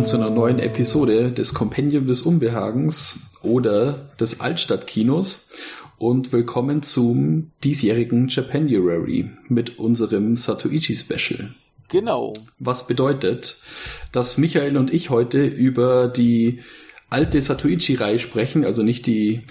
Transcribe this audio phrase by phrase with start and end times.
[0.00, 5.50] Willkommen zu einer neuen Episode des Kompendium des Unbehagens oder des Altstadtkinos
[5.98, 11.54] und willkommen zum diesjährigen Japanuary mit unserem Satoichi Special.
[11.90, 12.32] Genau.
[12.58, 13.60] Was bedeutet,
[14.10, 16.60] dass Michael und ich heute über die
[17.10, 19.42] alte Satoichi-Reihe sprechen, also nicht die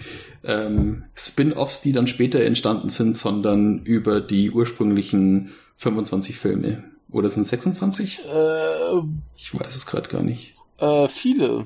[0.43, 6.85] ähm, Spin-offs, die dann später entstanden sind, sondern über die ursprünglichen 25 Filme.
[7.11, 8.19] Oder sind es 26?
[8.25, 9.01] Äh,
[9.35, 10.53] ich weiß es gerade gar nicht.
[10.77, 11.65] Äh, viele.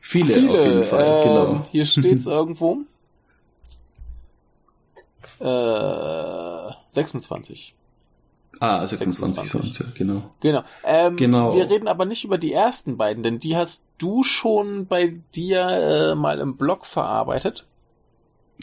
[0.00, 0.34] viele.
[0.34, 1.66] Viele, auf jeden Fall, äh, genau.
[1.70, 2.78] Hier steht es irgendwo.
[5.40, 7.74] Äh, 26.
[8.60, 9.52] Ah, 26, 26.
[9.52, 10.30] Sonst, ja, genau.
[10.40, 10.64] Genau.
[10.84, 11.54] Ähm, genau.
[11.54, 15.60] Wir reden aber nicht über die ersten beiden, denn die hast du schon bei dir
[15.60, 17.66] äh, mal im Blog verarbeitet.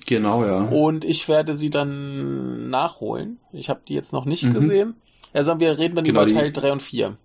[0.05, 0.65] Genau, ja.
[0.65, 3.39] Und ich werde sie dann nachholen.
[3.53, 4.53] Ich habe die jetzt noch nicht mhm.
[4.53, 4.95] gesehen.
[5.35, 7.17] Also wir reden dann genau, über Teil die, 3 und 4.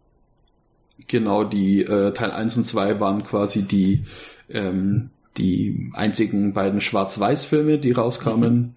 [1.07, 4.05] Genau, die äh, Teil 1 und 2 waren quasi die,
[4.49, 8.53] ähm, die einzigen beiden Schwarz-Weiß-Filme, die rauskamen.
[8.59, 8.75] Mhm.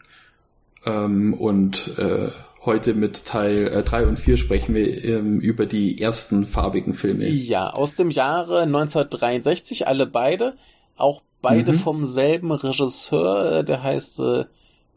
[0.85, 2.29] Ähm, und äh,
[2.63, 7.27] heute mit Teil äh, 3 und 4 sprechen wir ähm, über die ersten farbigen Filme.
[7.27, 10.55] Ja, aus dem Jahre 1963, alle beide.
[10.95, 11.77] Auch beide mhm.
[11.77, 14.45] vom selben Regisseur, äh, der heißt äh,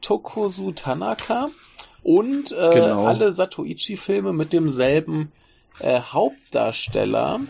[0.01, 1.49] Tokosu Tanaka.
[2.07, 3.05] Und äh, genau.
[3.05, 5.33] alle Satoichi-Filme mit demselben
[5.81, 7.41] äh, Hauptdarsteller,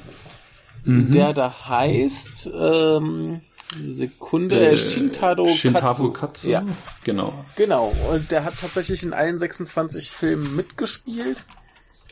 [0.83, 1.11] mhm.
[1.11, 3.43] der da heißt, ähm,
[3.91, 6.13] Sekunde, äh, Shintaro, Shintaro Katsu.
[6.13, 6.49] Katsu.
[6.49, 6.65] Ja.
[7.05, 7.35] Genau.
[7.57, 7.95] Genau.
[8.11, 11.45] Und der hat tatsächlich in allen 26 Filmen mitgespielt.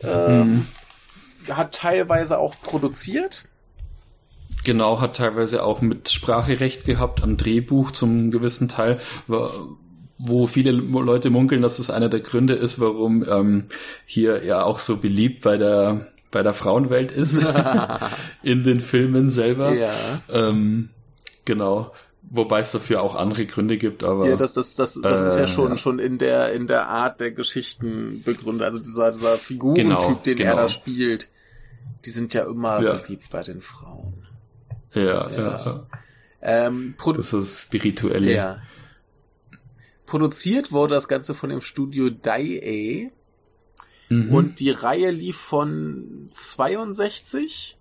[0.03, 0.67] Ähm,
[1.47, 1.56] mhm.
[1.56, 3.47] Hat teilweise auch produziert.
[4.64, 9.01] Genau, hat teilweise auch mit Spracherecht gehabt am Drehbuch zum gewissen Teil,
[10.19, 13.64] wo viele Leute munkeln, dass das einer der Gründe ist, warum ähm,
[14.07, 17.39] hier ja auch so beliebt bei der bei der Frauenwelt ist
[18.42, 19.73] in den Filmen selber.
[19.73, 19.92] Ja.
[20.29, 20.91] Ähm,
[21.45, 21.92] Genau.
[22.23, 24.29] Wobei es dafür auch andere Gründe gibt, aber.
[24.29, 25.77] Ja, das, das, das, das äh, ist ja schon, ja.
[25.77, 28.64] schon in der, in der Art der Geschichten begründet.
[28.64, 30.51] Also dieser, dieser Figurentyp, genau, den genau.
[30.51, 31.29] er da spielt,
[32.07, 32.95] die sind ja immer ja.
[32.95, 34.27] beliebt bei den Frauen.
[34.95, 35.31] Ja, ja.
[35.31, 35.86] ja.
[36.41, 38.33] Ähm, das ist spirituelle.
[38.33, 38.63] Ja.
[40.07, 43.11] Produziert wurde das Ganze von dem Studio Dai
[44.09, 44.35] mhm.
[44.35, 47.77] und die Reihe lief von 62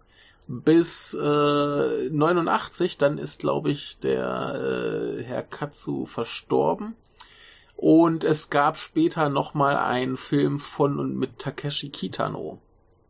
[0.47, 6.95] bis äh, 89, dann ist, glaube ich, der äh, Herr Katsu verstorben.
[7.75, 12.59] Und es gab später nochmal einen Film von und mit Takeshi Kitano.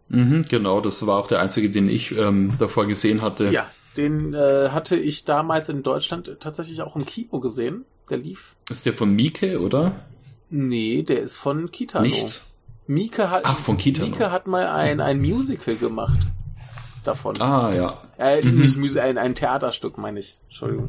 [0.10, 3.50] Mhm, genau, das war auch der einzige, den ich ähm, davor gesehen hatte.
[3.50, 7.86] Ja, den äh, hatte ich damals in Deutschland tatsächlich auch im Kino gesehen.
[8.10, 8.56] Der lief.
[8.70, 9.94] Ist der von Mieke, oder?
[10.50, 12.06] Nee, der ist von Kitano.
[12.06, 12.44] Nicht?
[12.86, 14.08] Mieke hat, Ach, von Kitano.
[14.08, 16.20] Mieke hat mal ein, ein Musical gemacht
[17.04, 17.42] davon.
[17.42, 17.98] Ah, ja.
[18.18, 18.62] Äh, mhm.
[18.62, 20.40] Nicht Musik, ein, ein Theaterstück, meine ich.
[20.44, 20.88] Entschuldigung.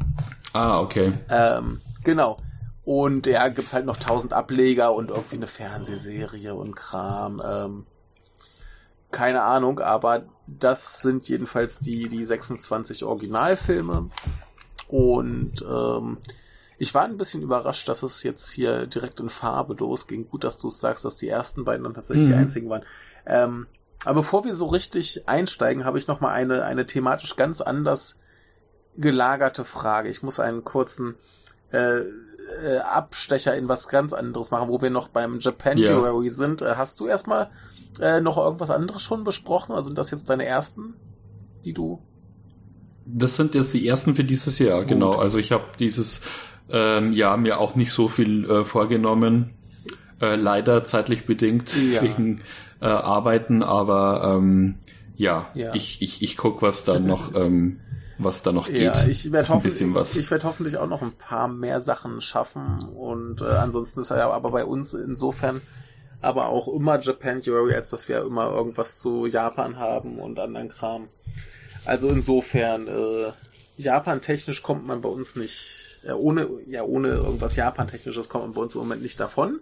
[0.53, 1.13] Ah, okay.
[1.29, 2.37] Ähm, genau.
[2.83, 7.41] Und ja, gibt's halt noch tausend Ableger und irgendwie eine Fernsehserie und Kram.
[7.43, 7.85] Ähm,
[9.11, 14.09] keine Ahnung, aber das sind jedenfalls die, die 26 Originalfilme.
[14.87, 16.17] Und ähm,
[16.77, 20.25] ich war ein bisschen überrascht, dass es jetzt hier direkt in Farbe losging.
[20.25, 22.33] Gut, dass du es sagst, dass die ersten beiden dann tatsächlich mhm.
[22.33, 22.85] die einzigen waren.
[23.25, 23.67] Ähm,
[24.03, 28.17] aber bevor wir so richtig einsteigen, habe ich noch mal eine, eine thematisch ganz anders
[28.97, 30.09] gelagerte Frage.
[30.09, 31.15] Ich muss einen kurzen
[31.71, 32.01] äh,
[32.63, 36.29] äh, Abstecher in was ganz anderes machen, wo wir noch beim Japan yeah.
[36.29, 36.61] sind.
[36.61, 37.49] Äh, hast du erstmal
[37.99, 39.73] äh, noch irgendwas anderes schon besprochen?
[39.73, 40.95] Also sind das jetzt deine ersten,
[41.63, 42.01] die du?
[43.05, 44.89] Das sind jetzt die ersten für dieses Jahr, Gut.
[44.89, 45.11] genau.
[45.11, 46.23] Also ich habe dieses
[46.69, 49.51] ähm, Jahr mir auch nicht so viel äh, vorgenommen.
[50.21, 52.01] Äh, leider zeitlich bedingt ja.
[52.01, 52.41] wegen
[52.81, 54.79] äh, arbeiten, aber ähm,
[55.17, 57.79] ja, ja, ich, ich, ich guck, was da noch, ähm,
[58.17, 58.77] was da noch geht.
[58.77, 63.45] Ja, ich werde hoffentlich, werd hoffentlich auch noch ein paar mehr Sachen schaffen und äh,
[63.45, 65.61] ansonsten ist ja aber bei uns insofern
[66.21, 70.69] aber auch immer Japan Japanuary, als dass wir immer irgendwas zu Japan haben und anderen
[70.69, 71.07] Kram.
[71.85, 73.31] Also insofern, äh,
[73.77, 78.61] Japan-technisch kommt man bei uns nicht, äh, ohne, ja, ohne irgendwas Japan-technisches kommt man bei
[78.61, 79.59] uns im Moment nicht davon.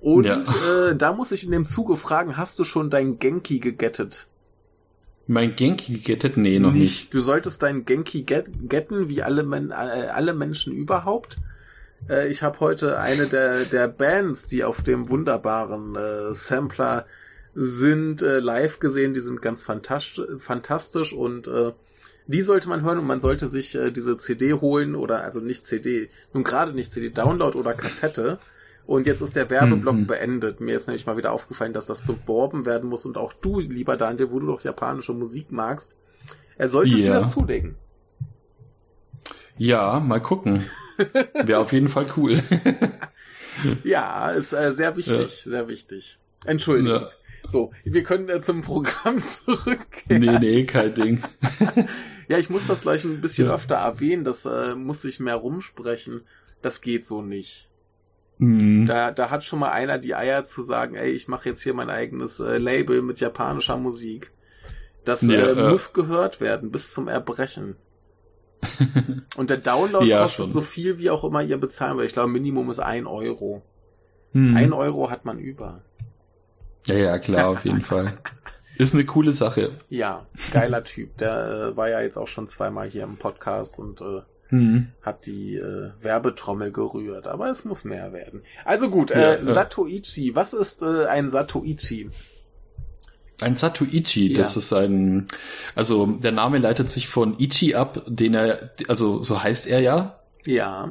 [0.00, 0.42] Und ja.
[0.88, 4.28] äh, da muss ich in dem Zuge fragen, hast du schon dein Genki gegettet?
[5.26, 6.36] Mein Genki gegettet?
[6.36, 6.80] Nee, noch nicht.
[6.80, 7.14] nicht.
[7.14, 11.36] Du solltest dein Genki get getten, wie alle, Men äh, alle Menschen überhaupt.
[12.08, 17.06] Äh, ich habe heute eine der, der Bands, die auf dem wunderbaren äh, Sampler
[17.54, 19.14] sind, äh, live gesehen.
[19.14, 21.72] Die sind ganz fantastisch, fantastisch und äh,
[22.28, 25.66] die sollte man hören und man sollte sich äh, diese CD holen oder also nicht
[25.66, 28.38] CD, nun gerade nicht CD, Download oder Kassette
[28.86, 30.06] Und jetzt ist der Werbeblock mhm.
[30.06, 30.60] beendet.
[30.60, 33.04] Mir ist nämlich mal wieder aufgefallen, dass das beworben werden muss.
[33.04, 35.96] Und auch du, lieber Daniel, wo du doch japanische Musik magst,
[36.56, 37.06] er solltest ja.
[37.06, 37.76] dir das zulegen.
[39.58, 40.64] Ja, mal gucken.
[41.34, 42.42] Wäre auf jeden Fall cool.
[43.84, 45.50] ja, ist äh, sehr wichtig, ja.
[45.50, 46.18] sehr wichtig.
[46.44, 47.02] Entschuldigung.
[47.02, 47.10] Ja.
[47.48, 50.22] So, wir können äh, zum Programm zurückkehren.
[50.22, 51.22] Nee, nee, kein Ding.
[52.28, 53.54] ja, ich muss das gleich ein bisschen ja.
[53.54, 56.22] öfter erwähnen, das äh, muss ich mehr rumsprechen.
[56.62, 57.68] Das geht so nicht.
[58.38, 58.86] Mhm.
[58.86, 61.74] Da, da hat schon mal einer die Eier zu sagen, ey, ich mache jetzt hier
[61.74, 64.32] mein eigenes äh, Label mit japanischer Musik.
[65.04, 67.76] Das ja, äh, muss gehört werden, bis zum Erbrechen.
[69.36, 70.50] Und der Download ja, kostet schon.
[70.50, 72.06] so viel, wie auch immer ihr bezahlen wollt.
[72.06, 73.62] Ich glaube, Minimum ist ein Euro.
[74.32, 74.56] Mhm.
[74.56, 75.82] Ein Euro hat man über.
[76.86, 78.18] Ja, ja, klar, auf jeden Fall.
[78.78, 79.72] Ist eine coole Sache.
[79.88, 81.16] Ja, geiler Typ.
[81.18, 84.88] Der äh, war ja jetzt auch schon zweimal hier im Podcast und äh, mhm.
[85.02, 87.26] hat die äh, Werbetrommel gerührt.
[87.26, 88.42] Aber es muss mehr werden.
[88.64, 90.34] Also gut, äh, ja, Satoichi.
[90.34, 92.10] Was ist äh, ein Satoichi?
[93.40, 94.38] Ein Satoichi, ja.
[94.38, 95.26] das ist ein,
[95.74, 100.20] also der Name leitet sich von Ichi ab, den er, also so heißt er ja.
[100.46, 100.90] Ja.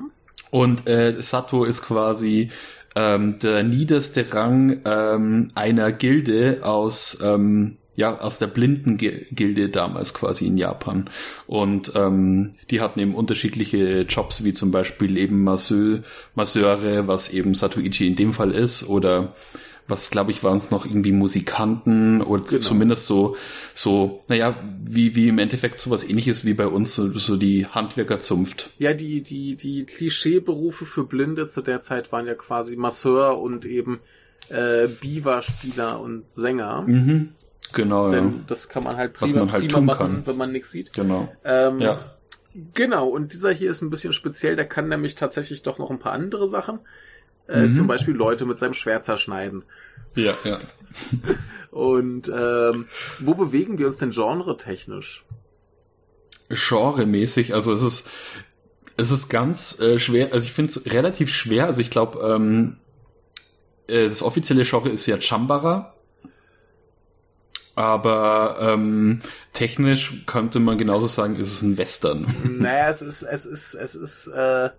[0.52, 2.50] Und äh, Sato ist quasi
[2.96, 10.47] ähm, der niederste Rang ähm, einer Gilde aus ähm, ja aus der Blindengilde damals quasi
[10.47, 11.09] in Japan
[11.47, 16.01] und ähm, die hatten eben unterschiedliche Jobs wie zum Beispiel eben Masseur,
[16.36, 19.33] Masseure, was eben Satoichi in dem Fall ist oder
[19.88, 22.62] was glaube ich waren es noch irgendwie Musikanten oder genau.
[22.62, 23.36] zumindest so
[23.74, 28.71] so naja wie wie im Endeffekt sowas ähnliches wie bei uns so, so die Handwerkerzunft
[28.80, 33.65] ja die die die Klischeeberufe für Blinde zu der Zeit waren ja quasi Masseur und
[33.65, 34.00] eben
[34.50, 37.30] äh, Biwa-Spieler und Sänger mhm.
[37.75, 38.39] Genau Denn ja.
[38.48, 40.27] das kann man halt prima, was man halt prima machen kann.
[40.27, 42.00] wenn man nichts sieht genau ähm, ja
[42.74, 46.00] Genau, und dieser hier ist ein bisschen speziell, der kann nämlich tatsächlich doch noch ein
[46.00, 46.80] paar andere Sachen.
[47.48, 47.74] Äh, mhm.
[47.74, 49.63] Zum Beispiel Leute mit seinem Schwert zerschneiden.
[50.16, 50.60] Ja, ja.
[51.72, 52.88] Und ähm,
[53.19, 55.25] wo bewegen wir uns denn genre-technisch?
[56.50, 58.10] Genre-mäßig, also es ist
[58.98, 62.78] es ist ganz äh, schwer, also ich finde es relativ schwer, also ich glaube, ähm,
[63.88, 65.94] äh, das offizielle Genre ist ja Chambara,
[67.75, 69.22] aber ähm,
[69.54, 72.25] technisch könnte man genauso sagen, ist es ein Western.
[72.57, 74.69] Naja, es ist, es ist, es ist äh,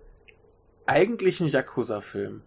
[0.87, 2.41] eigentlich ein Yakuza-Film.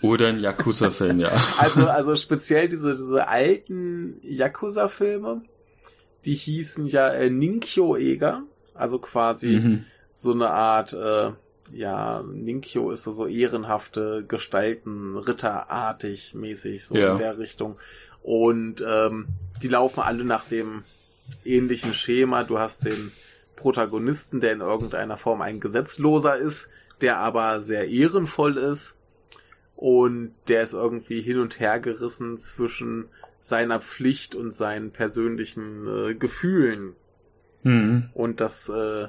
[0.00, 1.32] Oder ein Yakuza-Film, ja.
[1.58, 5.42] Also, also speziell diese, diese alten Yakuza-Filme,
[6.24, 8.42] die hießen ja äh, Ninkyo-Eger,
[8.72, 9.84] also quasi mhm.
[10.10, 11.32] so eine Art, äh,
[11.72, 17.12] ja, Ninkyo ist so, so ehrenhafte Gestalten, ritterartig mäßig, so ja.
[17.12, 17.76] in der Richtung.
[18.22, 19.26] Und ähm,
[19.62, 20.84] die laufen alle nach dem
[21.44, 22.44] ähnlichen Schema.
[22.44, 23.12] Du hast den
[23.56, 26.68] Protagonisten, der in irgendeiner Form ein Gesetzloser ist,
[27.00, 28.96] der aber sehr ehrenvoll ist
[29.76, 33.08] und der ist irgendwie hin und her gerissen zwischen
[33.40, 36.94] seiner Pflicht und seinen persönlichen äh, Gefühlen.
[37.62, 38.10] Mhm.
[38.14, 39.08] Und das äh,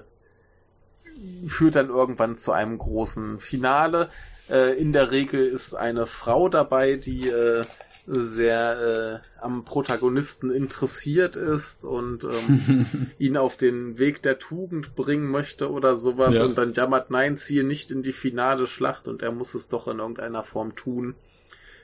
[1.45, 4.09] führt dann irgendwann zu einem großen Finale.
[4.49, 7.63] Äh, in der Regel ist eine Frau dabei, die äh,
[8.07, 15.31] sehr äh, am Protagonisten interessiert ist und ähm, ihn auf den Weg der Tugend bringen
[15.31, 16.45] möchte oder sowas ja.
[16.45, 19.87] und dann jammert, nein, ziehe nicht in die finale Schlacht und er muss es doch
[19.87, 21.15] in irgendeiner Form tun.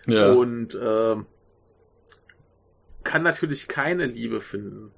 [0.05, 0.31] Ja.
[0.31, 1.15] Und äh,
[3.03, 4.91] kann natürlich keine Liebe finden.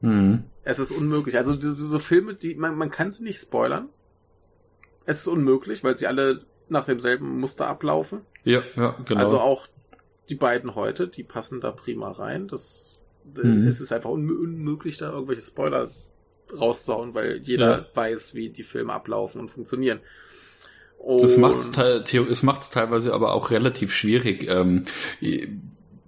[0.00, 0.44] Mhm.
[0.64, 1.36] Es ist unmöglich.
[1.36, 3.88] Also diese, diese Filme, die man, man kann sie nicht spoilern.
[5.04, 8.22] Es ist unmöglich, weil sie alle nach demselben Muster ablaufen.
[8.44, 9.20] Ja, ja, genau.
[9.20, 9.66] Also auch
[10.28, 12.48] die beiden heute, die passen da prima rein.
[12.48, 13.66] Das, das mhm.
[13.66, 15.90] es ist einfach unmöglich, da irgendwelche Spoiler
[16.58, 17.86] rauszuhauen, weil jeder ja.
[17.94, 20.00] weiß, wie die Filme ablaufen und funktionieren.
[20.98, 24.48] Und das macht's, es teilweise aber auch relativ schwierig.
[24.48, 24.84] Ähm,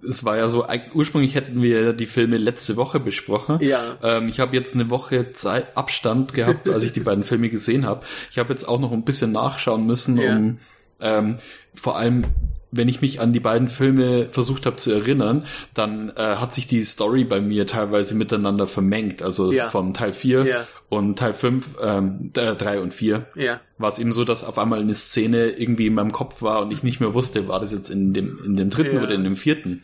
[0.07, 3.59] es war ja so, ursprünglich hätten wir die Filme letzte Woche besprochen.
[3.61, 3.97] Ja.
[4.01, 7.85] Ähm, ich habe jetzt eine Woche Zeit, Abstand gehabt, als ich die beiden Filme gesehen
[7.85, 8.05] habe.
[8.31, 10.35] Ich habe jetzt auch noch ein bisschen nachschauen müssen, ja.
[10.35, 10.57] um
[11.01, 11.37] ähm,
[11.75, 12.25] vor allem
[12.71, 16.67] wenn ich mich an die beiden Filme versucht habe zu erinnern, dann äh, hat sich
[16.67, 19.21] die Story bei mir teilweise miteinander vermengt.
[19.21, 19.69] Also ja.
[19.69, 20.67] vom Teil 4 ja.
[20.87, 23.59] und Teil 5, ähm, äh, 3 und 4 ja.
[23.77, 26.71] war es eben so, dass auf einmal eine Szene irgendwie in meinem Kopf war und
[26.71, 29.03] ich nicht mehr wusste, war das jetzt in dem, in dem dritten ja.
[29.03, 29.81] oder in dem vierten.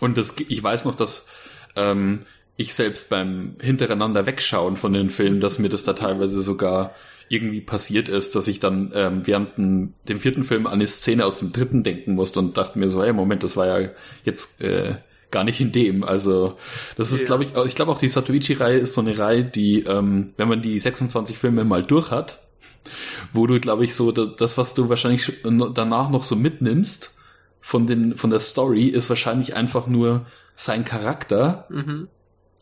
[0.00, 1.26] Und das, ich weiß noch, dass
[1.76, 2.20] ähm,
[2.56, 6.94] ich selbst beim hintereinander wegschauen von den Filmen, dass mir das da teilweise sogar
[7.30, 11.24] irgendwie passiert ist, dass ich dann ähm, während dem, dem vierten Film an eine Szene
[11.24, 13.90] aus dem dritten denken musste und dachte mir so, hey, Moment, das war ja
[14.24, 14.96] jetzt äh,
[15.30, 16.02] gar nicht in dem.
[16.02, 16.56] Also
[16.96, 17.26] das ist, ja.
[17.28, 20.60] glaube ich, ich glaube auch die Satoichi-Reihe ist so eine Reihe, die, ähm, wenn man
[20.60, 22.42] die 26 Filme mal durch hat,
[23.32, 27.16] wo du, glaube ich, so das, was du wahrscheinlich danach noch so mitnimmst
[27.60, 31.66] von den von der Story, ist wahrscheinlich einfach nur sein Charakter.
[31.70, 32.08] Mhm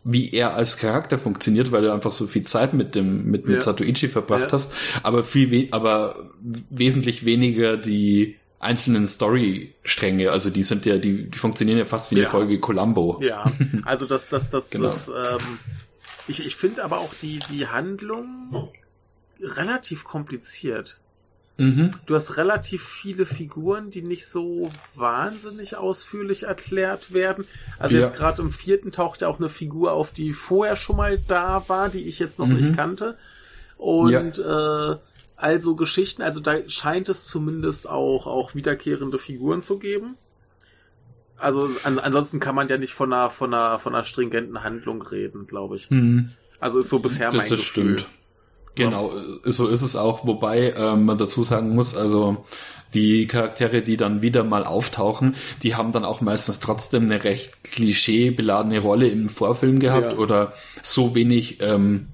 [0.04, 3.56] wie er als Charakter funktioniert, weil du einfach so viel Zeit mit dem mit, mit
[3.56, 3.60] ja.
[3.60, 4.52] Satoichi verbracht ja.
[4.52, 6.30] hast, aber viel we aber
[6.70, 12.16] wesentlich weniger die einzelnen Story-Stränge, also die sind ja, die, die funktionieren ja fast wie
[12.16, 12.22] ja.
[12.22, 13.18] eine Folge Columbo.
[13.22, 13.44] Ja,
[13.84, 14.86] also das, das, das, genau.
[14.86, 15.58] das ähm,
[16.26, 18.70] ich, ich finde aber auch die, die Handlung
[19.40, 20.98] relativ kompliziert.
[21.58, 21.90] Mhm.
[22.06, 27.44] Du hast relativ viele Figuren, die nicht so wahnsinnig ausführlich erklärt werden.
[27.80, 28.02] Also ja.
[28.02, 31.68] jetzt gerade im vierten taucht ja auch eine Figur auf, die vorher schon mal da
[31.68, 32.54] war, die ich jetzt noch mhm.
[32.54, 33.18] nicht kannte.
[33.76, 34.92] Und ja.
[34.92, 34.96] äh,
[35.34, 40.14] also Geschichten, also da scheint es zumindest auch, auch wiederkehrende Figuren zu geben.
[41.38, 45.02] Also an, ansonsten kann man ja nicht von einer, von einer, von einer stringenten Handlung
[45.02, 45.90] reden, glaube ich.
[45.90, 46.30] Mhm.
[46.60, 47.98] Also ist so bisher das, mein das Gefühl.
[47.98, 48.08] Stimmt.
[48.84, 49.12] Genau,
[49.44, 52.44] so ist es auch, wobei ähm, man dazu sagen muss, also
[52.94, 57.64] die Charaktere, die dann wieder mal auftauchen, die haben dann auch meistens trotzdem eine recht
[57.64, 60.18] klischeebeladene Rolle im Vorfilm gehabt ja.
[60.18, 62.08] oder so wenig ähm,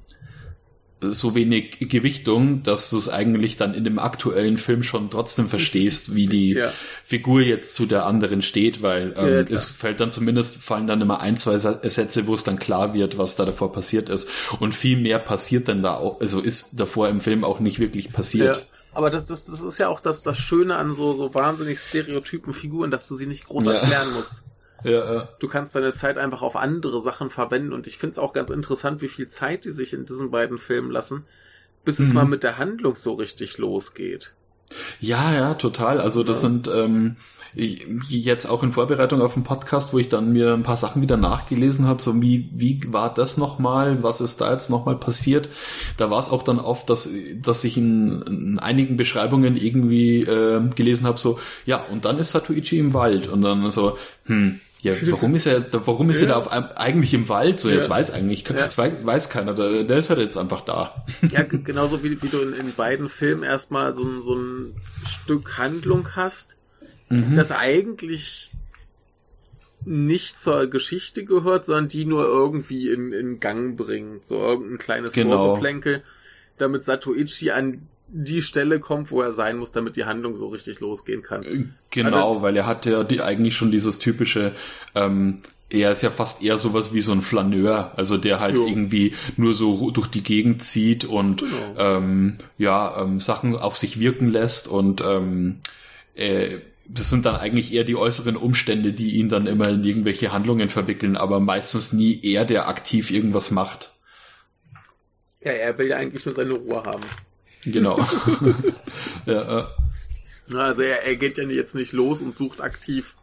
[1.12, 6.14] so wenig Gewichtung, dass du es eigentlich dann in dem aktuellen Film schon trotzdem verstehst,
[6.14, 6.72] wie die ja.
[7.04, 11.00] Figur jetzt zu der anderen steht, weil ähm, ja, es fällt dann zumindest, fallen dann
[11.00, 14.28] immer ein, zwei Sätze, wo es dann klar wird, was da davor passiert ist.
[14.60, 18.12] Und viel mehr passiert dann da auch, also ist davor im Film auch nicht wirklich
[18.12, 18.56] passiert.
[18.56, 18.62] Ja.
[18.94, 22.52] Aber das, das, das ist ja auch das, das Schöne an so, so wahnsinnig stereotypen
[22.52, 24.44] Figuren, dass du sie nicht groß erklären musst.
[24.84, 25.28] Ja, ja.
[25.38, 28.50] Du kannst deine Zeit einfach auf andere Sachen verwenden und ich finde es auch ganz
[28.50, 31.24] interessant, wie viel Zeit die sich in diesen beiden Filmen lassen,
[31.84, 32.04] bis mhm.
[32.04, 34.34] es mal mit der Handlung so richtig losgeht.
[35.00, 36.00] Ja, ja, total.
[36.00, 36.48] Also das ja.
[36.48, 37.16] sind ähm,
[37.54, 41.02] ich, jetzt auch in Vorbereitung auf den Podcast, wo ich dann mir ein paar Sachen
[41.02, 45.48] wieder nachgelesen habe, so wie wie war das nochmal, was ist da jetzt nochmal passiert?
[45.96, 47.08] Da war es auch dann oft, dass
[47.40, 52.32] dass ich in, in einigen Beschreibungen irgendwie äh, gelesen habe, so ja und dann ist
[52.32, 56.26] Satuichi im Wald und dann so hm ja, warum ist er, warum ist ja.
[56.26, 57.58] er da auf, eigentlich im Wald?
[57.58, 57.74] So, ja.
[57.74, 58.68] das weiß eigentlich, ja.
[58.76, 61.04] weiß, weiß keiner, der, der, ist halt jetzt einfach da.
[61.30, 64.76] Ja, genauso wie, wie du in, in beiden Filmen erstmal so, so ein
[65.06, 66.56] Stück Handlung hast,
[67.08, 67.34] mhm.
[67.34, 68.50] das eigentlich
[69.86, 74.26] nicht zur Geschichte gehört, sondern die nur irgendwie in, in Gang bringt.
[74.26, 75.46] So irgendein kleines genau.
[75.46, 76.02] Vorgeplänkel,
[76.58, 80.78] damit Satoichi an die Stelle kommt, wo er sein muss, damit die Handlung so richtig
[80.78, 81.42] losgehen kann.
[81.42, 84.52] Äh, genau, also, weil er hat ja die, eigentlich schon dieses typische,
[84.94, 88.68] ähm, er ist ja fast eher sowas wie so ein Flaneur, also der halt jo.
[88.68, 91.74] irgendwie nur so durch die Gegend zieht und genau.
[91.76, 95.58] ähm, ja ähm, Sachen auf sich wirken lässt und ähm,
[96.14, 100.32] äh, das sind dann eigentlich eher die äußeren Umstände, die ihn dann immer in irgendwelche
[100.32, 103.90] Handlungen verwickeln, aber meistens nie er, der aktiv irgendwas macht.
[105.42, 107.02] Ja, er will ja eigentlich nur seine Ruhe haben.
[107.64, 107.98] Genau.
[109.26, 109.68] ja.
[110.52, 113.16] Also er, er geht ja jetzt nicht los und sucht aktiv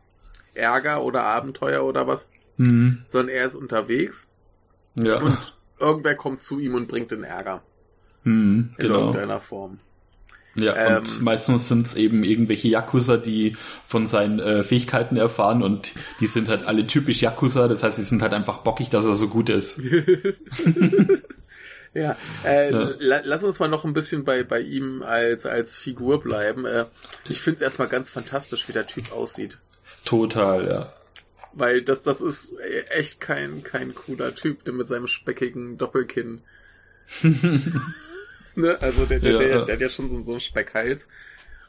[0.54, 3.04] Ärger oder Abenteuer oder was, mhm.
[3.08, 4.28] sondern er ist unterwegs
[4.96, 5.20] ja.
[5.20, 7.62] und irgendwer kommt zu ihm und bringt den Ärger.
[8.24, 9.00] Mhm, in genau.
[9.00, 9.80] irgendeiner Form.
[10.56, 13.56] Ja, ähm, und meistens sind es eben irgendwelche Yakuza, die
[13.88, 18.04] von seinen äh, Fähigkeiten erfahren und die sind halt alle typisch Yakuza, das heißt, sie
[18.04, 19.80] sind halt einfach bockig, dass er so gut ist.
[21.94, 22.90] Ja, äh, ja.
[23.00, 26.66] La lass uns mal noch ein bisschen bei, bei ihm als, als Figur bleiben.
[26.66, 26.86] Äh,
[27.28, 29.58] ich finde es erstmal ganz fantastisch, wie der Typ aussieht.
[30.06, 30.94] Total, ja.
[31.54, 32.56] Weil das, das ist
[32.90, 36.42] echt kein, kein cooler Typ, der mit seinem speckigen Doppelkinn.
[38.56, 38.78] ne?
[38.80, 41.10] Also der, der, ja, der, der, hat ja schon so, so einen Speckhals.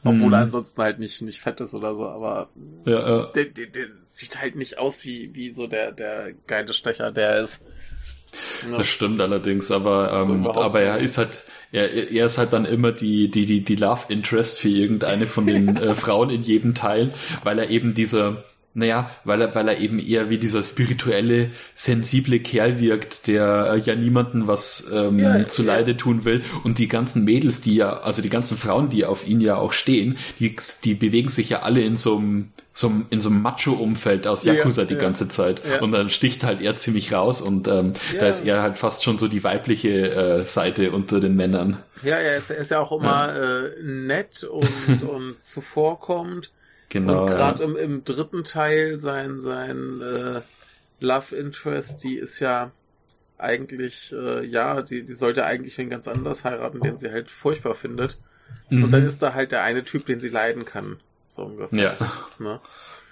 [0.05, 0.33] Obwohl mhm.
[0.33, 2.49] er ansonsten halt nicht, nicht fett ist oder so, aber
[2.85, 3.31] ja, ja.
[3.31, 7.41] Der, der, der sieht halt nicht aus wie, wie so der, der geile Stecher, der
[7.41, 7.63] ist.
[8.69, 8.77] Ja.
[8.77, 12.91] Das stimmt allerdings, aber, ähm, aber er ist halt, er, er ist halt dann immer
[12.91, 17.13] die, die, die, die Love Interest für irgendeine von den äh, Frauen in jedem Teil,
[17.43, 18.43] weil er eben dieser,
[18.75, 23.79] naja, weil er, weil er eben eher wie dieser spirituelle, sensible Kerl wirkt, der äh,
[23.79, 25.75] ja niemanden was ähm, ja, zu ja.
[25.75, 26.41] Leide tun will.
[26.63, 29.73] Und die ganzen Mädels, die ja, also die ganzen Frauen, die auf ihn ja auch
[29.73, 33.43] stehen, die, die bewegen sich ja alle in so einem, so einem, in so einem
[33.43, 35.61] Macho-Umfeld aus Yakuza ja, die ganze Zeit.
[35.81, 39.19] Und dann sticht halt er ziemlich raus und ähm, da ist er halt fast schon
[39.19, 41.77] so die weibliche äh, Seite unter den Männern.
[42.01, 46.49] Ja, er ist, er ist ja auch immer äh, nett und, und zuvorkommend.
[46.93, 47.21] Genau.
[47.21, 50.41] Und gerade im, im, dritten Teil sein, sein äh,
[50.99, 52.69] Love Interest, die ist ja
[53.39, 57.73] eigentlich, äh, ja, die, die sollte eigentlich wen ganz anders heiraten, den sie halt furchtbar
[57.73, 58.19] findet.
[58.69, 58.83] Mhm.
[58.83, 60.99] Und dann ist da halt der eine Typ, den sie leiden kann.
[61.27, 61.97] So ungefähr.
[61.99, 62.11] Ja.
[62.37, 62.61] Ne?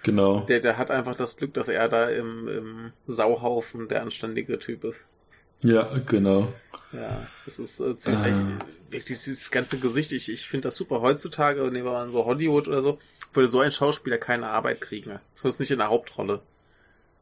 [0.04, 0.42] Genau.
[0.42, 4.84] Der, der hat einfach das Glück, dass er da im, im Sauhaufen der anständige Typ
[4.84, 5.08] ist.
[5.64, 6.54] Ja, genau.
[6.92, 8.60] Ja, das ist äh, ziemlich, ah.
[9.08, 11.02] dieses ganze Gesicht, ich, ich finde das super.
[11.02, 13.00] Heutzutage, nehmen wir mal so Hollywood oder so,
[13.34, 15.20] würde so ein Schauspieler keine Arbeit kriegen.
[15.34, 16.42] Zumindest nicht in der Hauptrolle.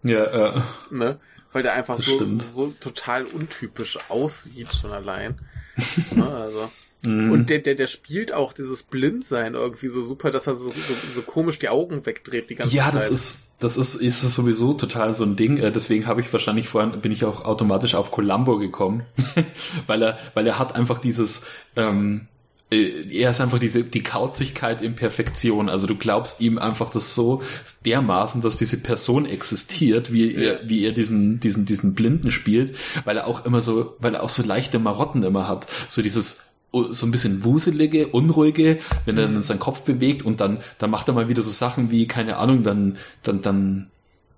[0.03, 0.65] Ja, ja.
[0.89, 1.19] Ne?
[1.51, 5.39] Weil der einfach so, so total untypisch aussieht, schon allein.
[6.11, 6.27] ne?
[6.27, 6.71] Also.
[7.05, 7.31] Mhm.
[7.31, 10.93] Und der, der, der spielt auch dieses Blindsein irgendwie so super, dass er so, so,
[11.13, 12.93] so komisch die Augen wegdreht die ganze ja, Zeit.
[12.93, 15.57] Ja, das ist, das ist, ist das sowieso total so ein Ding.
[15.57, 19.03] Äh, deswegen habe ich wahrscheinlich vorhin, bin ich auch automatisch auf Columbo gekommen.
[19.87, 21.43] weil er, weil er hat einfach dieses,
[21.77, 22.27] ähm,
[22.69, 25.69] äh, er ist einfach diese, die Kauzigkeit in Perfektion.
[25.69, 27.41] Also du glaubst ihm einfach das so
[27.85, 30.39] dermaßen, dass diese Person existiert, wie ja.
[30.39, 32.75] er, wie er diesen, diesen, diesen Blinden spielt,
[33.05, 35.67] weil er auch immer so, weil er auch so leichte Marotten immer hat.
[35.87, 40.59] So dieses, so ein bisschen wuselige, unruhige, wenn er dann seinen Kopf bewegt und dann,
[40.77, 43.91] dann macht er mal wieder so Sachen wie, keine Ahnung, dann, dann, dann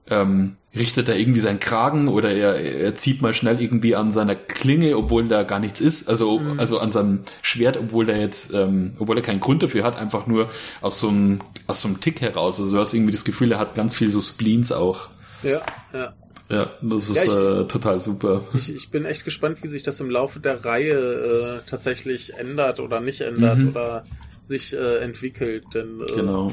[0.08, 4.36] ähm, richtet er irgendwie seinen Kragen oder er, er zieht mal schnell irgendwie an seiner
[4.36, 6.60] Klinge, obwohl da gar nichts ist, also, mhm.
[6.60, 10.28] also an seinem Schwert, obwohl er jetzt, ähm, obwohl er keinen Grund dafür hat, einfach
[10.28, 12.60] nur aus so einem, aus so einem Tick heraus.
[12.60, 15.10] Also du hast irgendwie das Gefühl, er hat ganz viel so Spleens auch.
[15.44, 15.62] Ja,
[15.94, 16.14] ja.
[16.52, 18.44] Ja, das ist ja, ich, äh, total super.
[18.54, 22.82] Ich, ich bin echt gespannt, wie sich das im Laufe der Reihe äh, tatsächlich ändert
[22.82, 23.70] oder nicht ändert mhm.
[23.70, 24.04] oder
[24.44, 25.64] sich äh, entwickelt.
[25.74, 26.52] Denn äh, genau.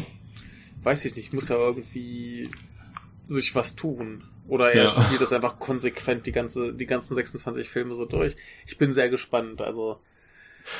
[0.85, 2.49] weiß ich nicht, muss ja irgendwie
[3.27, 4.23] sich was tun.
[4.47, 4.89] Oder er ja.
[4.89, 8.37] spielt das einfach konsequent die ganze, die ganzen 26 Filme so durch.
[8.67, 9.61] Ich bin sehr gespannt.
[9.61, 9.99] Also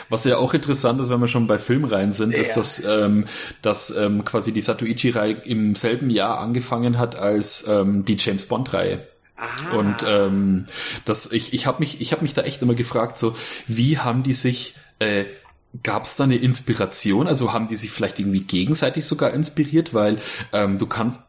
[0.09, 2.41] was ja auch interessant ist, wenn wir schon bei Filmreihen sind, ja.
[2.41, 3.27] ist, dass, ähm,
[3.63, 9.07] dass ähm, quasi die Satoichi-Reihe im selben Jahr angefangen hat als ähm, die James Bond-Reihe.
[9.37, 9.77] Ah.
[9.77, 10.67] Und ähm,
[11.05, 14.23] das, ich, ich habe mich, ich hab mich da echt immer gefragt, so wie haben
[14.23, 15.25] die sich äh,
[15.83, 17.29] Gab es da eine Inspiration?
[17.29, 20.19] Also haben die sich vielleicht irgendwie gegenseitig sogar inspiriert, weil
[20.53, 21.21] ähm, du kannst,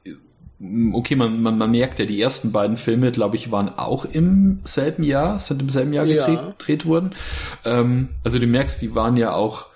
[0.94, 4.60] okay, man, man, man merkt ja, die ersten beiden Filme, glaube ich, waren auch im
[4.64, 6.54] selben Jahr, sind im selben Jahr gedreht, ja.
[6.58, 7.12] gedreht worden.
[7.66, 9.68] Ähm, also du merkst, die waren ja auch,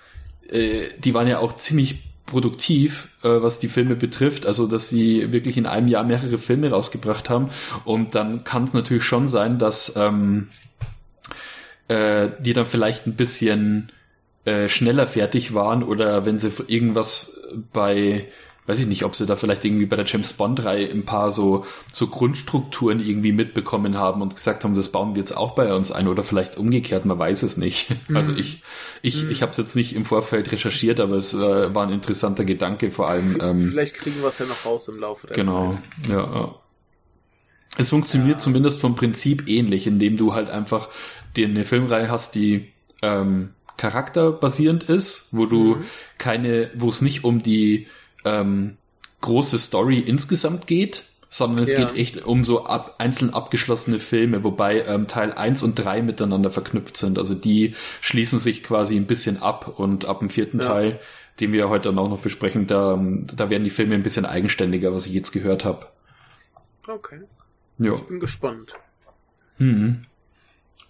[0.48, 5.32] äh, die waren ja auch ziemlich produktiv, äh, was die Filme betrifft, also dass sie
[5.32, 7.50] wirklich in einem Jahr mehrere Filme rausgebracht haben.
[7.84, 10.48] Und dann kann es natürlich schon sein, dass ähm,
[11.88, 13.90] äh, die dann vielleicht ein bisschen
[14.44, 17.40] äh, schneller fertig waren oder wenn sie irgendwas
[17.72, 18.26] bei
[18.66, 21.30] weiß ich nicht, ob sie da vielleicht irgendwie bei der James Bond Reihe ein paar
[21.30, 25.74] so, so Grundstrukturen irgendwie mitbekommen haben und gesagt haben, das bauen wir jetzt auch bei
[25.74, 27.90] uns ein oder vielleicht umgekehrt, man weiß es nicht.
[28.08, 28.16] Mhm.
[28.16, 28.62] Also ich,
[29.02, 29.30] ich, mhm.
[29.30, 32.90] ich habe es jetzt nicht im Vorfeld recherchiert, aber es äh, war ein interessanter Gedanke
[32.90, 33.38] vor allem.
[33.40, 35.82] Ähm, vielleicht kriegen wir es ja noch raus im Laufe der genau, Zeit.
[36.06, 36.54] Genau, ja.
[37.76, 38.40] Es funktioniert ja.
[38.40, 40.88] zumindest vom Prinzip ähnlich, indem du halt einfach
[41.36, 42.72] dir eine Filmreihe hast, die
[43.02, 45.84] ähm, charakterbasierend ist, wo du mhm.
[46.18, 47.88] keine, wo es nicht um die
[48.24, 48.76] ähm,
[49.20, 51.84] große Story insgesamt geht, sondern es ja.
[51.84, 56.50] geht echt um so ab, einzeln abgeschlossene Filme, wobei ähm, Teil 1 und 3 miteinander
[56.50, 57.18] verknüpft sind.
[57.18, 60.66] Also die schließen sich quasi ein bisschen ab und ab dem vierten ja.
[60.66, 61.00] Teil,
[61.40, 63.02] den wir heute dann auch noch besprechen, da,
[63.34, 65.86] da werden die Filme ein bisschen eigenständiger, was ich jetzt gehört habe.
[66.86, 67.22] Okay.
[67.78, 67.94] Ja.
[67.94, 68.74] Ich bin gespannt.
[69.58, 70.04] Mhm.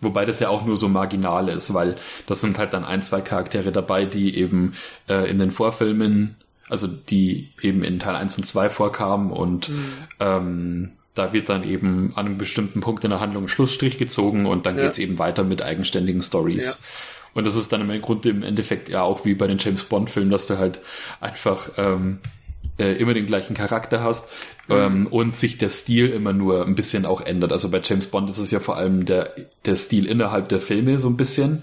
[0.01, 3.23] Wobei das ja auch nur so marginal ist, weil das sind halt dann ein, zwei
[3.23, 4.75] Charaktere dabei, die eben
[5.09, 6.37] äh, in den Vorfilmen
[6.68, 9.92] also die eben in Teil 1 und 2 vorkamen und mhm.
[10.20, 14.66] ähm, da wird dann eben an einem bestimmten Punkt in der Handlung Schlussstrich gezogen und
[14.66, 14.85] dann ja.
[14.85, 16.64] geht's eben weiter mit eigenständigen Stories.
[16.64, 16.88] Ja.
[17.35, 20.11] Und das ist dann im Grunde im Endeffekt ja auch wie bei den James Bond
[20.11, 20.81] Filmen, dass du halt
[21.20, 22.18] einfach ähm,
[22.79, 24.31] äh, immer den gleichen Charakter hast
[24.68, 24.74] mhm.
[24.74, 27.53] ähm, und sich der Stil immer nur ein bisschen auch ändert.
[27.53, 29.33] Also bei James Bond ist es ja vor allem der,
[29.64, 31.62] der Stil innerhalb der Filme so ein bisschen.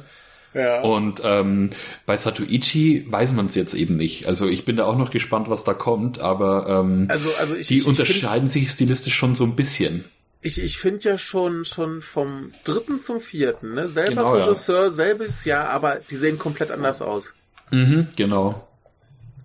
[0.54, 0.82] Ja.
[0.82, 1.70] Und ähm,
[2.06, 4.28] bei Satuichi weiß man es jetzt eben nicht.
[4.28, 7.68] Also ich bin da auch noch gespannt, was da kommt, aber ähm, also, also ich,
[7.68, 10.04] die ich, unterscheiden ich find, sich stilistisch schon so ein bisschen.
[10.42, 13.88] Ich, ich finde ja schon, schon vom dritten zum vierten, ne?
[13.88, 14.90] Selber genau, Regisseur, ja.
[14.90, 17.34] selbes Jahr, aber die sehen komplett anders aus.
[17.72, 18.68] Mhm, genau.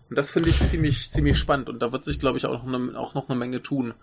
[0.09, 2.73] Und das finde ich ziemlich, ziemlich spannend und da wird sich, glaube ich, auch noch,
[2.73, 3.95] eine, auch noch eine Menge tun.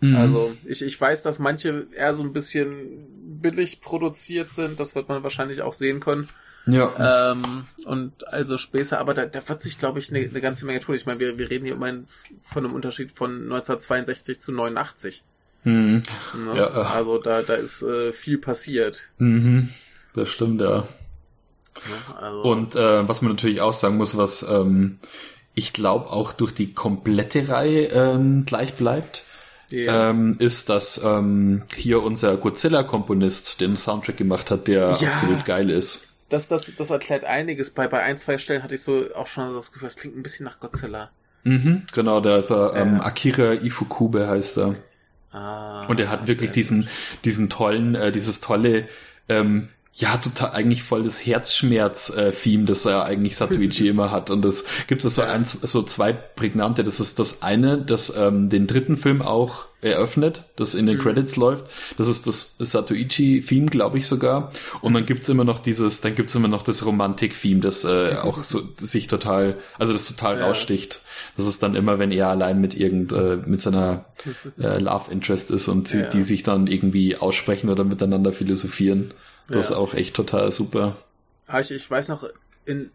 [0.00, 0.16] Mhm.
[0.16, 3.06] Also ich, ich weiß, dass manche eher so ein bisschen
[3.40, 6.28] billig produziert sind, das wird man wahrscheinlich auch sehen können.
[6.68, 7.32] Ja.
[7.32, 10.80] Ähm, und also Späße, aber da, da wird sich, glaube ich, eine, eine ganze Menge
[10.80, 10.94] tun.
[10.94, 12.06] Ich meine, wir, wir reden hier immerhin
[12.42, 15.22] von einem Unterschied von 1962 zu 89.
[15.64, 16.02] Mhm.
[16.44, 16.56] Ne?
[16.56, 19.08] Ja, also da, da ist äh, viel passiert.
[19.18, 19.70] Mhm.
[20.14, 20.84] Das stimmt, ja.
[21.88, 24.98] ja also und äh, was man natürlich auch sagen muss, was ähm,
[25.54, 29.24] ich glaube auch durch die komplette Reihe ähm, gleich bleibt,
[29.72, 30.10] yeah.
[30.10, 35.08] ähm, ist, dass ähm, hier unser Godzilla-Komponist den Soundtrack gemacht hat, der ja.
[35.08, 37.70] absolut geil ist das, das, das erklärt einiges.
[37.70, 40.22] Bei, bei ein, zwei Stellen hatte ich so auch schon das Gefühl, es klingt ein
[40.22, 41.10] bisschen nach Godzilla.
[41.44, 44.74] Mhm, genau, der ist er, ähm, Akira Ifukube heißt er.
[45.30, 46.88] Ah, Und er hat wirklich diesen,
[47.24, 48.88] diesen tollen, äh, dieses tolle,
[49.28, 49.68] ähm,
[50.00, 54.30] ja, total eigentlich voll das Herzschmerz-Theme, das er eigentlich Satuichi immer hat.
[54.30, 56.84] Und das gibt es so, ein, so zwei prägnante.
[56.84, 61.00] Das ist das eine, das ähm, den dritten Film auch eröffnet, das in den Mhm.
[61.02, 61.66] Credits läuft.
[61.96, 64.52] Das ist das Satuichi-Theme, glaube ich sogar.
[64.82, 68.38] Und dann gibt's immer noch dieses, dann gibt's immer noch das Romantik-Theme, das äh, auch
[68.42, 70.46] so sich total, also das total Ja.
[70.46, 71.00] raussticht.
[71.36, 74.04] Das ist dann immer, wenn er allein mit irgend, äh, mit seiner
[74.60, 76.08] äh, Love Interest ist und sie, Ja.
[76.10, 79.12] die sich dann irgendwie aussprechen oder miteinander philosophieren.
[79.48, 79.70] Das Ja.
[79.70, 80.96] ist auch echt total super.
[81.46, 82.28] Aber ich, ich weiß noch,
[82.64, 82.90] in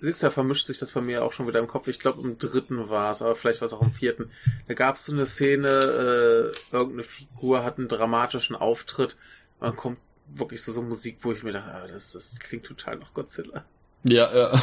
[0.00, 1.88] siehst du, da vermischt sich das bei mir auch schon wieder im Kopf.
[1.88, 4.30] Ich glaube, im dritten war es, aber vielleicht war es auch im vierten.
[4.68, 9.16] Da gab es so eine Szene, äh, irgendeine Figur hat einen dramatischen Auftritt.
[9.60, 12.96] Dann kommt wirklich so, so Musik, wo ich mir dachte, ah, das, das klingt total
[12.96, 13.64] nach Godzilla.
[14.04, 14.60] Ja, ja.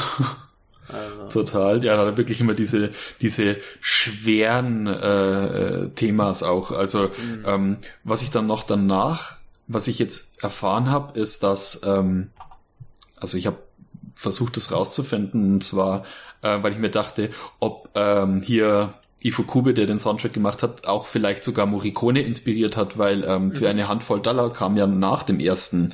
[0.87, 6.71] Also, Total, ja, da hat er wirklich immer diese, diese schweren äh, äh, Themas auch.
[6.71, 7.43] Also, Mhm.
[7.45, 12.29] ähm, was ich dann noch danach, was ich jetzt erfahren habe, ist, dass, ähm,
[13.19, 13.57] also ich habe
[14.13, 16.03] versucht, das rauszufinden, und zwar,
[16.41, 21.07] äh, weil ich mir dachte, ob ähm, hier Ifukube, der den Soundtrack gemacht hat, auch
[21.07, 23.69] vielleicht sogar Morricone inspiriert hat, weil ähm, für Mhm.
[23.71, 25.93] eine Handvoll Dollar kam ja nach dem ersten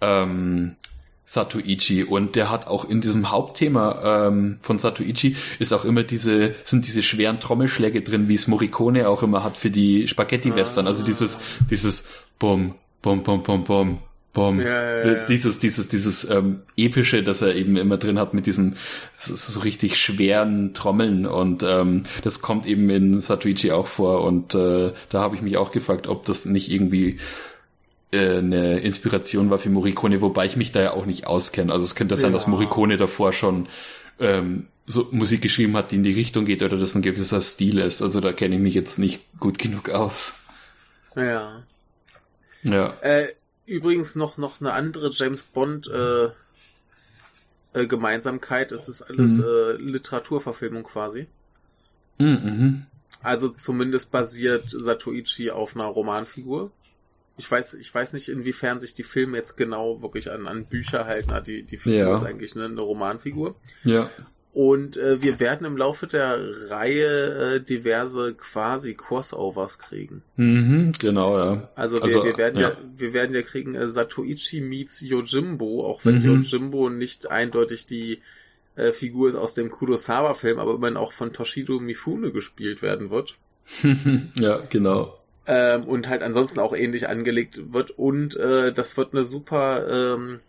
[0.00, 0.76] ähm,
[1.24, 6.54] Satoichi und der hat auch in diesem Hauptthema ähm, von Satoichi ist auch immer diese
[6.64, 10.86] sind diese schweren Trommelschläge drin, wie es Morricone auch immer hat für die Spaghetti Western,
[10.86, 11.38] also dieses
[11.70, 13.98] dieses Bum Bum Bum Bum Bum
[14.32, 15.26] Bum Ja, ja, ja.
[15.26, 18.76] dieses dieses dieses ähm, epische, das er eben immer drin hat mit diesen
[19.12, 24.54] so, so richtig schweren Trommeln und ähm, das kommt eben in Satoichi auch vor und
[24.54, 27.18] äh, da habe ich mich auch gefragt, ob das nicht irgendwie
[28.10, 31.72] äh, eine Inspiration war für Morricone, wobei ich mich da ja auch nicht auskenne.
[31.72, 33.68] Also es könnte sein, dass Morricone davor schon
[34.18, 37.78] ähm, so Musik geschrieben hat, die in die Richtung geht oder das ein gewisser Stil
[37.78, 38.02] ist.
[38.02, 40.44] Also da kenne ich mich jetzt nicht gut genug aus.
[41.16, 41.62] ja.
[42.62, 42.96] Ja.
[43.00, 43.32] Äh,
[43.66, 46.28] übrigens noch, noch eine andere James Bond äh,
[47.74, 48.72] äh, Gemeinsamkeit.
[48.72, 49.44] Es ist alles Mhm.
[49.44, 51.26] äh, Literaturverfilmung quasi.
[52.18, 52.86] Mhm, mhm.
[53.22, 56.70] Also zumindest basiert Satoichi auf einer Romanfigur.
[57.38, 61.06] Ich weiß, ich weiß nicht, inwiefern sich die Filme jetzt genau wirklich an, an Bücher
[61.06, 61.30] halten.
[61.30, 62.14] Ah, Die, die Figur Ja.
[62.14, 63.54] ist eigentlich eine, eine Romanfigur.
[63.84, 64.10] Ja.
[64.54, 66.38] Und äh, wir werden im Laufe der
[66.68, 70.22] Reihe äh, diverse quasi Crossovers kriegen.
[70.36, 71.70] Mhm, genau, ja.
[71.74, 72.70] Also wir, Also, wir werden ja.
[72.70, 72.76] ja.
[72.94, 76.42] wir werden ja kriegen äh, Satoichi meets Yojimbo, auch wenn Mhm.
[76.42, 78.20] Yojimbo nicht eindeutig die
[78.76, 83.36] äh, Figur ist aus dem Kurosawa-Film, aber immerhin auch von Toshido Mifune gespielt werden wird.
[84.34, 85.18] ja, genau.
[85.46, 87.90] ähm, und halt ansonsten auch ähnlich angelegt wird.
[87.90, 90.40] Und äh, das wird eine super ähm,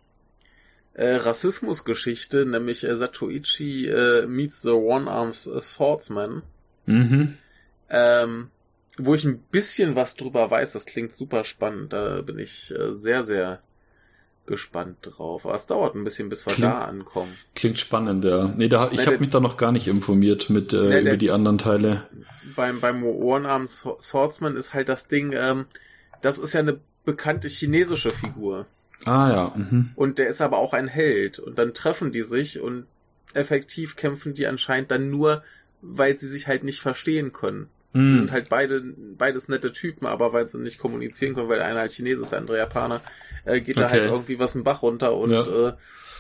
[0.95, 6.43] äh, Rassismusgeschichte, nämlich äh, Satoichi äh, meets the One-Armed Swordsman.
[6.86, 7.38] Mhm.
[7.89, 8.49] Ähm,
[8.97, 11.93] wo ich ein bisschen was drüber weiß, das klingt super spannend.
[11.93, 13.60] Da bin ich äh, sehr, sehr
[14.45, 15.45] gespannt drauf.
[15.45, 17.36] Aber es dauert ein bisschen, bis wir Klingt- da ankommen.
[17.56, 18.53] Klingt spannend, ja.
[18.56, 20.89] Nee, da, ich Nee, habe der- mich da noch gar nicht informiert mit äh, Nee,
[20.89, 22.08] der- über die anderen Teile.
[22.56, 25.65] Beim, beim One-Armed Swordsman ist halt das Ding, ähm,
[26.21, 28.65] das ist ja eine bekannte chinesische Figur.
[29.05, 29.53] Ah ja.
[29.55, 29.91] Mhm.
[29.95, 31.39] Und der ist aber auch ein Held.
[31.39, 32.85] Und dann treffen die sich und
[33.33, 35.43] effektiv kämpfen die anscheinend dann nur,
[35.81, 37.69] weil sie sich halt nicht verstehen können.
[37.93, 38.17] Die Mhm.
[38.17, 38.81] sind halt beide,
[39.17, 42.31] beides nette Typen, aber weil sie nicht kommunizieren können, weil der eine halt Chines ist,
[42.31, 43.01] der andere Japaner,
[43.45, 43.91] äh, geht da Okay.
[43.91, 45.69] halt irgendwie was im Bach runter und Ja.
[45.69, 45.73] äh,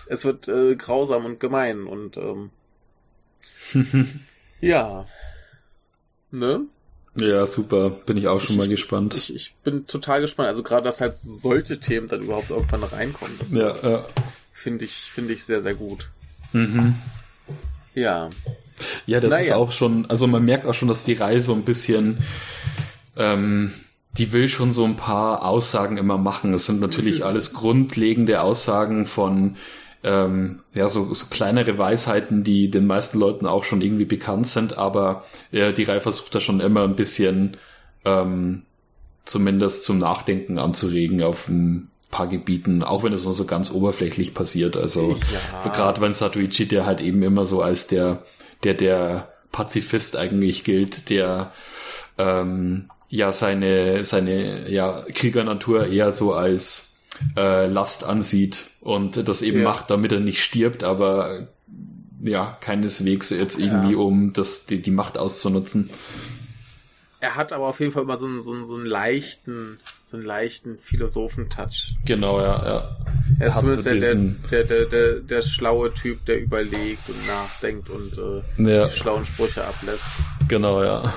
[0.05, 2.51] es wird äh, grausam und gemein und ähm,
[4.61, 5.05] ja.
[6.31, 6.65] Ne?
[7.19, 7.89] Ja, super.
[7.91, 9.13] Bin ich auch schon Ich- mal gespannt.
[9.15, 10.47] Ich, ich bin total gespannt.
[10.49, 14.05] Also gerade, dass halt solche Themen dann überhaupt irgendwann reinkommen, das ja, ja.
[14.51, 16.09] finde ich, finde ich sehr, sehr gut.
[16.53, 16.95] Mhm.
[17.93, 18.29] Ja.
[19.05, 19.55] Ja, das ist Naja.
[19.57, 22.17] auch schon, also man merkt auch schon, dass die Reihe so ein bisschen,
[23.15, 23.71] ähm,
[24.17, 26.53] die will schon so ein paar Aussagen immer machen.
[26.53, 27.25] Es sind natürlich Mhm.
[27.25, 29.57] alles grundlegende Aussagen von,
[30.03, 34.77] ähm, ja, so, so kleinere Weisheiten, die den meisten Leuten auch schon irgendwie bekannt sind,
[34.77, 37.57] aber ja, die Reihe versucht da schon immer ein bisschen,
[38.03, 38.63] ähm,
[39.25, 44.33] zumindest zum Nachdenken anzuregen auf ein paar Gebieten, auch wenn es nur so ganz oberflächlich
[44.33, 44.77] passiert.
[44.77, 45.17] Also,
[45.63, 45.71] ja.
[45.71, 48.23] Gerade wenn Satoichi, der halt eben immer so als der,
[48.63, 51.53] der, der Pazifist eigentlich gilt, der
[52.17, 56.92] ähm, ja seine, seine ja, Kriegernatur eher so als
[57.35, 59.65] äh, Last ansieht und das eben Ja.
[59.65, 61.47] macht, damit er nicht stirbt, aber
[62.21, 63.99] ja, keineswegs jetzt irgendwie, Ja.
[63.99, 65.89] um das, die, die Macht auszunutzen.
[67.19, 70.17] Er hat aber auf jeden Fall immer so einen, so einen, so einen leichten, so
[70.17, 71.95] einen leichten Philosophen-Touch.
[72.05, 72.97] Genau, ja, ja.
[73.39, 78.17] Er ist zumindest der, der, der, der, der, schlaue Typ, der überlegt und nachdenkt und
[78.17, 78.87] äh, ja.
[78.87, 80.05] die schlauen Sprüche ablässt.
[80.49, 81.13] Genau, ja.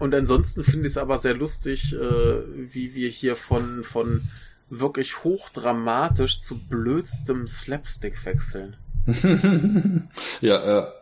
[0.00, 4.22] Und ansonsten finde ich es aber sehr lustig, äh, wie wir hier von, von
[4.70, 8.76] wirklich hochdramatisch zu blödstem Slapstick wechseln.
[10.40, 10.92] ja, ja.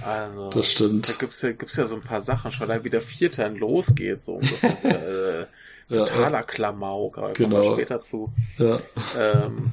[0.00, 1.08] Also, das stimmt.
[1.08, 3.56] Da gibt's ja, gibt's ja so ein paar Sachen, schon da wie der vierte dann
[3.56, 5.48] losgeht, so ungefähr.
[5.90, 7.48] äh, totaler ja, Klamauk, aber genau.
[7.48, 7.74] kommen wir genau.
[7.74, 8.32] später zu.
[8.58, 8.78] Ja.
[9.18, 9.72] Ähm,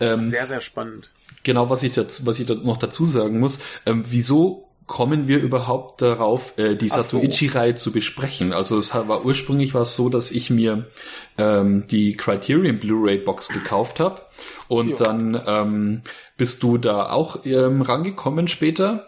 [0.00, 1.10] ähm, sehr, sehr spannend.
[1.42, 6.02] Genau, was ich jetzt, was ich noch dazu sagen muss, ähm, wieso kommen wir überhaupt
[6.02, 8.52] darauf, äh, die Satoichi-Reihe zu besprechen?
[8.52, 10.86] Also es war ursprünglich war es so, dass ich mir
[11.38, 14.22] ähm, die Criterion Blu-ray Box gekauft habe
[14.68, 14.96] und jo.
[14.96, 16.02] dann ähm,
[16.36, 19.06] bist du da auch ähm, rangekommen später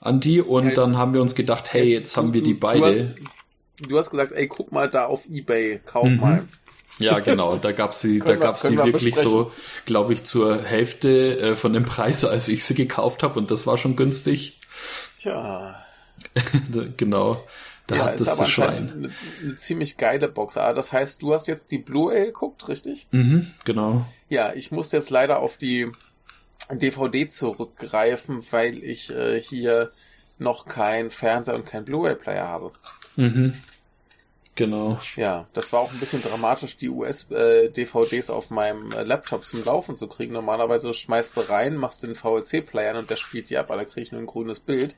[0.00, 2.54] an die und ja, dann haben wir uns gedacht, hey, jetzt du, haben wir die
[2.54, 2.80] beide.
[2.80, 3.06] Du hast,
[3.88, 6.20] du hast, gesagt, ey, guck mal da auf eBay, kauf mhm.
[6.20, 6.48] mal.
[6.98, 7.56] Ja, genau.
[7.56, 9.30] Da gab's sie, da gab's sie wirklich besprechen.
[9.30, 9.52] so,
[9.84, 13.66] glaube ich, zur Hälfte äh, von dem Preis, als ich sie gekauft habe, und das
[13.66, 14.60] war schon günstig.
[15.18, 15.82] Tja.
[16.96, 17.44] genau.
[17.86, 18.90] Da ja, hat ist das Schwein.
[18.90, 19.10] Eine,
[19.42, 20.56] eine, ziemlich geile Box.
[20.56, 23.06] Aber das heißt, du hast jetzt die Blu-ray geguckt, richtig?
[23.10, 24.06] Mhm, genau.
[24.28, 25.90] Ja, ich muss jetzt leider auf die
[26.70, 29.90] DVD zurückgreifen, weil ich äh, hier
[30.38, 32.72] noch kein Fernseher und kein Blu-ray-Player habe.
[33.16, 33.54] Mhm.
[34.56, 34.98] Genau.
[35.16, 39.64] Ja, das war auch ein bisschen dramatisch, die US-DVDs äh, auf meinem äh, Laptop zum
[39.64, 40.32] Laufen zu kriegen.
[40.32, 44.02] Normalerweise schmeißt du rein, machst den VLC-Player und der spielt die ab, aber da kriege
[44.02, 44.94] ich nur ein grünes Bild.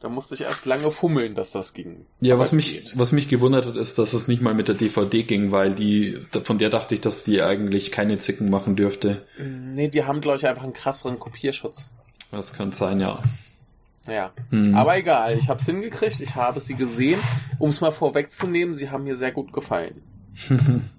[0.00, 2.06] Da musste ich erst lange fummeln, dass das ging.
[2.20, 5.22] Ja, was mich, was mich gewundert hat, ist, dass es nicht mal mit der DVD
[5.22, 9.26] ging, weil die, von der dachte ich, dass die eigentlich keine Zicken machen dürfte.
[9.38, 11.90] Nee, die haben, glaube ich, einfach einen krasseren Kopierschutz.
[12.30, 13.22] Das kann sein, ja.
[14.06, 14.74] Ja, hm.
[14.74, 17.20] aber egal, ich habe es hingekriegt, ich habe sie gesehen.
[17.58, 20.02] Um es mal vorwegzunehmen, sie haben mir sehr gut gefallen.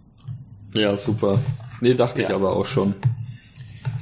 [0.74, 1.40] ja, super.
[1.80, 2.30] Nee, dachte ja.
[2.30, 2.96] ich aber auch schon.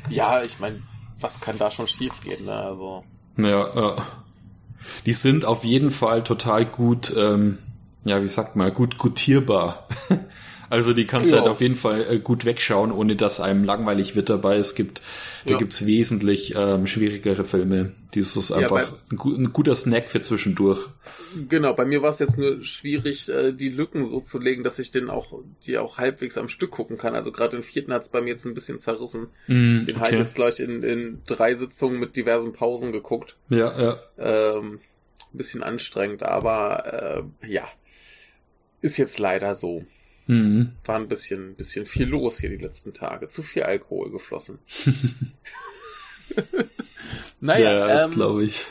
[0.09, 0.81] Ja, ich meine,
[1.19, 2.53] was kann da schon schief gehen, ne?
[2.53, 3.03] Also.
[3.37, 4.01] Ja, äh,
[5.05, 7.59] die sind auf jeden Fall total gut, ähm,
[8.03, 9.87] ja, wie sagt man, gut gutierbar.
[10.69, 14.15] Also die kannst du halt auf jeden Fall äh, gut wegschauen, ohne dass einem langweilig
[14.15, 14.57] wird dabei.
[14.57, 15.01] Es gibt,
[15.45, 15.57] da ja.
[15.57, 17.93] gibt's wesentlich ähm, schwierigere Filme.
[18.13, 20.87] Dies ist einfach ja, bei, ein, guter Snack für zwischendurch.
[21.47, 24.79] Genau, bei mir war es jetzt nur schwierig, äh, die Lücken so zu legen, dass
[24.79, 27.15] ich den auch, die auch halbwegs am Stück gucken kann.
[27.15, 29.27] Also gerade den vierten hat's bei mir jetzt ein bisschen zerrissen.
[29.47, 29.99] Mm, den okay.
[29.99, 33.37] habe ich jetzt gleich in, in drei Sitzungen mit diversen Pausen geguckt.
[33.49, 33.99] Ja, ja.
[34.17, 34.79] Ähm,
[35.33, 37.67] ein bisschen anstrengend, aber äh, ja,
[38.81, 39.83] ist jetzt leider so.
[40.29, 40.73] Mhm.
[40.85, 43.27] War ein bisschen, bisschen viel los hier die letzten Tage.
[43.29, 44.59] Zu viel Alkohol geflossen.
[47.39, 48.67] naja, ja, das ähm, glaube ich.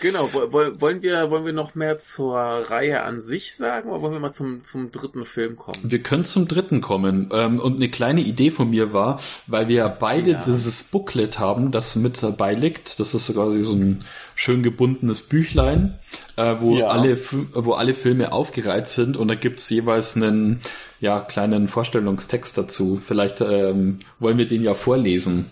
[0.00, 4.20] Genau, wollen wir, wollen wir noch mehr zur Reihe an sich sagen oder wollen wir
[4.20, 5.78] mal zum, zum dritten Film kommen?
[5.82, 7.30] Wir können zum dritten kommen.
[7.32, 10.42] Ähm, und eine kleine Idee von mir war, weil wir ja beide ja.
[10.44, 13.00] dieses Booklet haben, das mit dabei liegt.
[13.00, 14.04] Das ist quasi so ein
[14.36, 15.98] schön gebundenes Büchlein,
[16.36, 16.86] äh, wo, ja.
[16.86, 17.18] alle,
[17.54, 20.60] wo alle Filme aufgereiht sind und da gibt's jeweils einen
[21.00, 23.00] ja, kleinen Vorstellungstext dazu.
[23.04, 25.50] Vielleicht ähm, wollen wir den ja vorlesen.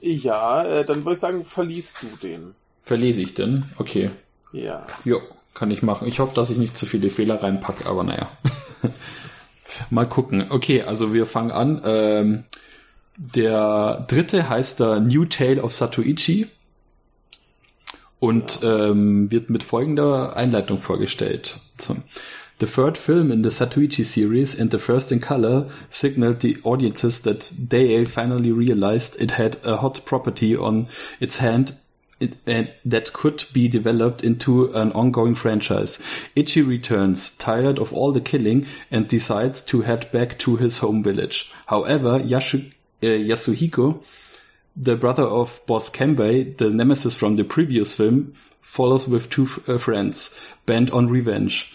[0.00, 2.54] Ja, äh, dann würde ich sagen, verliest du den.
[2.84, 3.64] Verlese ich denn?
[3.78, 4.10] Okay.
[4.52, 4.86] Ja.
[5.04, 5.20] Jo,
[5.54, 6.06] kann ich machen.
[6.06, 8.30] Ich hoffe, dass ich nicht zu viele Fehler reinpacke, aber naja.
[9.90, 10.50] Mal gucken.
[10.50, 11.80] Okay, also wir fangen an.
[11.84, 12.44] Ähm,
[13.16, 16.46] der dritte heißt der New Tale of Satoichi
[18.18, 18.88] und ja.
[18.88, 21.56] ähm, wird mit folgender Einleitung vorgestellt.
[21.80, 21.96] So.
[22.60, 27.22] The third film in the Satoichi series and the first in color signaled the audiences
[27.22, 30.86] that Dai finally realized it had a hot property on
[31.18, 31.74] its hand
[32.20, 36.00] it, that could be developed into an ongoing franchise.
[36.36, 41.02] Ichi returns, tired of all the killing, and decides to head back to his home
[41.02, 41.50] village.
[41.66, 42.20] However, uh,
[43.00, 44.02] Yasuhiko,
[44.76, 49.78] the brother of boss Kembei, the nemesis from the previous film, follows with two uh,
[49.78, 51.72] friends, bent on revenge.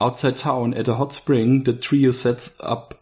[0.00, 3.00] Outside town, at a hot spring, the trio sets up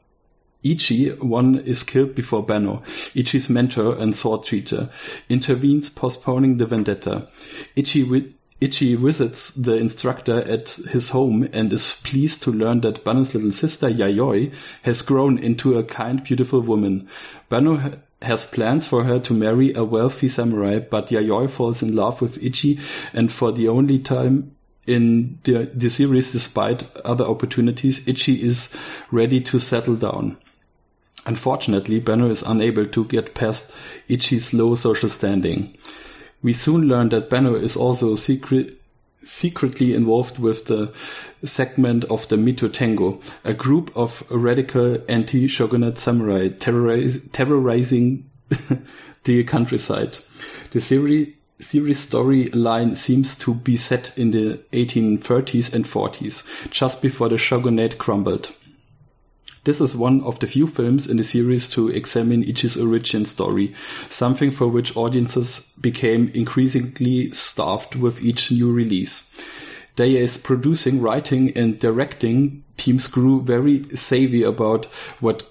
[0.64, 2.82] Ichi, one is killed before Benno,
[3.14, 4.88] Ichi's mentor and sword teacher,
[5.28, 7.28] intervenes postponing the vendetta.
[7.76, 13.04] Ichi, wi- Ichi visits the instructor at his home and is pleased to learn that
[13.04, 17.08] Banno's little sister Yayoi has grown into a kind, beautiful woman.
[17.50, 21.94] Banno ha- has plans for her to marry a wealthy samurai, but Yayoi falls in
[21.94, 22.78] love with Ichi
[23.12, 24.52] and for the only time
[24.86, 28.74] in the, the series, despite other opportunities, Ichi is
[29.10, 30.38] ready to settle down.
[31.26, 33.74] Unfortunately, Benno is unable to get past
[34.08, 35.76] Ichi's low social standing.
[36.42, 38.78] We soon learn that Benno is also secret,
[39.24, 40.92] secretly involved with the
[41.44, 48.28] segment of the Mito Tango, a group of radical anti-shogunate samurai terrorize, terrorizing
[49.24, 50.18] the countryside.
[50.72, 57.28] The series series storyline seems to be set in the 1830s and 40s, just before
[57.28, 58.52] the shogunate crumbled.
[59.64, 63.74] This is one of the few films in the series to examine Ichi's origin story,
[64.10, 69.34] something for which audiences became increasingly starved with each new release.
[69.96, 74.84] Daiei's producing, writing, and directing teams grew very savvy about
[75.20, 75.44] what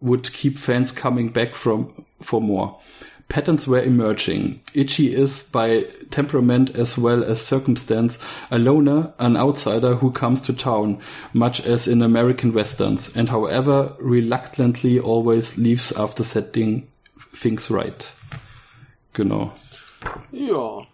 [0.00, 2.80] would keep fans coming back from for more.
[3.28, 4.60] Patterns were emerging.
[4.72, 8.18] Ichi is, by temperament as well as circumstance,
[8.50, 11.00] a loner, an outsider who comes to town,
[11.32, 16.86] much as in American westerns, and however reluctantly always leaves after setting
[17.34, 18.12] things right.
[19.12, 19.52] Genau.
[20.30, 20.86] Ja.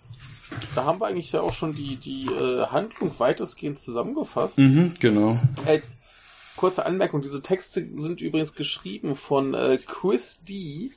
[0.75, 4.59] Da haben wir eigentlich ja auch schon die, die äh, Handlung weitestgehend zusammengefasst.
[4.59, 5.39] Mhm, genau.
[5.67, 5.81] Äh,
[6.57, 10.93] kurze Anmerkung, diese Texte sind übrigens geschrieben von äh, Chris D.,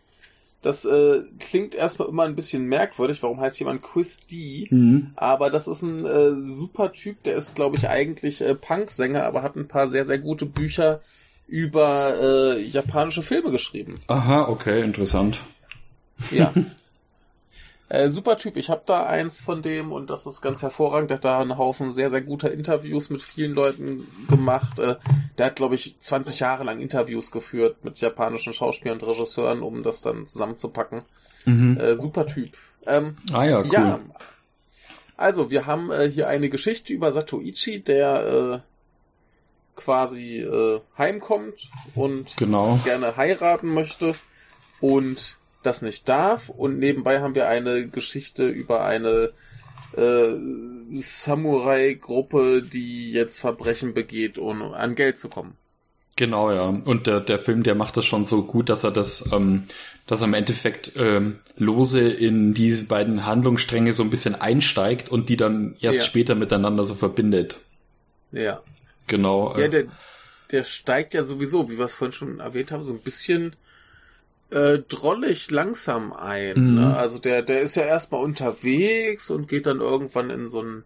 [0.65, 3.21] das äh, klingt erstmal immer ein bisschen merkwürdig.
[3.21, 4.67] Warum heißt jemand Quiz D?
[4.71, 5.11] Mhm.
[5.15, 7.21] Aber das ist ein äh, super Typ.
[7.21, 11.01] Der ist, glaube ich, eigentlich äh, Punk-Sänger, aber hat ein paar sehr, sehr gute Bücher
[11.45, 13.99] über äh, japanische Filme geschrieben.
[14.07, 15.43] Aha, okay, interessant.
[16.31, 16.51] Ja.
[17.87, 18.57] Äh, super Typ.
[18.57, 21.11] Ich habe da eins von dem und das ist ganz hervorragend.
[21.11, 24.79] Der hat da einen Haufen sehr, sehr guter Interviews mit vielen Leuten gemacht.
[24.79, 24.95] Äh,
[25.37, 29.83] der hat, glaube ich, 20 Jahre lang Interviews geführt mit japanischen Schauspielern und Regisseuren, um
[29.83, 31.03] das dann zusammenzupacken.
[31.45, 31.77] Mhm.
[31.77, 32.57] Äh, super Typ.
[32.87, 33.69] Ähm, ah ja, cool.
[33.71, 33.99] Ja,
[35.17, 42.35] also, wir haben äh, hier eine Geschichte über Satoichi, der äh, quasi äh, heimkommt und
[42.37, 42.79] genau.
[42.83, 44.15] gerne heiraten möchte.
[44.81, 46.49] Und das nicht darf.
[46.49, 49.31] Und nebenbei haben wir eine Geschichte über eine
[49.95, 50.35] äh,
[50.97, 55.55] Samurai-Gruppe, die jetzt Verbrechen begeht, um an Geld zu kommen.
[56.17, 56.63] Genau, ja.
[56.67, 59.65] Und der, der Film, der macht das schon so gut, dass er das, ähm,
[60.07, 65.27] dass er im Endeffekt ähm, lose in diese beiden Handlungsstränge so ein bisschen einsteigt und
[65.27, 66.05] die dann erst ja.
[66.05, 67.59] später miteinander so verbindet.
[68.31, 68.61] Ja.
[69.07, 69.57] Genau.
[69.57, 69.85] Ja, äh, der,
[70.51, 73.55] der steigt ja sowieso, wie wir es vorhin schon erwähnt haben, so ein bisschen
[74.51, 76.71] äh, drollig langsam ein.
[76.71, 76.75] Mhm.
[76.75, 76.97] Ne?
[76.97, 80.83] Also der, der ist ja erstmal unterwegs und geht dann irgendwann in so ein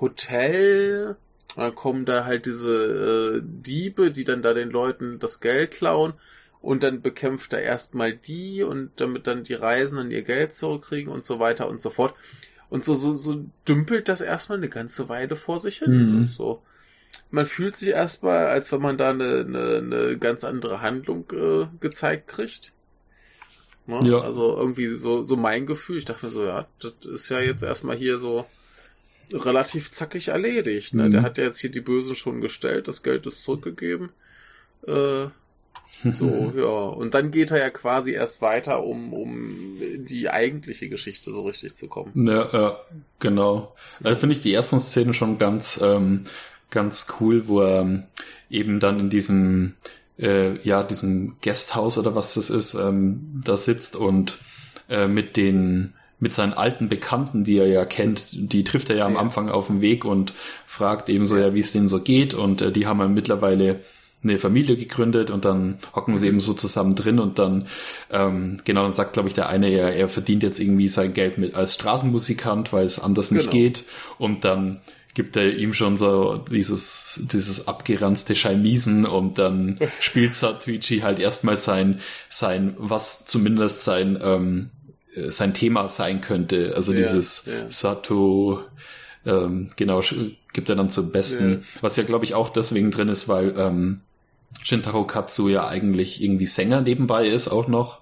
[0.00, 1.16] Hotel.
[1.56, 5.72] Und dann kommen da halt diese äh, Diebe, die dann da den Leuten das Geld
[5.72, 6.14] klauen.
[6.60, 11.24] Und dann bekämpft er erstmal die und damit dann die Reisenden ihr Geld zurückkriegen und
[11.24, 12.14] so weiter und so fort.
[12.68, 16.18] Und so, so, so dümpelt das erstmal eine ganze Weile vor sich hin.
[16.18, 16.24] Mhm.
[16.26, 16.62] So.
[17.30, 21.66] Man fühlt sich erstmal, als wenn man da eine, eine, eine ganz andere Handlung äh,
[21.80, 22.72] gezeigt kriegt.
[23.90, 24.08] Ne?
[24.08, 24.20] Ja.
[24.20, 25.98] Also irgendwie so, so mein Gefühl.
[25.98, 28.46] Ich dachte mir so, ja, das ist ja jetzt erstmal hier so
[29.32, 30.94] relativ zackig erledigt.
[30.94, 31.06] Ne?
[31.06, 31.12] Mhm.
[31.12, 34.10] Der hat ja jetzt hier die Bösen schon gestellt, das Geld ist zurückgegeben.
[34.86, 35.26] Äh,
[36.10, 36.88] so, ja.
[36.88, 41.42] Und dann geht er ja quasi erst weiter, um, um in die eigentliche Geschichte so
[41.42, 42.26] richtig zu kommen.
[42.26, 42.80] Ja, ja
[43.18, 43.74] genau.
[44.00, 46.24] Da finde ich die ersten Szenen schon ganz, ähm,
[46.70, 48.08] ganz cool, wo er
[48.48, 49.74] eben dann in diesem
[50.20, 54.38] äh, ja, diesem Guesthouse oder was das ist, ähm, da sitzt und
[54.88, 59.06] äh, mit den mit seinen alten Bekannten, die er ja kennt, die trifft er ja
[59.06, 60.34] am Anfang auf dem Weg und
[60.66, 62.34] fragt eben so, ja, wie es denen so geht.
[62.34, 63.80] Und äh, die haben ja mittlerweile
[64.22, 67.66] eine Familie gegründet und dann hocken sie eben so zusammen drin und dann,
[68.10, 71.38] ähm, genau, dann sagt, glaube ich, der eine, er, er verdient jetzt irgendwie sein Geld
[71.38, 73.62] mit als Straßenmusikant, weil es anders nicht genau.
[73.64, 73.84] geht.
[74.18, 74.80] Und dann
[75.14, 81.56] gibt er ihm schon so dieses, dieses abgeranzte Schalmiesen und dann spielt Satuichi halt erstmal
[81.56, 84.70] sein, sein, was zumindest sein, ähm,
[85.14, 86.74] sein Thema sein könnte.
[86.76, 87.68] Also ja, dieses ja.
[87.68, 88.62] Sato,
[89.26, 90.02] ähm, genau,
[90.52, 91.52] gibt er dann zum Besten.
[91.52, 91.58] Ja.
[91.80, 94.00] Was ja, glaube ich, auch deswegen drin ist, weil ähm,
[94.62, 98.00] Shintaro Katsu ja eigentlich irgendwie Sänger nebenbei ist auch noch.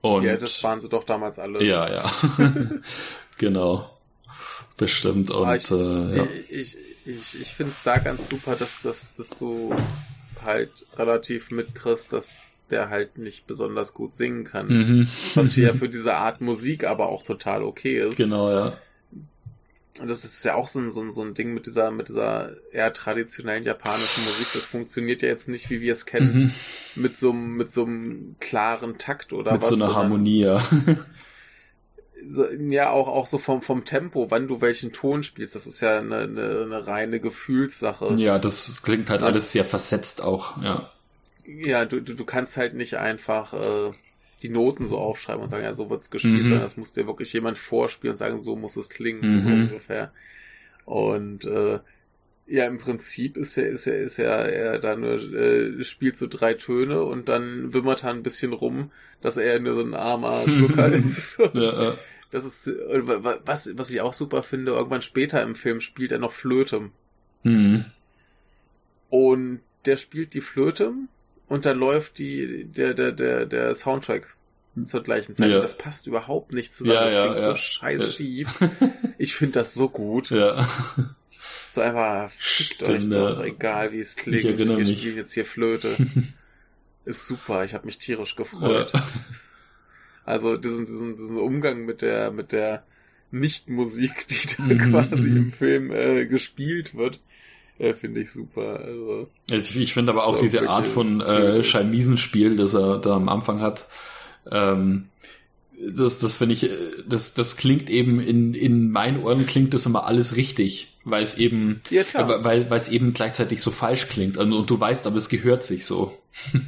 [0.00, 1.62] Und, ja, das waren sie doch damals alle.
[1.62, 2.10] Ja, ja.
[3.38, 3.90] genau.
[4.76, 5.30] Das stimmt.
[5.30, 6.24] Und, ich, äh, ja.
[6.24, 9.74] ich, ich, ich, ich finde es da ganz super, dass, dass, dass du
[10.42, 14.68] halt relativ mitkriegst, dass der halt nicht besonders gut singen kann.
[14.68, 15.08] Mhm.
[15.34, 18.16] Was ja für diese Art Musik aber auch total okay ist.
[18.16, 18.78] Genau, ja.
[19.98, 22.08] Und das ist ja auch so ein, so ein, so ein Ding mit dieser, mit
[22.08, 24.46] dieser eher traditionellen japanischen Musik.
[24.54, 26.52] Das funktioniert ja jetzt nicht, wie wir es kennen,
[26.94, 27.02] mhm.
[27.02, 29.70] mit so einem, mit so einem klaren Takt oder mit was.
[29.70, 30.62] Mit so einer Harmonie, ja.
[32.28, 35.80] so, ja auch, auch so vom, vom Tempo, wann du welchen Ton spielst, das ist
[35.80, 38.14] ja eine, eine, eine reine Gefühlssache.
[38.16, 39.26] Ja, das klingt halt ja.
[39.26, 40.90] alles sehr versetzt auch, ja.
[41.44, 43.92] Ja, du, du, du kannst halt nicht einfach äh,
[44.42, 46.48] die Noten so aufschreiben und sagen, ja, so wird's gespielt, mhm.
[46.48, 49.40] sondern das muss dir wirklich jemand vorspielen und sagen, so muss es klingen, mhm.
[49.40, 50.12] so ungefähr.
[50.84, 51.80] Und äh,
[52.46, 56.26] ja, im Prinzip ist er, ist er, ist er, er da nur, äh, spielt so
[56.26, 60.48] drei Töne und dann wimmert er ein bisschen rum, dass er nur so ein armer
[60.48, 61.38] Schlucker ist.
[61.38, 61.98] ja, ja.
[62.32, 66.32] Das ist, was, was ich auch super finde, irgendwann später im Film spielt er noch
[66.32, 66.90] Flöte.
[67.42, 67.84] Mhm.
[69.08, 70.92] Und der spielt die Flöte
[71.50, 74.36] und da läuft die, der, der, der, der Soundtrack
[74.84, 75.50] zur gleichen Zeit.
[75.50, 75.56] Ja.
[75.56, 76.94] Und das passt überhaupt nicht zusammen.
[76.94, 78.60] Ja, das klingt ja, so scheiß schief.
[79.18, 80.30] Ich finde das so gut.
[80.30, 80.66] Ja.
[81.68, 84.58] So einfach, fickt euch doch, egal wie es klingt.
[84.58, 84.98] Wir mich.
[84.98, 85.94] spielen jetzt hier Flöte.
[87.04, 88.92] Ist super, ich habe mich tierisch gefreut.
[90.24, 92.84] Also diesen, diesen, diesen Umgang mit der, mit der
[93.32, 95.36] Nicht-Musik, die da mhm, quasi mhm.
[95.36, 97.20] im Film äh, gespielt wird,
[97.90, 98.80] äh, finde ich super.
[98.80, 103.12] Also, also ich, ich finde aber auch diese Art von äh, Scheinmiesenspiel, das er da
[103.12, 103.86] am Anfang hat,
[104.50, 105.06] ähm,
[105.82, 106.70] das, das finde ich,
[107.08, 111.38] das, das klingt eben in, in meinen Ohren klingt das immer alles richtig, weil es
[111.38, 112.04] eben, ja,
[112.44, 115.64] weil, weil es eben gleichzeitig so falsch klingt und, und, du weißt, aber es gehört
[115.64, 116.14] sich so.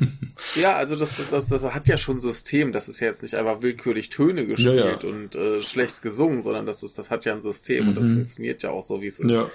[0.60, 3.34] ja, also das, das, das hat ja schon ein System, das ist ja jetzt nicht
[3.34, 5.14] einfach willkürlich Töne gespielt ja, ja.
[5.14, 7.88] und äh, schlecht gesungen, sondern das ist, das hat ja ein System mhm.
[7.90, 8.14] und das mhm.
[8.14, 9.30] funktioniert ja auch so, wie es ist.
[9.30, 9.50] Ja.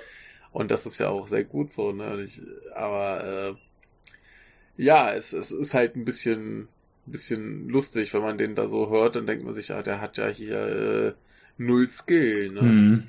[0.52, 2.22] Und das ist ja auch sehr gut so, ne?
[2.22, 2.42] Ich,
[2.76, 6.68] aber äh, ja, es, es ist halt ein bisschen
[7.08, 10.02] ein bisschen lustig, wenn man den da so hört, dann denkt man sich, ja, der
[10.02, 11.14] hat ja hier äh,
[11.58, 12.62] null Skill, ne?
[12.62, 13.04] Mhm.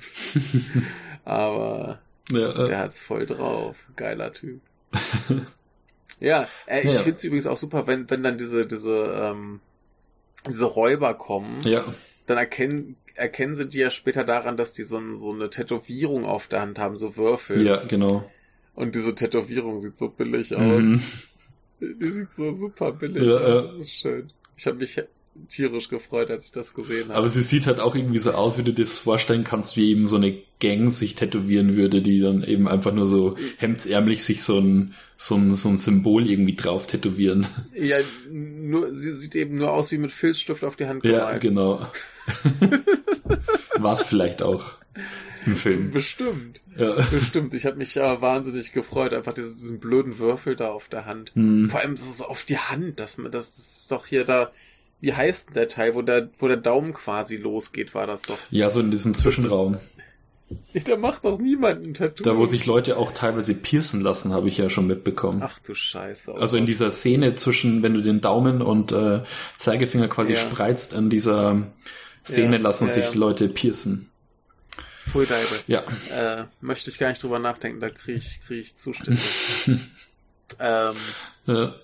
[1.25, 1.99] Aber
[2.31, 2.67] ja, äh.
[2.67, 3.87] der hat's voll drauf.
[3.95, 4.61] Geiler Typ.
[6.19, 7.01] ja, äh, ich ja.
[7.01, 9.59] finde es übrigens auch super, wenn, wenn dann diese, diese, ähm,
[10.47, 11.83] diese Räuber kommen, ja.
[12.25, 16.47] dann erkennen, erkennen sie die ja später daran, dass die so, so eine Tätowierung auf
[16.47, 17.65] der Hand haben, so Würfel.
[17.65, 18.29] Ja, genau.
[18.75, 20.83] Und diese Tätowierung sieht so billig aus.
[20.83, 21.01] Mhm.
[21.79, 23.61] Die sieht so super billig ja, aus.
[23.61, 24.31] Das ist schön.
[24.57, 25.01] Ich habe mich
[25.47, 27.15] tierisch gefreut, als ich das gesehen habe.
[27.15, 29.89] Aber sie sieht halt auch irgendwie so aus, wie du dir das vorstellen kannst, wie
[29.91, 34.43] eben so eine Gang sich tätowieren würde, die dann eben einfach nur so hemdsärmlich sich
[34.43, 37.47] so ein, so ein, so ein Symbol irgendwie drauf tätowieren.
[37.73, 37.97] Ja,
[38.29, 41.21] nur, sie sieht eben nur aus wie mit Filzstift auf die Hand gemalt.
[41.21, 41.87] Ja, genau.
[43.77, 44.79] War es vielleicht auch
[45.45, 45.91] im Film.
[45.91, 46.61] Bestimmt.
[46.77, 46.95] Ja.
[47.09, 47.53] Bestimmt.
[47.53, 51.31] Ich habe mich ja wahnsinnig gefreut, einfach diesen, diesen blöden Würfel da auf der Hand.
[51.35, 51.69] Hm.
[51.69, 54.51] Vor allem so, so auf die Hand, das, das, das ist doch hier da.
[55.01, 58.37] Wie heißt denn der Teil, wo der, wo der Daumen quasi losgeht, war das doch?
[58.49, 59.77] Ja, so in diesem Zwischenraum.
[60.73, 62.23] Da macht doch niemand ein Tattoo.
[62.23, 65.41] Da, wo sich Leute auch teilweise piercen lassen, habe ich ja schon mitbekommen.
[65.43, 66.33] Ach du Scheiße.
[66.33, 69.21] Also in dieser Szene zwischen, wenn du den Daumen und äh,
[69.57, 70.39] Zeigefinger quasi ja.
[70.39, 71.67] spreizt, an dieser
[72.25, 74.09] Szene ja, lassen ja, sich Leute piercen.
[75.07, 75.25] Pfui
[75.67, 75.83] Ja.
[76.11, 79.19] Äh, möchte ich gar nicht drüber nachdenken, da kriege ich, krieg ich Zustimmung.
[80.59, 80.93] ähm,
[81.45, 81.75] ja.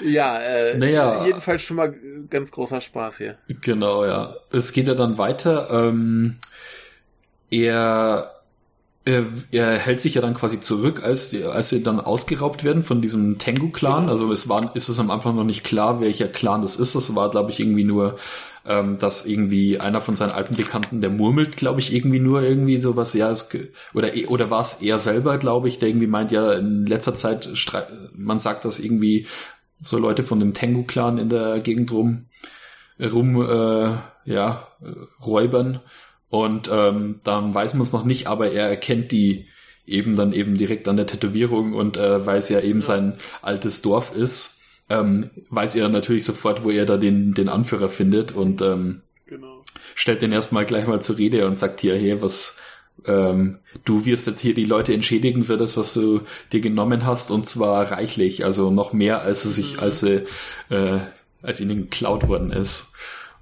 [0.00, 1.94] Ja, äh, naja, jedenfalls schon mal
[2.30, 3.38] ganz großer Spaß hier.
[3.60, 4.36] Genau, ja.
[4.50, 5.68] Es geht ja dann weiter.
[5.70, 6.38] Ähm,
[7.50, 8.34] er
[9.06, 12.82] er, er hält sich ja dann quasi zurück, als, die, als sie dann ausgeraubt werden
[12.82, 14.08] von diesem Tengu-Clan.
[14.08, 16.94] Also es war, ist es am Anfang noch nicht klar, welcher Clan das ist.
[16.94, 18.18] Das war, glaube ich, irgendwie nur,
[18.64, 22.78] ähm, dass irgendwie einer von seinen alten Bekannten, der murmelt, glaube ich, irgendwie nur irgendwie
[22.78, 23.50] sowas, ja, es,
[23.92, 27.50] oder, oder war es er selber, glaube ich, der irgendwie meint, ja, in letzter Zeit,
[28.14, 29.26] man sagt, dass irgendwie
[29.84, 32.26] so Leute von dem Tengu-Clan in der Gegend rum,
[32.98, 34.68] rum, äh, ja,
[35.24, 35.80] räubern.
[36.28, 39.46] Und ähm, dann weiß man es noch nicht, aber er erkennt die
[39.86, 43.82] eben dann eben direkt an der Tätowierung und äh, weil es ja eben sein altes
[43.82, 48.62] Dorf ist, ähm, weiß er natürlich sofort, wo er da den, den Anführer findet und
[48.62, 49.62] ähm, genau.
[49.94, 52.58] stellt den erstmal gleich mal zur Rede und sagt hier, hey, was,
[53.06, 56.22] ähm, du wirst jetzt hier die Leute entschädigen für das, was du
[56.52, 59.80] dir genommen hast und zwar reichlich, also noch mehr, als es sich, mhm.
[59.80, 60.24] als, äh,
[61.42, 62.92] als ihnen geklaut worden ist.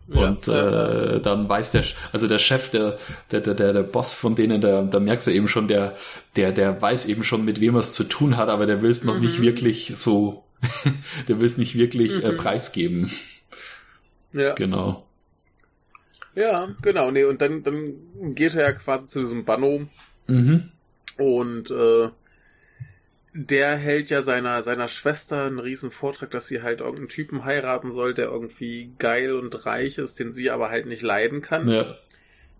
[0.08, 2.98] Und ja, äh, dann weiß der, also der Chef, der,
[3.30, 5.94] der, der, der Boss von denen, der, da merkst du eben schon, der,
[6.36, 8.90] der, der weiß eben schon, mit wem er es zu tun hat, aber der will
[8.90, 9.20] es noch mhm.
[9.20, 10.44] nicht wirklich so,
[11.28, 12.34] der will es nicht wirklich äh, mhm.
[12.34, 13.10] äh, preisgeben.
[14.32, 14.54] Ja.
[14.54, 15.06] Genau.
[16.34, 19.86] Ja, genau, nee, und dann, dann geht er ja quasi zu diesem Banno
[20.26, 20.70] mhm.
[21.18, 22.08] und äh,
[23.34, 27.90] der hält ja seiner, seiner Schwester einen riesen Vortrag, dass sie halt irgendeinen Typen heiraten
[27.90, 31.68] soll, der irgendwie geil und reich ist, den sie aber halt nicht leiden kann.
[31.68, 31.96] Ja.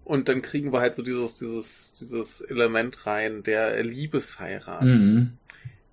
[0.05, 4.85] Und dann kriegen wir halt so dieses, dieses, dieses Element rein, der Liebesheirat.
[4.85, 5.35] Mhm.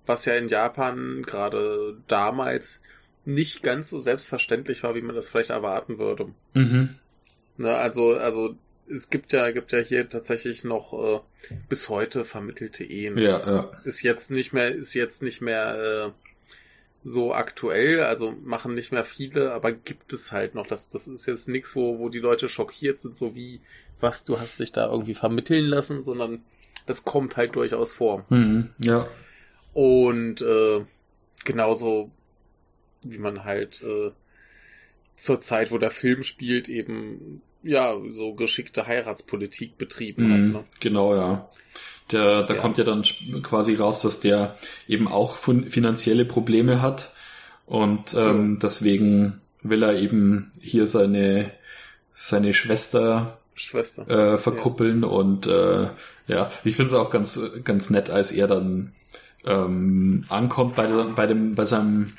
[0.06, 2.80] Was ja in Japan gerade damals
[3.24, 6.32] nicht ganz so selbstverständlich war, wie man das vielleicht erwarten würde.
[6.54, 6.96] Mhm.
[7.60, 8.56] Ne, also, also
[8.88, 11.20] es gibt ja, gibt ja hier tatsächlich noch äh,
[11.68, 13.18] bis heute vermittelte Ehen.
[13.18, 13.70] Ja, ja.
[13.84, 16.14] Ist jetzt nicht mehr, ist jetzt nicht mehr
[17.04, 20.66] so aktuell, also machen nicht mehr viele, aber gibt es halt noch.
[20.66, 23.60] Das, das ist jetzt nichts, wo, wo die Leute schockiert sind, so wie,
[23.98, 26.42] was, du hast dich da irgendwie vermitteln lassen, sondern
[26.86, 28.24] das kommt halt durchaus vor.
[28.30, 29.06] Mhm, ja.
[29.74, 30.84] Und äh,
[31.44, 32.10] genauso
[33.02, 34.12] wie man halt äh,
[35.16, 40.62] zur Zeit, wo der Film spielt, eben ja so geschickte Heiratspolitik betrieben mhm, hat.
[40.62, 40.64] Ne?
[40.80, 41.48] Genau, ja.
[42.12, 42.60] Der, da ja.
[42.60, 43.04] kommt ja dann
[43.42, 44.56] quasi raus, dass der
[44.88, 47.12] eben auch finanzielle Probleme hat
[47.66, 51.52] und ähm, deswegen will er eben hier seine
[52.12, 55.08] seine Schwester Schwester äh, verkuppeln ja.
[55.08, 55.90] und äh,
[56.26, 58.92] ja, ich finde es auch ganz ganz nett, als er dann
[59.44, 62.12] ähm, ankommt bei, der, bei dem bei seinem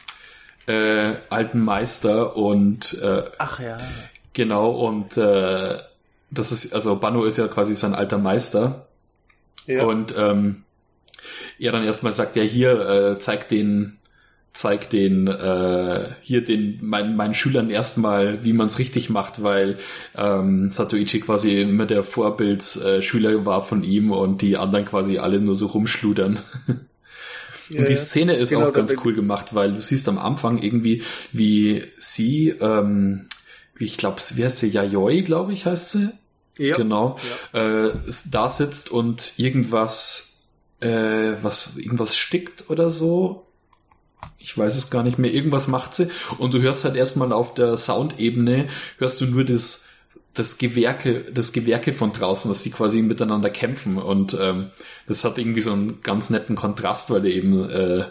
[0.67, 3.77] äh, alten Meister und äh, ach ja
[4.33, 5.77] genau und äh,
[6.29, 8.87] das ist also Banno ist ja quasi sein alter Meister
[9.67, 9.85] ja.
[9.85, 10.63] Und ähm,
[11.59, 13.97] er dann erstmal sagt, ja hier, äh, zeig den,
[14.53, 19.77] zeig den, äh, hier den, mein, meinen Schülern erstmal, wie man es richtig macht, weil
[20.15, 25.39] ähm, Satoichi quasi immer der Vorbildsschüler äh, war von ihm und die anderen quasi alle
[25.39, 26.39] nur so rumschludern.
[27.69, 30.61] Und ja, die Szene ist genau, auch ganz cool gemacht, weil du siehst am Anfang
[30.61, 33.29] irgendwie, wie sie, ähm,
[33.85, 36.09] ich glaube, wie heißt sie, Yayoi, glaube ich, heißt sie,
[36.57, 36.75] ja.
[36.75, 37.15] Genau.
[37.53, 37.87] Ja.
[37.87, 37.93] Äh,
[38.29, 40.37] da sitzt und irgendwas,
[40.79, 43.45] äh, was, irgendwas stickt oder so.
[44.37, 45.33] Ich weiß es gar nicht mehr.
[45.33, 46.09] Irgendwas macht sie.
[46.37, 48.67] Und du hörst halt erstmal auf der Soundebene,
[48.97, 49.85] hörst du nur das,
[50.33, 53.97] das Gewerke, das Gewerke von draußen, dass die quasi miteinander kämpfen.
[53.97, 54.71] Und ähm,
[55.07, 58.05] das hat irgendwie so einen ganz netten Kontrast, weil du eben äh,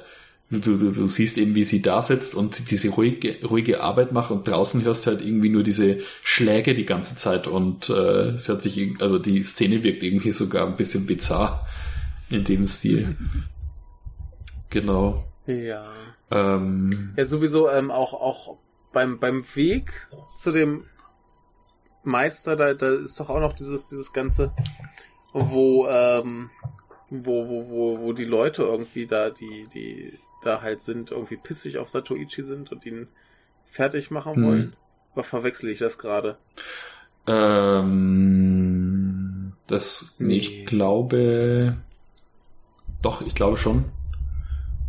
[0.50, 4.32] Du, du, du siehst eben, wie sie da sitzt und diese ruhige, ruhige Arbeit macht
[4.32, 8.48] und draußen hörst du halt irgendwie nur diese Schläge die ganze Zeit und äh, es
[8.48, 11.68] hört sich, also die Szene wirkt irgendwie sogar ein bisschen bizarr
[12.30, 13.16] in dem Stil.
[14.70, 15.24] Genau.
[15.46, 15.88] Ja.
[16.32, 18.56] Ähm, ja, sowieso ähm, auch, auch
[18.92, 20.84] beim, beim Weg zu dem
[22.02, 24.52] Meister, da, da ist doch auch noch dieses, dieses ganze,
[25.32, 26.50] wo, ähm,
[27.08, 31.78] wo, wo, wo, wo die Leute irgendwie da, die, die da halt sind, irgendwie pissig
[31.78, 33.08] auf Satoichi sind und ihn
[33.64, 34.44] fertig machen hm.
[34.44, 34.76] wollen?
[35.14, 36.36] Oder verwechsel ich das gerade?
[37.26, 38.72] Ähm,
[39.66, 40.36] das, nee.
[40.36, 41.76] ich glaube,
[43.02, 43.84] doch, ich glaube schon.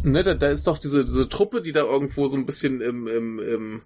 [0.03, 3.07] Ne, da, da ist doch diese, diese Truppe, die da irgendwo so ein bisschen im,
[3.07, 3.81] im, im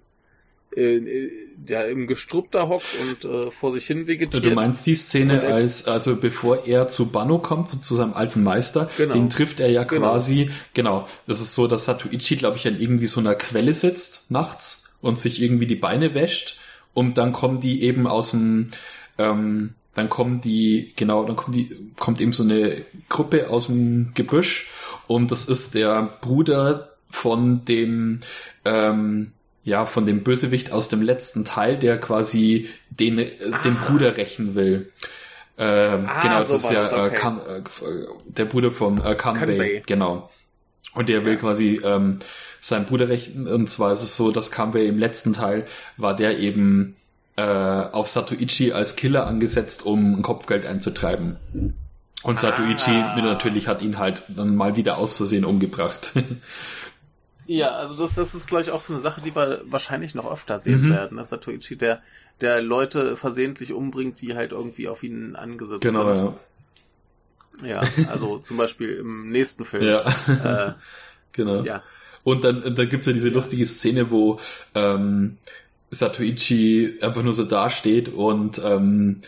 [0.75, 4.43] der im Gestrüpp da hockt und äh, vor sich hin vegetiert.
[4.43, 8.89] Du meinst die Szene, als, also bevor er zu Banno kommt, zu seinem alten Meister,
[8.97, 9.13] genau.
[9.13, 10.09] den trifft er ja genau.
[10.09, 11.07] quasi, genau.
[11.27, 15.17] das ist so, dass Satuichi, glaube ich, an irgendwie so einer Quelle sitzt, nachts, und
[15.17, 16.57] sich irgendwie die Beine wäscht,
[16.93, 18.71] und dann kommen die eben aus dem,
[19.17, 24.11] ähm, dann kommen die, genau, dann kommt die, kommt eben so eine Gruppe aus dem
[24.13, 24.67] Gebüsch,
[25.07, 28.19] und das ist der Bruder von dem,
[28.65, 29.31] ähm,
[29.65, 33.57] ja, von dem Bösewicht aus dem letzten Teil, der quasi den, äh, ah.
[33.63, 34.91] den Bruder rächen will.
[35.57, 37.07] Ähm, ah, genau, so das ist ja das, äh, okay.
[37.07, 37.61] äh, Kan, äh,
[38.27, 39.81] der Bruder von äh, Kanbei, Kanbei.
[39.85, 40.29] genau.
[40.93, 41.39] Und der will ja.
[41.39, 42.19] quasi ähm,
[42.61, 43.47] seinen Bruder rächen.
[43.47, 45.65] Und zwar ist es so, dass Kanbei im letzten Teil
[45.97, 46.95] war der eben
[47.35, 51.37] äh, auf Satoichi als Killer angesetzt, um Kopfgeld einzutreiben.
[52.21, 53.19] Und Satoichi ah.
[53.19, 56.13] natürlich hat ihn halt dann mal wieder aus Versehen umgebracht.
[57.47, 60.29] Ja, also das, das ist, glaube ich, auch so eine Sache, die wir wahrscheinlich noch
[60.29, 60.89] öfter sehen mhm.
[60.91, 62.01] werden, dass Satoichi der,
[62.41, 66.33] der Leute versehentlich umbringt, die halt irgendwie auf ihn angesetzt genau, sind.
[67.63, 67.83] Ja.
[67.83, 69.85] ja, also zum Beispiel im nächsten Film.
[69.85, 70.69] Ja.
[70.69, 70.73] Äh,
[71.33, 71.63] genau.
[71.63, 71.83] Ja.
[72.23, 73.33] Und dann, dann gibt's ja diese ja.
[73.35, 74.39] lustige Szene, wo
[74.73, 75.37] ähm,
[75.91, 79.21] Satoichi einfach nur so dasteht und ähm,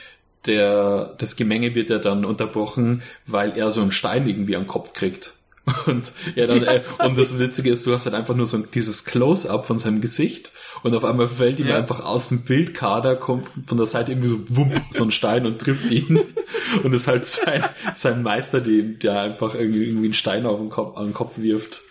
[0.47, 4.93] der, das Gemenge wird ja dann unterbrochen, weil er so einen Stein irgendwie am Kopf
[4.93, 5.36] kriegt.
[5.85, 9.03] Und, ja, dann, äh, und das Witzige ist, du hast halt einfach nur so dieses
[9.03, 10.53] Close-up von seinem Gesicht
[10.83, 11.77] und auf einmal fällt ihm ja.
[11.77, 15.59] einfach aus dem Bildkader, kommt von der Seite irgendwie so wumm, so ein Stein und
[15.59, 16.21] trifft ihn.
[16.83, 17.63] Und ist halt sein,
[17.95, 21.37] sein Meister, dem, der einfach irgendwie, irgendwie einen Stein auf den Kopf, an den Kopf
[21.37, 21.81] wirft.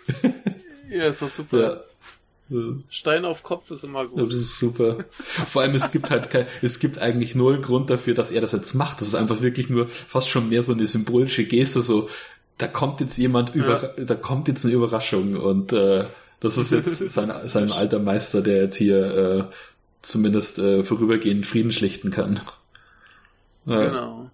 [0.89, 1.59] Ja, ist doch super.
[1.59, 2.57] Ja.
[2.89, 4.21] Stein auf Kopf ist immer gut.
[4.21, 5.05] Das ist super.
[5.09, 8.53] Vor allem, es gibt halt kein, es gibt eigentlich null Grund dafür, dass er das
[8.53, 9.01] jetzt macht.
[9.01, 12.09] Das ist einfach wirklich nur fast schon mehr so eine symbolische Geste, so,
[12.57, 14.05] da kommt jetzt jemand über, ja.
[14.05, 16.07] da kommt jetzt eine Überraschung und äh,
[16.39, 19.43] das ist jetzt sein, sein alter Meister, der jetzt hier äh,
[20.01, 22.41] zumindest äh, vorübergehend Frieden schlichten kann.
[23.65, 23.85] Ja.
[23.85, 24.31] Genau.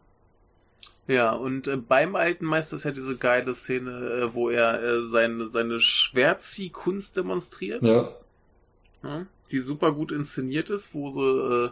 [1.07, 5.05] Ja, und äh, beim alten Meister ist ja diese geile Szene, äh, wo er äh,
[5.05, 7.83] seine, seine Schwertziehkunst demonstriert.
[7.83, 8.09] Ja.
[9.03, 9.25] ja.
[9.51, 11.69] Die super gut inszeniert ist, wo sie, äh,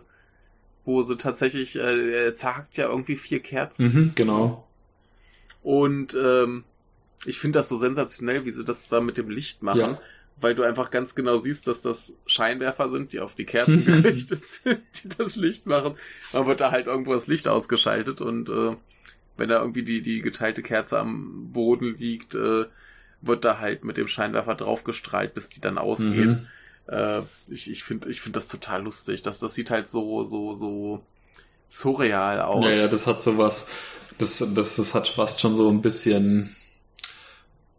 [0.83, 3.85] wo sie tatsächlich, äh, er zerhackt ja irgendwie vier Kerzen.
[3.85, 4.67] Mhm, genau.
[5.63, 6.63] Und ähm,
[7.25, 9.79] ich finde das so sensationell, wie sie das da mit dem Licht machen.
[9.79, 10.01] Ja.
[10.39, 14.43] weil du einfach ganz genau siehst, dass das Scheinwerfer sind, die auf die Kerzen gerichtet
[14.43, 15.95] sind, die das Licht machen.
[16.31, 18.75] Dann wird da halt irgendwo das Licht ausgeschaltet und äh,
[19.37, 22.65] wenn da irgendwie die, die geteilte Kerze am Boden liegt, äh,
[23.21, 26.27] wird da halt mit dem Scheinwerfer draufgestrahlt, bis die dann ausgeht.
[26.27, 26.47] Mhm.
[26.87, 29.21] Äh, ich ich finde ich find das total lustig.
[29.21, 31.03] Das, das sieht halt so, so, so
[31.69, 32.65] surreal aus.
[32.65, 33.67] Ja, ja, das hat sowas,
[34.21, 36.55] das, das, das hat fast schon so ein bisschen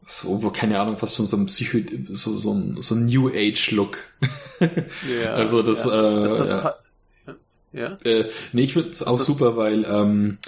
[0.04, 1.78] so, keine Ahnung, fast schon so ein Psycho,
[2.10, 3.98] so, so ein, so ein New Age Look.
[4.60, 6.24] ja, also das, ja.
[6.24, 6.74] äh, das ja.
[7.72, 7.96] ja?
[8.04, 10.38] Äh, nee, ich finde es auch super, weil ähm,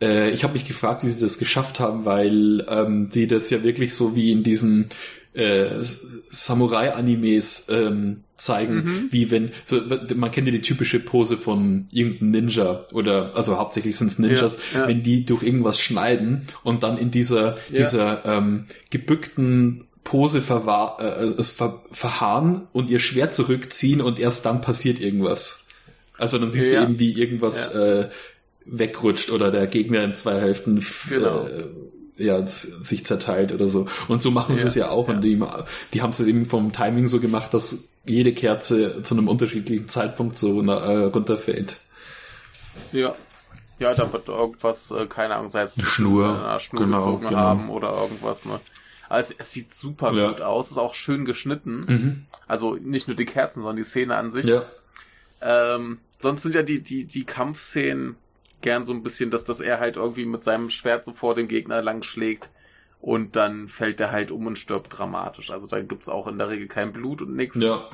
[0.00, 3.62] äh, ich habe mich gefragt, wie sie das geschafft haben, weil ähm, die das ja
[3.62, 4.88] wirklich so wie in diesen
[5.36, 5.82] äh,
[6.30, 9.08] Samurai-Animes ähm, zeigen, mhm.
[9.10, 9.80] wie wenn, so,
[10.14, 14.58] man kennt ja die typische Pose von irgendeinem Ninja oder, also hauptsächlich sind es Ninjas,
[14.72, 14.88] ja, ja.
[14.88, 17.76] wenn die durch irgendwas schneiden und dann in dieser, ja.
[17.76, 24.60] dieser ähm, gebückten Pose verwahr, äh, ver verharren und ihr Schwert zurückziehen und erst dann
[24.60, 25.64] passiert irgendwas.
[26.16, 28.08] Also dann siehst du eben, wie irgendwas äh,
[28.64, 31.46] wegrutscht oder der Gegner in zwei Hälften genau.
[31.46, 31.64] äh,
[32.16, 33.86] ja, sich zerteilt oder so.
[34.08, 35.08] Und so machen ja, sie es ja auch.
[35.08, 35.14] Ja.
[35.14, 35.40] Und die,
[35.92, 40.38] die haben es eben vom Timing so gemacht, dass jede Kerze zu einem unterschiedlichen Zeitpunkt
[40.38, 41.76] so äh, runterfällt.
[42.92, 43.14] Ja.
[43.78, 47.38] Ja, da wird irgendwas, äh, keine Ahnung, sei es Schnur, einer Schnur genau, gezogen genau.
[47.38, 48.58] haben oder irgendwas, ne?
[49.08, 50.28] Also es sieht super ja.
[50.28, 51.84] gut aus, ist auch schön geschnitten.
[51.86, 52.26] Mhm.
[52.46, 54.46] Also nicht nur die Kerzen, sondern die Szene an sich.
[54.46, 54.64] Ja.
[55.42, 58.16] Ähm, sonst sind ja die, die, die Kampfszenen
[58.60, 61.48] gern so ein bisschen, dass das er halt irgendwie mit seinem Schwert so vor dem
[61.48, 62.50] Gegner lang schlägt
[63.00, 65.50] und dann fällt er halt um und stirbt dramatisch.
[65.50, 67.60] Also da gibt's auch in der Regel kein Blut und nichts.
[67.60, 67.88] Ja.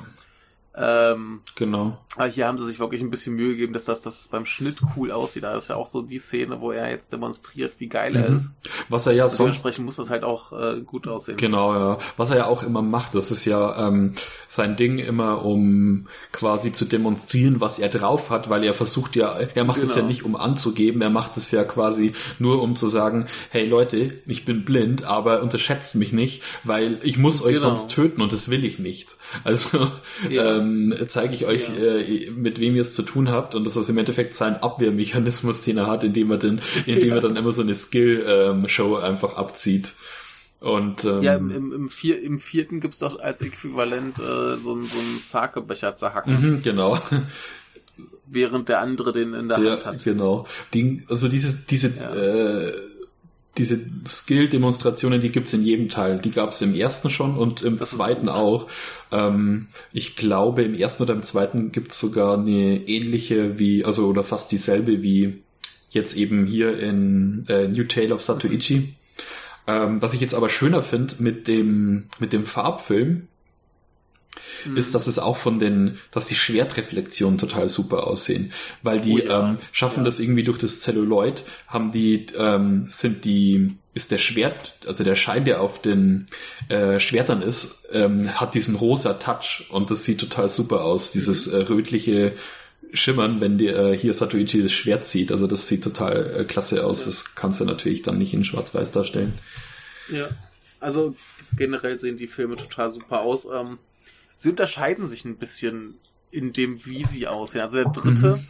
[0.75, 1.97] Ähm, genau.
[2.15, 4.45] Aber hier haben sie sich wirklich ein bisschen Mühe gegeben, dass das, dass das beim
[4.45, 5.43] Schnitt cool aussieht.
[5.43, 8.35] Da ist ja auch so die Szene, wo er jetzt demonstriert, wie geil er mhm.
[8.35, 8.53] ist.
[8.89, 9.39] Was er ja sonst.
[9.39, 11.37] Dementsprechend muss das halt auch äh, gut aussehen.
[11.37, 11.97] Genau, ja.
[12.17, 14.13] Was er ja auch immer macht, das ist ja ähm,
[14.47, 19.31] sein Ding immer, um quasi zu demonstrieren, was er drauf hat, weil er versucht ja,
[19.31, 20.01] er macht es genau.
[20.01, 24.21] ja nicht, um anzugeben, er macht es ja quasi nur, um zu sagen, hey Leute,
[24.25, 27.69] ich bin blind, aber unterschätzt mich nicht, weil ich muss euch genau.
[27.69, 29.17] sonst töten und das will ich nicht.
[29.43, 29.89] Also
[30.29, 30.57] ja.
[30.57, 31.75] ähm, ähm, zeige ich euch, ja.
[31.75, 33.55] äh, mit wem ihr es zu tun habt.
[33.55, 37.15] Und das ist im Endeffekt sein Abwehrmechanismus, den er hat, indem er, den, indem ja.
[37.15, 39.93] er dann immer so eine Skill-Show ähm, einfach abzieht.
[40.59, 44.73] Und, ähm, ja, im, im, im, vier, im vierten gibt's doch als Äquivalent äh, so,
[44.73, 46.39] ein, so einen Sakebecher zerhacken.
[46.39, 46.97] Mhm, genau.
[48.25, 50.03] Während der andere den in der ja, Hand hat.
[50.05, 50.47] Genau.
[50.73, 52.15] Die, also dieses, diese ja.
[52.15, 52.92] äh,
[53.57, 56.19] diese Skill-Demonstrationen, die gibt's in jedem Teil.
[56.19, 58.67] Die gab's im ersten schon und im das zweiten auch.
[59.11, 64.23] Ähm, ich glaube, im ersten oder im zweiten gibt's sogar eine ähnliche wie, also oder
[64.23, 65.43] fast dieselbe wie
[65.89, 68.95] jetzt eben hier in äh, New Tale of Satoichi.
[69.67, 73.27] Ähm, was ich jetzt aber schöner finde mit dem, mit dem Farbfilm,
[74.65, 74.77] mhm.
[74.77, 79.27] ist, dass es auch von den, dass die Schwertreflexionen total super aussehen, weil die oh
[79.27, 79.49] ja.
[79.49, 80.05] ähm, schaffen ja.
[80.05, 85.15] das irgendwie durch das Zelluloid, haben die, ähm, sind die, ist der Schwert, also der
[85.15, 86.25] Schein, der auf den
[86.69, 91.47] äh, Schwertern ist, ähm, hat diesen rosa Touch und das sieht total super aus, dieses
[91.47, 92.33] äh, rötliche
[92.93, 95.31] Schimmern, wenn dir äh, hier Satoichi das Schwert zieht.
[95.31, 97.01] Also das sieht total äh, klasse aus.
[97.01, 97.05] Ja.
[97.07, 99.33] Das kannst du natürlich dann nicht in Schwarz-Weiß darstellen.
[100.11, 100.29] Ja,
[100.79, 101.15] also
[101.57, 103.45] generell sehen die Filme total super aus.
[103.45, 103.79] Ähm,
[104.37, 105.99] sie unterscheiden sich ein bisschen
[106.31, 107.61] in dem, wie sie aussehen.
[107.61, 108.47] Also der dritte, mhm.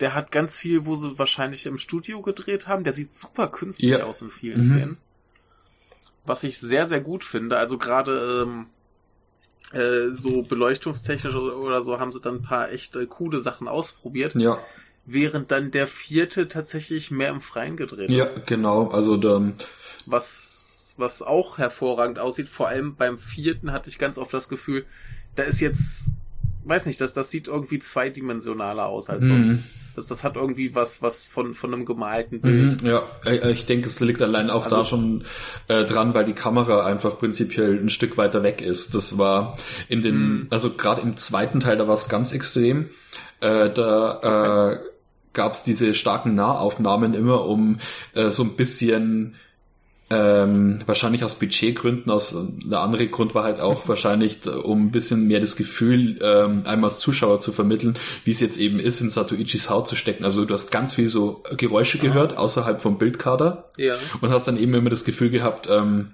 [0.00, 2.84] der hat ganz viel, wo sie wahrscheinlich im Studio gedreht haben.
[2.84, 4.04] Der sieht super künstlich ja.
[4.04, 4.64] aus in vielen mhm.
[4.64, 4.96] Szenen.
[6.26, 7.58] Was ich sehr, sehr gut finde.
[7.58, 8.66] Also gerade ähm,
[9.72, 14.34] äh, so beleuchtungstechnisch oder so haben sie dann ein paar echt äh, coole Sachen ausprobiert.
[14.36, 14.58] Ja.
[15.06, 18.16] Während dann der vierte tatsächlich mehr im Freien gedreht ist.
[18.16, 18.88] Ja, genau.
[18.88, 19.54] Also dann.
[20.06, 22.48] Was, was auch hervorragend aussieht.
[22.48, 24.84] Vor allem beim vierten hatte ich ganz oft das Gefühl,
[25.36, 26.12] da ist jetzt,
[26.64, 29.48] weiß nicht, das, das sieht irgendwie zweidimensionaler aus als mhm.
[29.48, 29.64] sonst.
[29.96, 32.82] Das, das hat irgendwie was, was von, von einem gemalten Bild.
[32.82, 35.24] Mhm, ja, äh, ich denke, es liegt allein auch also, da schon
[35.68, 38.94] äh, dran, weil die Kamera einfach prinzipiell ein Stück weiter weg ist.
[38.96, 39.56] Das war
[39.88, 40.46] in den, mhm.
[40.50, 42.88] also gerade im zweiten Teil, da war es ganz extrem.
[43.40, 44.74] Äh, da okay.
[44.74, 44.78] äh,
[45.32, 47.78] gab es diese starken Nahaufnahmen immer, um
[48.14, 49.36] äh, so ein bisschen
[50.14, 52.34] ähm, wahrscheinlich aus Budgetgründen, aus
[52.64, 56.90] der andere Grund war halt auch wahrscheinlich, um ein bisschen mehr das Gefühl ähm, einmal
[56.90, 60.24] als Zuschauer zu vermitteln, wie es jetzt eben ist, in Satoichis Haut zu stecken.
[60.24, 63.96] Also du hast ganz viel so Geräusche gehört außerhalb vom Bildkader ja.
[64.20, 66.10] und hast dann eben immer das Gefühl gehabt, ähm,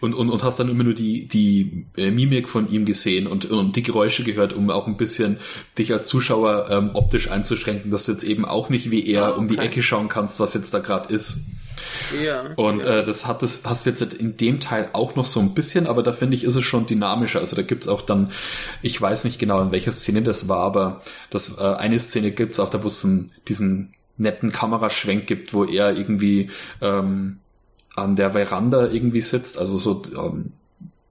[0.00, 3.46] Und, und, und hast dann immer nur die, die äh, Mimik von ihm gesehen und,
[3.46, 5.38] und die Geräusche gehört, um auch ein bisschen
[5.78, 9.38] dich als Zuschauer ähm, optisch einzuschränken, dass du jetzt eben auch nicht wie er okay.
[9.38, 11.38] um die Ecke schauen kannst, was jetzt da gerade ist.
[12.22, 12.52] Ja.
[12.56, 12.98] Und ja.
[12.98, 15.86] Äh, das hat das hast du jetzt in dem Teil auch noch so ein bisschen,
[15.86, 17.40] aber da finde ich, ist es schon dynamischer.
[17.40, 18.32] Also da gibt's auch dann,
[18.82, 22.60] ich weiß nicht genau, in welcher Szene das war, aber das äh, eine Szene gibt's
[22.60, 23.06] auch, da wo es
[23.48, 26.50] diesen netten Kameraschwenk gibt, wo er irgendwie
[26.80, 27.38] ähm,
[28.00, 30.52] an der Veranda irgendwie sitzt, also so ähm,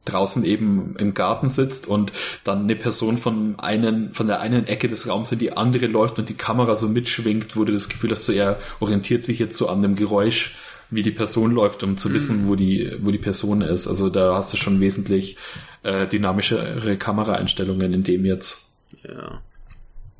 [0.06, 2.12] draußen eben im Garten sitzt und
[2.44, 6.20] dann eine Person von einen, von der einen Ecke des Raums in die andere läuft
[6.20, 9.68] und die Kamera so mitschwingt, du das Gefühl hast, so er orientiert sich jetzt so
[9.68, 10.56] an dem Geräusch,
[10.90, 12.14] wie die Person läuft, um zu mhm.
[12.14, 13.88] wissen, wo die, wo die Person ist.
[13.88, 15.38] Also da hast du schon wesentlich
[15.84, 18.66] äh, dynamischere Kameraeinstellungen in dem jetzt.
[19.04, 19.42] Ja.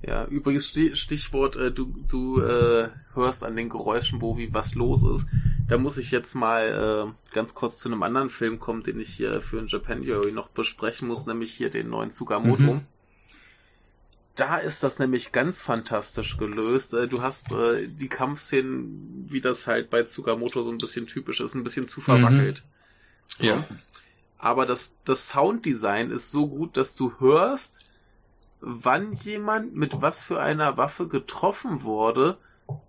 [0.02, 5.04] Ja, übrigens Stichwort, äh, du, du äh, hörst an den Geräuschen, wo wie was los
[5.04, 5.28] ist.
[5.68, 9.10] Da muss ich jetzt mal äh, ganz kurz zu einem anderen Film kommen, den ich
[9.10, 12.76] hier für ein Japanuary noch besprechen muss, nämlich hier den neuen Tsukamoto.
[12.76, 12.82] Mhm.
[14.36, 16.94] Da ist das nämlich ganz fantastisch gelöst.
[16.94, 21.42] Äh, du hast äh, die Kampfszenen, wie das halt bei Tsukamoto so ein bisschen typisch
[21.42, 22.64] ist, ein bisschen zu verwackelt.
[23.40, 23.46] Mhm.
[23.46, 23.68] Ja.
[24.38, 27.80] Aber das, das Sounddesign ist so gut, dass du hörst,
[28.60, 32.38] wann jemand mit was für einer Waffe getroffen wurde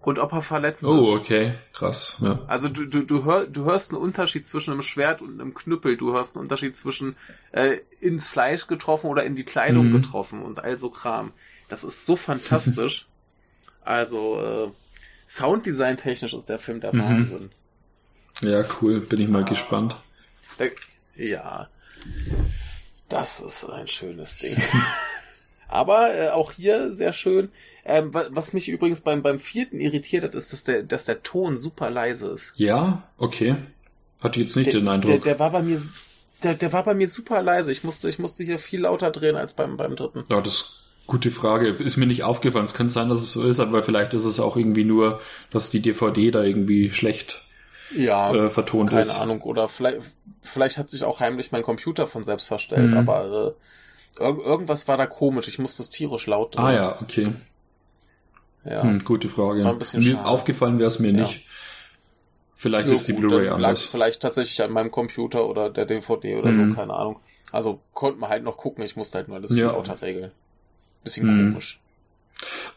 [0.01, 1.07] und ob er verletzt oh, ist.
[1.07, 2.19] Oh, okay, krass.
[2.21, 2.41] Ja.
[2.47, 5.97] Also du, du, du, hör, du hörst einen Unterschied zwischen einem Schwert und einem Knüppel,
[5.97, 7.17] du hörst einen Unterschied zwischen
[7.53, 9.93] äh, ins Fleisch getroffen oder in die Kleidung mhm.
[9.93, 11.33] getroffen und all so Kram.
[11.69, 13.07] Das ist so fantastisch.
[13.85, 14.71] also äh,
[15.29, 17.01] Sounddesign technisch ist der Film der mhm.
[17.01, 17.51] Wahnsinn.
[18.41, 19.97] Ja, cool, bin ich mal ah, gespannt.
[21.15, 21.69] Ja,
[23.09, 24.57] das ist ein schönes Ding.
[25.69, 27.51] Aber äh, auch hier sehr schön.
[27.85, 31.59] Ähm, was mich übrigens beim, beim vierten irritiert hat, ist, dass der, dass der Ton
[31.59, 32.55] super leise ist.
[32.57, 33.57] Ja, okay.
[34.21, 35.23] Hatte jetzt nicht der, den Eindruck.
[35.23, 35.81] Der, der war bei mir,
[36.43, 37.71] der, der war bei mir super leise.
[37.71, 40.25] Ich musste, ich musste hier viel lauter drehen als beim, beim dritten.
[40.29, 41.69] Ja, das ist gute Frage.
[41.69, 42.65] Ist mir nicht aufgefallen.
[42.65, 45.71] Es könnte sein, dass es so ist, aber vielleicht ist es auch irgendwie nur, dass
[45.71, 47.45] die DVD da irgendwie schlecht
[47.97, 49.13] ja, äh, vertont keine ist.
[49.13, 49.43] Keine Ahnung.
[49.43, 49.99] Oder vielleicht,
[50.43, 52.97] vielleicht hat sich auch heimlich mein Computer von selbst verstellt, mhm.
[52.99, 53.63] aber äh,
[54.19, 55.49] Ir irgendwas war da komisch.
[55.49, 56.65] Ich musste es tierisch laut drehen.
[56.65, 57.35] Ah ja, okay.
[58.65, 58.83] Ja.
[58.83, 59.65] Hm, gute Frage.
[59.65, 61.23] War ein bisschen mir aufgefallen wäre es mir ja.
[61.23, 61.47] nicht.
[62.55, 63.87] Vielleicht ja, ist die Blu-ray anders.
[63.87, 66.71] Vielleicht tatsächlich an meinem Computer oder der DVD oder mhm.
[66.71, 67.21] so, keine Ahnung.
[67.53, 68.83] Also konnte man halt noch gucken.
[68.83, 70.33] Ich musste halt nur alles viel lauter regeln.
[71.05, 71.53] Bisschen mhm.
[71.53, 71.81] komisch.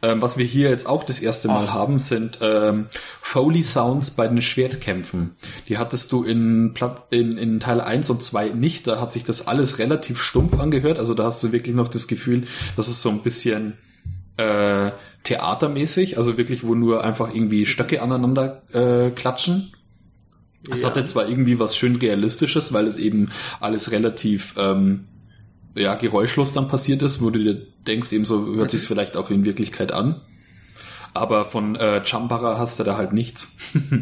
[0.02, 1.74] Ähm, was wir hier jetzt auch das erste Mal Ach.
[1.74, 2.88] haben, sind ähm,
[3.22, 5.36] Foley Sounds bei den Schwertkämpfen.
[5.68, 6.74] Die hattest du in,
[7.12, 8.88] in, in Teil 1 und 2 nicht.
[8.88, 10.98] Da hat sich das alles relativ stumpf angehört.
[10.98, 13.78] Also da hast du wirklich noch das Gefühl, dass es so ein bisschen
[14.38, 14.92] äh,
[15.24, 19.74] theatermäßig, also wirklich, wo nur einfach irgendwie Stöcke aneinander äh, klatschen.
[20.70, 20.90] Es ja.
[20.90, 25.06] hatte zwar irgendwie was schön realistisches, weil es eben alles relativ ähm,
[25.76, 29.30] ja, geräuschlos dann passiert ist, wo du dir denkst, eben so hört sich vielleicht auch
[29.30, 30.22] in Wirklichkeit an.
[31.14, 33.56] Aber von äh, Chambara hast du da halt nichts.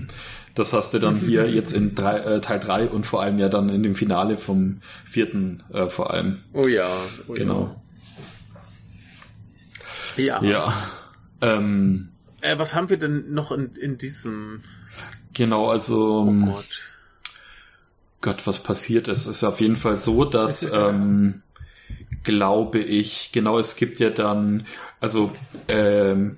[0.56, 3.50] das hast du dann hier jetzt in drei, äh, Teil 3 und vor allem ja
[3.50, 6.40] dann in dem Finale vom vierten äh, vor allem.
[6.54, 6.90] Oh ja.
[7.28, 7.82] Oh genau.
[10.18, 10.44] Ja.
[10.44, 10.74] Ja.
[11.42, 12.10] Ähm,
[12.42, 14.62] äh, was haben wir denn noch in, in diesem?
[15.34, 16.28] Genau, also.
[16.28, 16.82] Oh Gott.
[18.22, 19.28] Gott, was passiert ist.
[19.28, 21.42] Es ist auf jeden Fall so, dass ähm,
[22.24, 23.32] glaube ich.
[23.32, 24.66] Genau, es gibt ja dann,
[25.00, 25.32] also
[25.68, 26.38] ähm,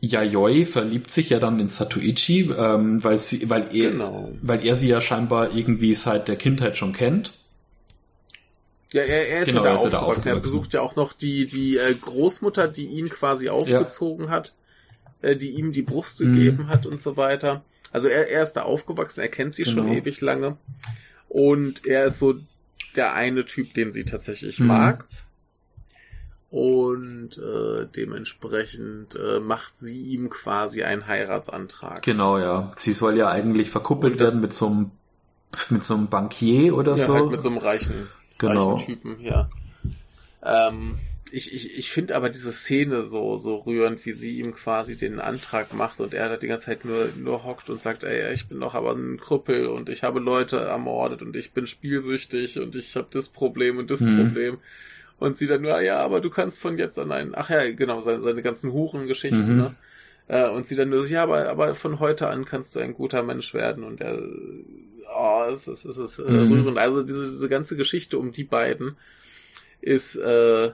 [0.00, 4.30] Yayoi verliebt sich ja dann in Satuichi, ähm, weil sie, weil er, genau.
[4.42, 7.32] weil er sie ja scheinbar irgendwie seit der Kindheit schon kennt.
[8.92, 9.96] Ja, er, er ist genau, ja da, aufgewachsen.
[9.96, 10.28] aufgewachsen.
[10.28, 14.30] Er besucht ja auch noch die, die äh, Großmutter, die ihn quasi aufgezogen ja.
[14.30, 14.52] hat,
[15.22, 16.32] äh, die ihm die Brust mhm.
[16.32, 17.64] gegeben hat und so weiter.
[17.92, 19.82] Also er, er ist da aufgewachsen, er kennt sie genau.
[19.82, 20.56] schon ewig lange.
[21.28, 22.36] Und er ist so
[22.94, 24.66] der eine Typ, den sie tatsächlich mhm.
[24.66, 25.04] mag.
[26.48, 32.02] Und äh, dementsprechend äh, macht sie ihm quasi einen Heiratsantrag.
[32.02, 32.72] Genau, ja.
[32.76, 34.90] Sie soll ja eigentlich verkuppelt werden mit so einem
[35.70, 37.14] mit so einem Bankier oder ja, so.
[37.14, 38.08] Halt mit so einem reichen,
[38.38, 38.74] genau.
[38.74, 39.50] reichen Typen, ja.
[40.42, 40.98] Ähm,
[41.32, 45.18] ich, ich, ich finde aber diese Szene so, so rührend, wie sie ihm quasi den
[45.18, 48.48] Antrag macht und er da die ganze Zeit nur, nur hockt und sagt, ey, ich
[48.48, 52.76] bin doch aber ein Krüppel und ich habe Leute ermordet und ich bin spielsüchtig und
[52.76, 54.16] ich habe das Problem und das mhm.
[54.16, 54.58] Problem.
[55.18, 58.02] Und sie dann nur, ja, aber du kannst von jetzt an einen, ach ja, genau,
[58.02, 59.56] seine, seine ganzen Hurengeschichten, mhm.
[59.56, 59.74] ne?
[60.28, 63.22] Äh, und sie dann nur, ja, aber, aber von heute an kannst du ein guter
[63.22, 64.20] Mensch werden und er,
[65.16, 66.52] oh, es ist, es ist äh, mhm.
[66.52, 66.78] rührend.
[66.78, 68.96] Also diese, diese ganze Geschichte um die beiden
[69.80, 70.72] ist, äh,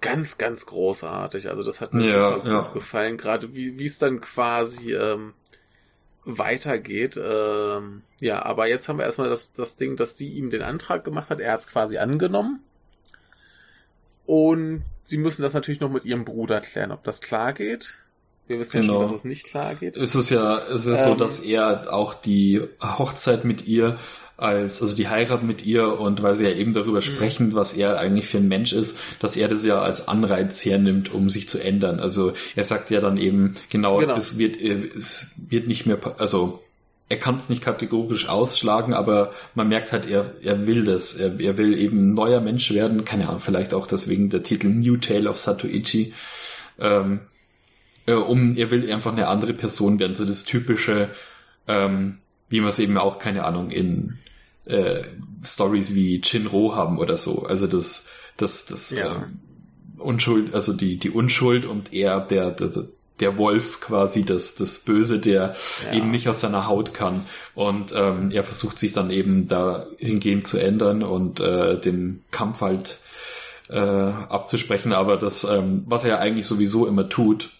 [0.00, 1.48] ganz, ganz großartig.
[1.48, 2.60] Also das hat mir ja, super ja.
[2.62, 3.16] gut gefallen.
[3.16, 5.32] Gerade wie es dann quasi ähm,
[6.26, 7.16] weitergeht.
[7.16, 11.04] Ähm, ja, aber jetzt haben wir erstmal das, das Ding, dass sie ihm den Antrag
[11.04, 11.40] gemacht hat.
[11.40, 12.60] Er hat es quasi angenommen.
[14.26, 17.96] Und sie müssen das natürlich noch mit ihrem Bruder klären, ob das klar geht.
[18.48, 18.94] Wir wissen genau.
[18.94, 19.96] ja schon, dass es nicht klar geht.
[19.96, 23.98] Es ist ja, es ist ähm, so, dass er auch die Hochzeit mit ihr
[24.36, 27.02] als, also die Heirat mit ihr und weil sie ja eben darüber mhm.
[27.02, 31.12] sprechen, was er eigentlich für ein Mensch ist, dass er das ja als Anreiz hernimmt,
[31.12, 32.00] um sich zu ändern.
[32.00, 34.16] Also er sagt ja dann eben, genau, genau.
[34.16, 36.62] es wird, es wird nicht mehr, also
[37.08, 41.14] er kann es nicht kategorisch ausschlagen, aber man merkt halt, er, er will das.
[41.14, 43.04] Er, er will eben neuer Mensch werden.
[43.04, 46.14] Keine Ahnung, vielleicht auch deswegen der Titel New Tale of Satoichi.
[46.80, 47.20] Ähm,
[48.06, 50.16] äh, um, er will einfach eine andere Person werden.
[50.16, 51.10] So das typische,
[51.68, 52.18] ähm,
[52.48, 54.18] wie man es eben auch, keine Ahnung, in
[54.66, 55.04] äh,
[55.42, 57.44] Stories wie Chinro haben oder so.
[57.44, 59.16] Also das, das, das ja.
[59.16, 62.70] äh, Unschuld, also die, die Unschuld und er, der, der,
[63.20, 65.96] der Wolf quasi, das, das Böse, der ja.
[65.96, 67.24] eben nicht aus seiner Haut kann.
[67.54, 72.60] Und ähm, er versucht sich dann eben da hingehend zu ändern und äh, den Kampf
[72.60, 72.98] halt
[73.68, 74.92] äh, abzusprechen.
[74.92, 77.50] Aber das, ähm, was er ja eigentlich sowieso immer tut,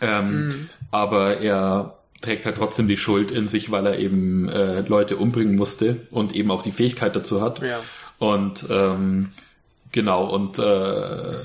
[0.00, 0.68] ähm, mhm.
[0.92, 5.56] aber er trägt halt trotzdem die Schuld in sich, weil er eben äh, Leute umbringen
[5.56, 7.60] musste und eben auch die Fähigkeit dazu hat.
[7.62, 7.80] Ja.
[8.18, 9.30] Und ähm,
[9.92, 11.44] genau, und äh,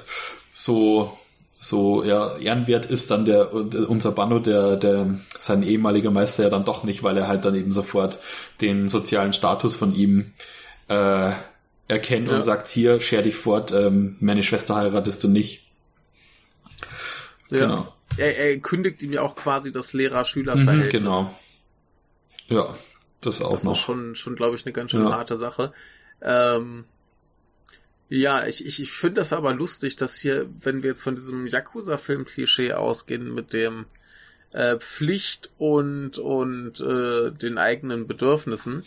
[0.52, 1.16] so
[1.60, 6.66] so ja, ehrenwert ist dann der unser Banno, der, der sein ehemaliger Meister ja dann
[6.66, 8.20] doch nicht, weil er halt dann eben sofort
[8.60, 10.34] den sozialen Status von ihm
[10.90, 11.32] äh,
[11.88, 12.36] erkennt ja.
[12.36, 15.66] und sagt, hier, scher dich fort, ähm, meine Schwester heiratest du nicht.
[17.50, 17.60] Ja.
[17.60, 20.88] Genau er, er kündigt ihm ja auch quasi das Lehrer-Schüler-Verhältnis.
[20.88, 21.40] Mhm, genau.
[22.48, 22.74] Ja,
[23.22, 23.74] das auch das noch.
[23.74, 25.12] Das ist schon, schon glaube ich, eine ganz schön ja.
[25.12, 25.74] harte Sache.
[26.22, 26.86] Ähm,
[28.10, 31.48] ja, ich, ich, ich finde das aber lustig, dass hier, wenn wir jetzt von diesem
[31.48, 33.86] Yakuza-Film-Klischee ausgehen mit dem
[34.52, 38.84] äh, Pflicht und, und äh, den eigenen Bedürfnissen,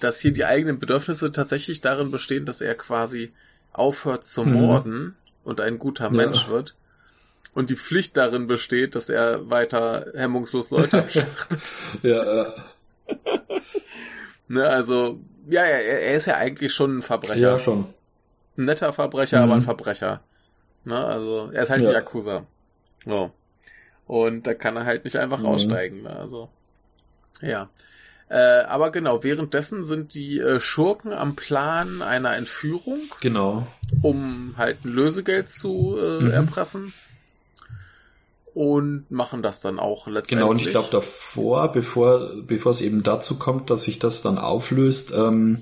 [0.00, 3.32] dass hier die eigenen Bedürfnisse tatsächlich darin bestehen, dass er quasi
[3.72, 4.52] aufhört zu mhm.
[4.52, 5.14] morden mhm.
[5.44, 6.10] und ein guter ja.
[6.10, 6.74] Mensch wird
[7.58, 11.74] und die Pflicht darin besteht, dass er weiter hemmungslos Leute abschlachtet.
[12.04, 12.54] ja, ja.
[14.46, 15.18] ne, also,
[15.50, 17.40] ja, er, er ist ja eigentlich schon ein Verbrecher.
[17.40, 17.86] Ja, schon.
[18.56, 19.42] Ein netter Verbrecher, mhm.
[19.42, 20.20] aber ein Verbrecher.
[20.84, 21.88] Ne, also, er ist halt ja.
[21.88, 22.46] ein Yakuza.
[23.04, 23.32] So.
[24.06, 25.46] Und da kann er halt nicht einfach mhm.
[25.46, 26.02] aussteigen.
[26.02, 26.48] Ne, also,
[27.42, 27.70] ja.
[28.28, 33.00] Äh, aber genau, währenddessen sind die äh, Schurken am Plan einer Entführung.
[33.20, 33.66] Genau.
[34.00, 36.30] Um halt ein Lösegeld zu äh, mhm.
[36.30, 36.92] erpressen
[38.58, 40.30] und machen das dann auch letztendlich.
[40.30, 44.36] Genau, und ich glaube davor, bevor, bevor es eben dazu kommt, dass sich das dann
[44.36, 45.60] auflöst, ähm,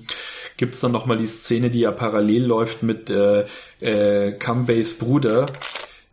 [0.57, 3.45] gibt es dann nochmal die Szene, die ja parallel läuft mit äh,
[3.81, 5.45] äh, Kambeys Bruder,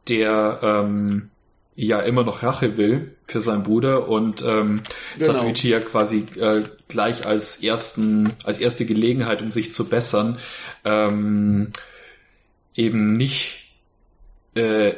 [0.09, 1.31] der ähm,
[1.75, 4.83] ja immer noch Rache will für seinen Bruder und ähm,
[5.19, 5.33] genau.
[5.33, 10.37] Satoichi ja quasi äh, gleich als ersten, als erste Gelegenheit, um sich zu bessern,
[10.85, 11.73] ähm,
[12.75, 13.71] eben nicht
[14.55, 14.93] äh,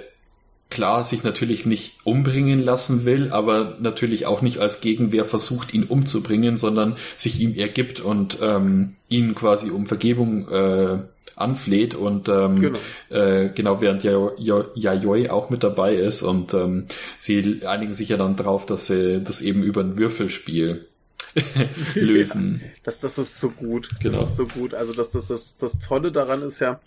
[0.71, 5.85] klar sich natürlich nicht umbringen lassen will, aber natürlich auch nicht als Gegenwehr versucht, ihn
[5.85, 10.99] umzubringen, sondern sich ihm ergibt und ähm, ihn quasi um Vergebung äh,
[11.37, 12.79] anfleht und ähm, genau.
[13.11, 16.87] Äh, genau während Yayoi auch mit dabei ist und ähm,
[17.19, 20.87] sie einigen sich ja dann drauf, dass sie das eben über ein Würfelspiel
[21.95, 22.61] lösen.
[22.63, 23.89] Ja, das, das ist so gut.
[24.01, 24.19] Genau.
[24.19, 24.75] Das ist so gut.
[24.75, 26.81] Also das, das, das, das Tolle daran ist ja,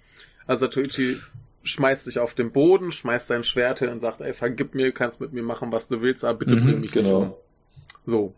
[0.47, 1.17] also Toichi
[1.63, 5.21] schmeißt sich auf den Boden, schmeißt sein Schwert hin und sagt, ey, vergib mir, kannst
[5.21, 7.19] mit mir machen, was du willst, aber bitte mhm, bring mich genau.
[7.19, 7.33] nicht um.
[8.05, 8.33] So.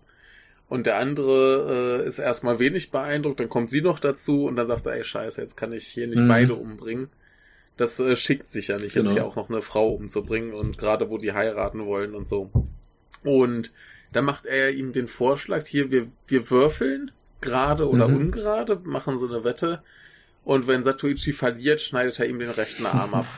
[0.68, 4.68] Und der andere äh, ist erstmal wenig beeindruckt, dann kommt sie noch dazu und dann
[4.68, 6.30] sagt er, ey, scheiße, jetzt kann ich hier nicht mhm.
[6.30, 7.10] beide umbringen.
[7.78, 9.06] Das äh, schickt sich ja nicht, genau.
[9.06, 12.52] jetzt hier auch noch eine Frau umzubringen und gerade wo die heiraten wollen und so.
[13.24, 13.72] Und
[14.14, 17.12] dann macht er ihm den Vorschlag, hier, wir, wir würfeln,
[17.42, 18.18] gerade oder mhm.
[18.18, 19.84] ungerade, machen so eine Wette
[20.44, 23.28] und wenn Satoichi verliert, schneidet er ihm den rechten Arm ab.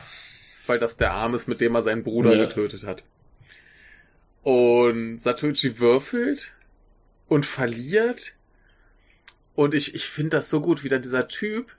[0.66, 2.46] weil das der Arm ist, mit dem er seinen Bruder ja.
[2.46, 3.02] getötet hat.
[4.42, 6.52] Und Satoichi würfelt
[7.28, 8.34] und verliert.
[9.54, 11.72] Und ich, ich finde das so gut, wie dann dieser Typ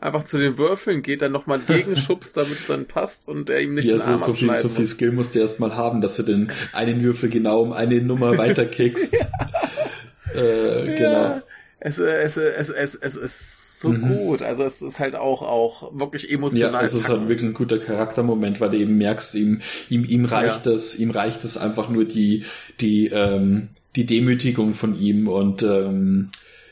[0.00, 3.74] einfach zu den Würfeln geht, dann nochmal gegenschubst, damit es dann passt und er ihm
[3.74, 6.22] nicht ja, den Arm so viel, so viel Skill musst du erstmal haben, dass du
[6.22, 9.14] den einen Würfel genau um eine Nummer weiterkickst.
[10.34, 11.42] äh, genau
[11.80, 14.08] es, es, es, es, es ist so mhm.
[14.08, 14.42] gut.
[14.42, 16.72] Also es ist halt auch, auch wirklich emotional.
[16.72, 20.24] Ja, es ist halt wirklich ein guter Charaktermoment, weil du eben merkst, ihm, ihm, ihm
[20.24, 20.72] reicht ja.
[20.72, 22.44] es, ihm reicht es einfach nur die,
[22.80, 26.30] die, ähm, die Demütigung von ihm und ähm,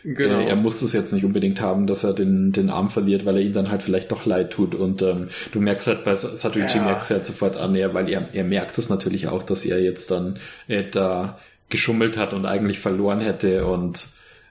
[0.09, 0.39] Genau.
[0.39, 3.39] Äh, er muss es jetzt nicht unbedingt haben, dass er den, den Arm verliert, weil
[3.39, 4.77] er ihm dann halt vielleicht doch leid tut.
[4.77, 6.85] Und ähm, du merkst halt bei Satoichi ja.
[6.85, 10.13] merkst halt sofort an, ja, weil er, er merkt es natürlich auch, dass er jetzt
[10.13, 10.39] dann
[10.69, 11.41] äh, da
[11.71, 14.01] geschummelt hat und eigentlich verloren hätte und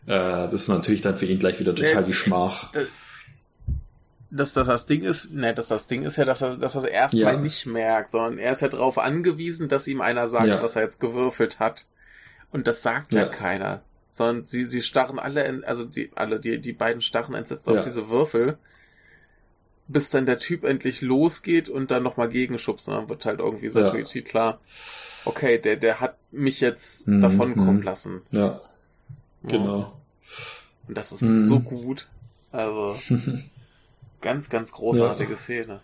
[0.05, 2.71] das ist natürlich dann für ihn gleich wieder total die Schmach.
[4.31, 6.83] Dass das, das Ding ist, ne, dass das Ding ist ja, dass er, dass er
[6.83, 7.39] es erstmal ja.
[7.39, 10.61] nicht merkt, sondern er ist ja darauf angewiesen, dass ihm einer sagt, ja.
[10.61, 11.85] was er jetzt gewürfelt hat.
[12.51, 13.81] Und das sagt ja, ja keiner.
[14.11, 18.09] Sondern sie, sie starren alle, also die, alle, die, die beiden starren entsetzt auf diese
[18.09, 18.57] Würfel
[19.87, 22.87] bis dann der Typ endlich losgeht und dann nochmal gegenschubst.
[22.87, 24.59] Und dann wird halt irgendwie Satoichi klar,
[25.25, 27.21] okay, der, der hat mich jetzt mhm.
[27.21, 28.21] davonkommen lassen.
[28.31, 28.61] Ja.
[29.47, 29.99] Genau.
[30.87, 31.45] Und das ist mhm.
[31.45, 32.07] so gut.
[32.51, 32.97] Also,
[34.21, 35.37] ganz, ganz großartige ja.
[35.37, 35.81] Szene.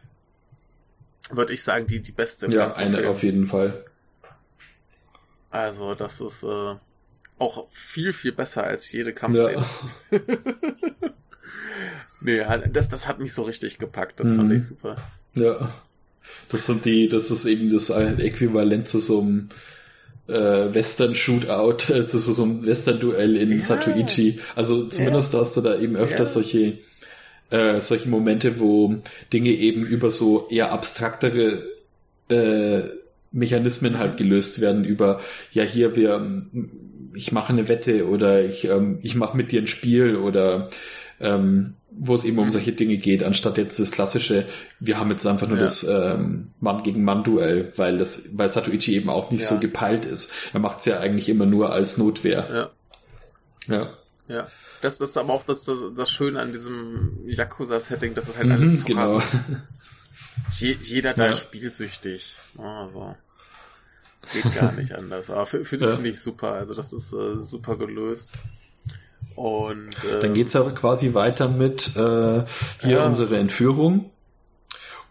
[1.29, 3.09] Würde ich sagen, die, die beste im ja, ganzen eine Film.
[3.09, 3.85] auf jeden Fall.
[5.49, 6.75] Also, das ist äh,
[7.37, 9.65] auch viel, viel besser als jede Kampfszene.
[10.11, 10.19] Ja.
[12.21, 14.19] Nee, das, das hat mich so richtig gepackt.
[14.19, 14.35] Das mhm.
[14.37, 14.97] fand ich super.
[15.33, 15.73] Ja.
[16.49, 19.49] Das sind die, das ist eben das Äquivalent zu so einem
[20.31, 23.59] äh, Western-Shootout, äh, zu so einem Western-Duell in ja.
[23.59, 24.39] Satoichi.
[24.55, 25.39] Also zumindest ja.
[25.39, 26.25] hast du da eben öfter ja.
[26.25, 26.77] solche,
[27.49, 28.95] äh, solche Momente, wo
[29.33, 31.63] Dinge eben über so eher abstraktere
[32.29, 32.81] äh,
[33.31, 35.21] Mechanismen halt gelöst werden über,
[35.51, 36.45] ja hier, wir,
[37.13, 40.69] ich mache eine Wette oder ich, ähm, ich mache mit dir ein Spiel oder
[41.21, 42.51] ähm, wo es eben um mhm.
[42.51, 44.45] solche Dinge geht, anstatt jetzt das klassische,
[44.79, 45.63] wir haben jetzt einfach nur ja.
[45.63, 49.47] das ähm, Mann gegen Mann Duell, weil das, weil Satoichi eben auch nicht ja.
[49.47, 50.31] so gepeilt ist.
[50.53, 52.71] Er macht es ja eigentlich immer nur als Notwehr.
[53.67, 53.75] Ja.
[53.75, 53.89] Ja.
[54.27, 54.47] Ja.
[54.81, 58.47] Das, das ist aber auch das, das, das Schöne an diesem Yakuza-Setting, dass es halt
[58.47, 59.21] mhm, alles zu genau.
[60.49, 62.35] Je, jeder da ist spielsüchtig.
[62.57, 63.15] Also.
[64.33, 65.29] Geht gar nicht anders.
[65.29, 65.95] Aber finde ja.
[65.95, 66.53] find ich super.
[66.53, 68.33] Also das ist äh, super gelöst.
[69.35, 72.43] Und äh, dann geht's ja quasi weiter mit äh,
[72.81, 73.05] hier ja.
[73.05, 74.09] unsere Entführung.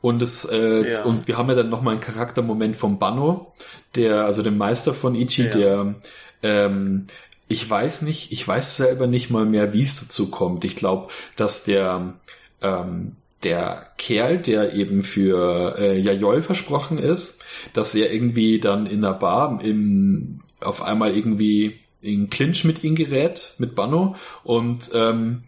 [0.01, 1.05] Und es äh, ja.
[1.05, 3.53] und wir haben ja dann nochmal einen Charaktermoment vom Banno,
[3.97, 5.51] der, also dem Meister von Ichi, ja.
[5.51, 5.95] der
[6.43, 7.07] ähm,
[7.49, 10.64] ich weiß nicht, ich weiß selber nicht mal mehr, wie es dazu kommt.
[10.64, 12.14] Ich glaube, dass der
[12.62, 19.01] ähm, der Kerl, der eben für äh, Yayoi versprochen ist, dass er irgendwie dann in
[19.01, 25.45] der Bar im, auf einmal irgendwie in Clinch mit ihm gerät, mit Banno, und ähm,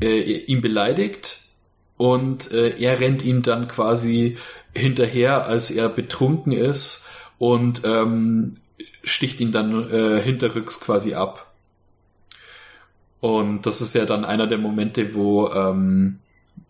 [0.00, 1.40] äh, ihn beleidigt
[1.96, 4.36] und äh, er rennt ihm dann quasi
[4.74, 7.06] hinterher, als er betrunken ist
[7.38, 8.56] und ähm,
[9.04, 11.52] sticht ihn dann äh, hinterrücks quasi ab.
[13.20, 16.18] Und das ist ja dann einer der Momente, wo ähm,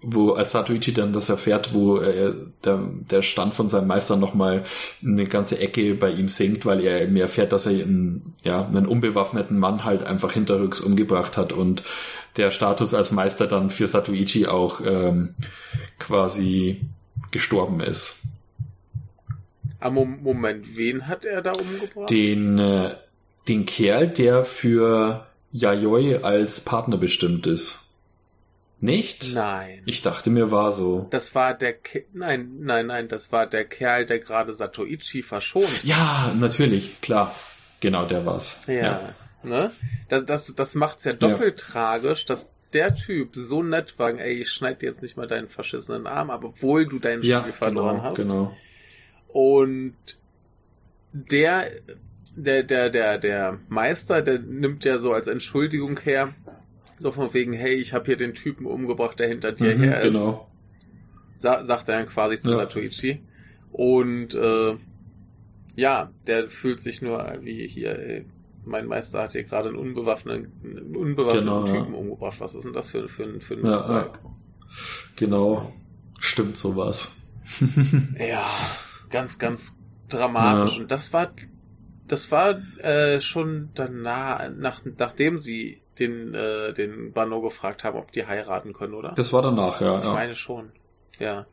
[0.03, 2.35] wo Satoichi dann das erfährt, wo er,
[2.65, 2.81] der,
[3.11, 4.65] der Stand von seinem Meister nochmal
[5.03, 8.87] eine ganze Ecke bei ihm sinkt, weil er mir erfährt, dass er einen, ja, einen
[8.87, 11.85] unbewaffneten Mann halt einfach hinterrücks umgebracht hat und
[12.37, 15.35] der Status als Meister dann für Satoichi auch ähm,
[15.99, 16.81] quasi
[17.31, 18.23] gestorben ist.
[19.79, 22.11] Am Moment, wen hat er da umgebracht?
[22.11, 22.95] Den, äh,
[23.49, 27.82] den Kerl, der für Yayoi als Partner bestimmt ist.
[28.83, 29.33] Nicht?
[29.33, 29.83] Nein.
[29.87, 31.07] Ich dachte mir war so.
[31.11, 35.85] Das war der Ke nein, nein, nein, das war der Kerl, der gerade Satoichi verschont.
[35.85, 37.33] Ja, natürlich, klar.
[37.79, 38.67] Genau, der war's.
[38.67, 38.75] Ja.
[38.75, 39.15] ja.
[39.45, 39.71] Ne?
[40.09, 41.69] Das, das, das macht's ja doppelt ja.
[41.69, 45.47] tragisch, dass der Typ so nett war, ey, ich schneid dir jetzt nicht mal deinen
[45.47, 48.17] verschissenen Arm ab, obwohl du dein Spiel ja, verloren genau, hast.
[48.17, 48.57] Genau.
[49.29, 49.95] Und
[51.13, 51.71] der,
[52.35, 56.35] der, der, der, der Meister, der nimmt ja so als Entschuldigung her,
[57.03, 60.01] so von wegen, hey, ich habe hier den Typen umgebracht, der hinter dir mhm, her
[60.03, 60.15] ist.
[60.15, 60.49] Genau.
[61.37, 62.57] Sa sagt er dann quasi zu ja.
[62.57, 63.21] Satoichi.
[63.73, 64.77] Und äh,
[65.77, 68.27] ja, der fühlt sich nur wie hier, ey,
[68.65, 71.99] mein Meister hat hier gerade einen unbewaffneten, unbewaffneten genau, Typen ja.
[71.99, 72.41] umgebracht.
[72.41, 74.13] Was ist denn das für, für, für ein ja, ja.
[75.17, 75.73] Genau.
[76.19, 77.17] Stimmt sowas.
[78.19, 78.45] ja,
[79.11, 79.77] ganz, ganz
[80.09, 80.79] dramatisch.
[80.79, 81.33] Und das war
[82.07, 88.13] das war äh, schon danach, nach, nachdem sie den, äh, den Bano gefragt haben, ob
[88.13, 89.13] die heiraten können, oder?
[89.13, 89.99] Das war danach, ja.
[89.99, 90.13] Ich ja.
[90.13, 90.73] meine schon.
[91.19, 91.47] Ja.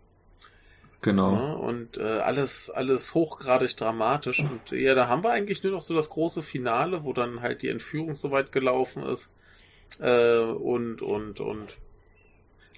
[1.01, 1.33] Genau.
[1.33, 4.39] Ja, und äh, alles, alles hochgradig dramatisch.
[4.39, 7.61] Und ja, da haben wir eigentlich nur noch so das große Finale, wo dann halt
[7.61, 9.29] die Entführung soweit gelaufen ist.
[9.99, 11.77] Äh, und, und, und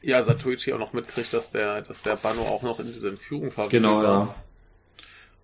[0.03, 3.51] ja, Satoichi auch noch mitkriegt, dass der, dass der Bano auch noch in diese Entführung
[3.51, 4.03] verwickelt genau, war.
[4.03, 4.35] Ja.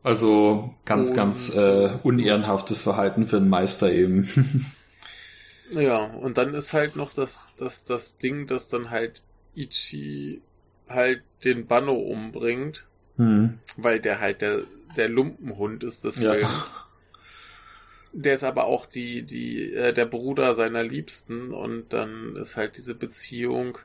[0.03, 4.29] Also ganz, und, ganz äh, unehrenhaftes Verhalten für einen Meister eben.
[5.71, 9.23] Ja, und dann ist halt noch das, das, das Ding, dass dann halt
[9.55, 10.41] Ichi
[10.87, 12.85] halt den Banno umbringt,
[13.17, 13.59] hm.
[13.75, 14.61] weil der halt der,
[14.95, 16.33] der Lumpenhund ist des ja.
[16.33, 16.73] Films.
[18.13, 22.77] Der ist aber auch die, die, äh, der Bruder seiner Liebsten und dann ist halt
[22.77, 23.77] diese Beziehung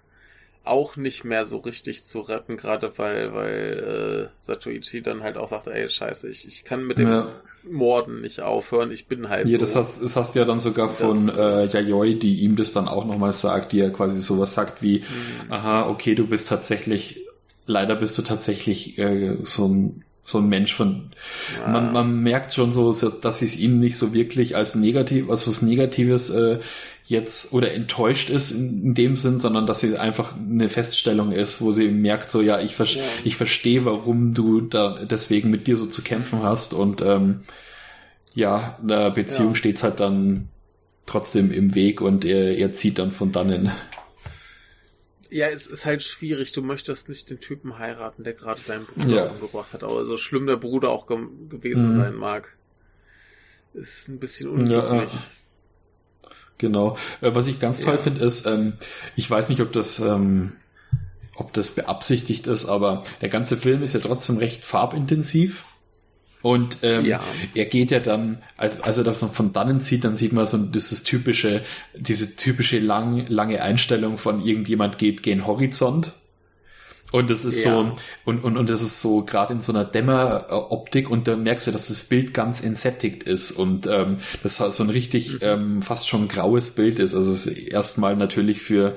[0.64, 5.48] auch nicht mehr so richtig zu retten, gerade weil, weil äh, Satoichi dann halt auch
[5.48, 7.28] sagt, ey, scheiße, ich, ich kann mit dem ja.
[7.68, 9.60] Morden nicht aufhören, ich bin halt ja, so.
[9.60, 12.86] Das hast, das hast du ja dann sogar von äh, Yayoi, die ihm das dann
[12.86, 15.52] auch nochmal sagt, die ja quasi sowas sagt wie, mhm.
[15.52, 17.26] aha, okay, du bist tatsächlich,
[17.66, 21.10] leider bist du tatsächlich äh, so ein so ein Mensch von
[21.58, 21.68] ja.
[21.68, 25.48] man, man merkt schon so, dass sie es ihm nicht so wirklich als negativ, als
[25.48, 26.60] was Negatives äh,
[27.04, 31.60] jetzt oder enttäuscht ist in, in dem Sinn, sondern dass sie einfach eine Feststellung ist,
[31.60, 33.02] wo sie merkt, so ja, ich, ver ja.
[33.24, 37.40] ich verstehe, warum du da deswegen mit dir so zu kämpfen hast und ähm,
[38.34, 39.56] ja, in der Beziehung ja.
[39.56, 40.48] steht's halt dann
[41.06, 43.72] trotzdem im Weg und er, er zieht dann von dannen.
[45.32, 46.52] Ja, es ist halt schwierig.
[46.52, 49.30] Du möchtest nicht den Typen heiraten, der gerade deinen Bruder ja.
[49.30, 49.82] umgebracht hat.
[49.82, 51.92] Aber so schlimm der Bruder auch ge gewesen mhm.
[51.92, 52.54] sein mag.
[53.72, 55.10] Ist ein bisschen unglücklich.
[55.10, 56.98] Ja, genau.
[57.22, 58.02] Äh, was ich ganz toll ja.
[58.02, 58.74] finde, ist, ähm,
[59.16, 60.52] ich weiß nicht, ob das, ähm,
[61.36, 65.64] ob das beabsichtigt ist, aber der ganze Film ist ja trotzdem recht farbintensiv.
[66.42, 67.20] Und ähm, ja.
[67.54, 70.46] er geht ja dann, als, als er das noch von dannen zieht, dann sieht man
[70.46, 71.62] so dieses typische,
[71.94, 76.12] diese typische lang, lange Einstellung von irgendjemand geht gen Horizont.
[77.12, 77.72] Und das ist ja.
[77.72, 81.66] so, und, und, und das ist so gerade in so einer Dämmeroptik und da merkst
[81.66, 85.38] du, dass das Bild ganz entsättigt ist und ähm, das so ein richtig mhm.
[85.42, 87.14] ähm, fast schon graues Bild ist.
[87.14, 88.96] Also es ist erstmal natürlich für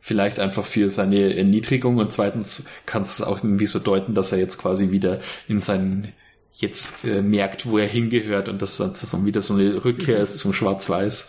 [0.00, 4.32] vielleicht einfach für seine Erniedrigung und zweitens kannst du es auch irgendwie so deuten, dass
[4.32, 6.12] er jetzt quasi wieder in seinen
[6.56, 10.52] jetzt äh, merkt, wo er hingehört und das dann wieder so eine Rückkehr ist zum
[10.52, 11.28] Schwarz-Weiß.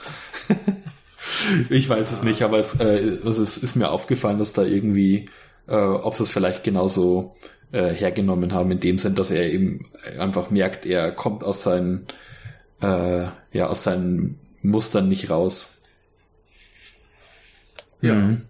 [1.70, 5.26] ich weiß es nicht, aber es, äh, also es ist mir aufgefallen, dass da irgendwie,
[5.68, 7.36] äh, ob sie es vielleicht genauso
[7.72, 12.08] äh, hergenommen haben, in dem Sinn, dass er eben einfach merkt, er kommt aus seinen,
[12.82, 15.84] äh, ja, aus seinen Mustern nicht raus.
[18.02, 18.14] Ja.
[18.14, 18.46] Mhm.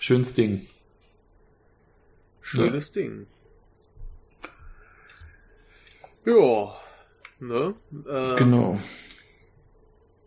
[0.00, 0.66] Schönes Ding.
[2.40, 3.02] Schönes ja.
[3.02, 3.26] Ding.
[6.26, 6.74] Ja,
[7.40, 7.74] ne?
[8.08, 8.78] Äh, genau.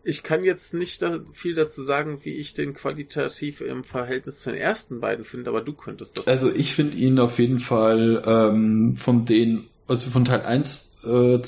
[0.02, 4.50] Ich kann jetzt nicht da viel dazu sagen, wie ich den qualitativ im Verhältnis zu
[4.50, 6.26] den ersten beiden finde, aber du könntest das.
[6.26, 11.40] Also ich finde ihn auf jeden Fall ähm, von den, also von Teil 1, 2,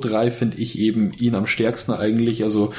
[0.00, 2.44] 3 finde ich eben ihn am stärksten eigentlich.
[2.44, 2.72] Also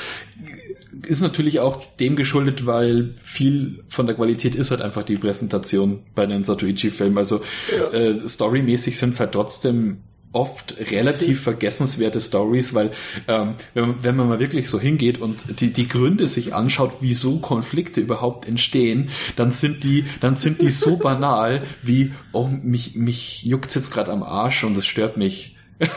[1.06, 6.04] ist natürlich auch dem geschuldet, weil viel von der Qualität ist halt einfach die Präsentation
[6.16, 7.18] bei den Satoichi-Filmen.
[7.18, 7.42] Also
[7.76, 7.92] ja.
[7.92, 10.04] äh, storymäßig sind es halt trotzdem
[10.34, 12.92] oft relativ vergessenswerte Stories, weil
[13.28, 16.98] ähm, wenn, man, wenn man mal wirklich so hingeht und die, die Gründe sich anschaut,
[17.02, 22.96] wieso Konflikte überhaupt entstehen, dann sind die, dann sind die so banal wie, oh, mich,
[22.96, 25.56] mich juckt's jetzt gerade am Arsch und es stört mich.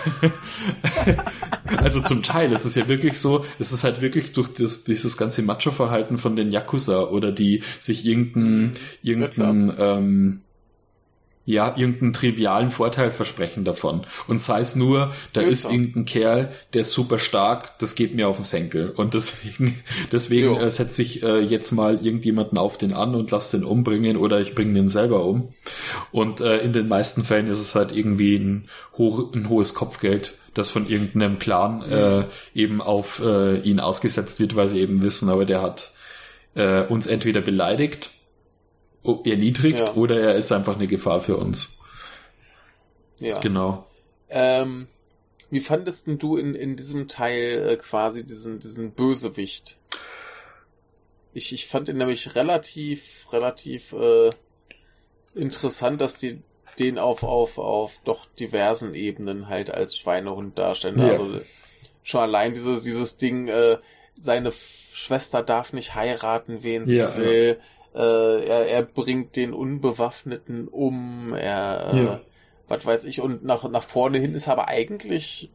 [1.76, 5.18] also zum Teil ist es ja wirklich so, es ist halt wirklich durch das, dieses
[5.18, 8.72] ganze Macho-Verhalten von den Yakuza oder die sich irgendein,
[9.02, 10.40] irgendein ähm,
[11.46, 14.06] ja, irgendeinen trivialen Vorteil versprechen davon.
[14.26, 18.14] Und sei es nur, da ja, ist irgendein Kerl, der ist super stark, das geht
[18.14, 18.90] mir auf den Senkel.
[18.90, 19.78] Und deswegen,
[20.12, 24.16] deswegen äh, setze ich äh, jetzt mal irgendjemanden auf den an und lass den umbringen
[24.16, 25.52] oder ich bringe den selber um.
[26.12, 30.38] Und äh, in den meisten Fällen ist es halt irgendwie ein, hoch, ein hohes Kopfgeld,
[30.54, 32.24] das von irgendeinem Plan äh,
[32.54, 35.90] eben auf äh, ihn ausgesetzt wird, weil sie eben wissen, aber der hat
[36.54, 38.10] äh, uns entweder beleidigt
[39.04, 39.94] erniedrigt ja.
[39.94, 41.78] oder er ist einfach eine Gefahr für uns.
[43.20, 43.38] Ja.
[43.40, 43.86] Genau.
[44.28, 44.88] Ähm,
[45.50, 49.78] wie fandest denn du in, in diesem Teil äh, quasi diesen, diesen Bösewicht?
[51.32, 54.30] Ich, ich fand ihn nämlich relativ, relativ äh,
[55.34, 56.42] interessant, dass die
[56.78, 60.98] den auf, auf, auf doch diversen Ebenen halt als Schweinehund darstellen.
[60.98, 61.10] Ja.
[61.10, 61.40] Also
[62.02, 63.78] schon allein dieses, dieses Ding, äh,
[64.18, 67.58] seine Schwester darf nicht heiraten, wen sie ja, will.
[67.60, 67.64] Ja
[67.94, 72.20] äh, er, er bringt den Unbewaffneten um, er, äh, ja.
[72.68, 75.50] was weiß ich, und nach, nach vorne hin ist aber eigentlich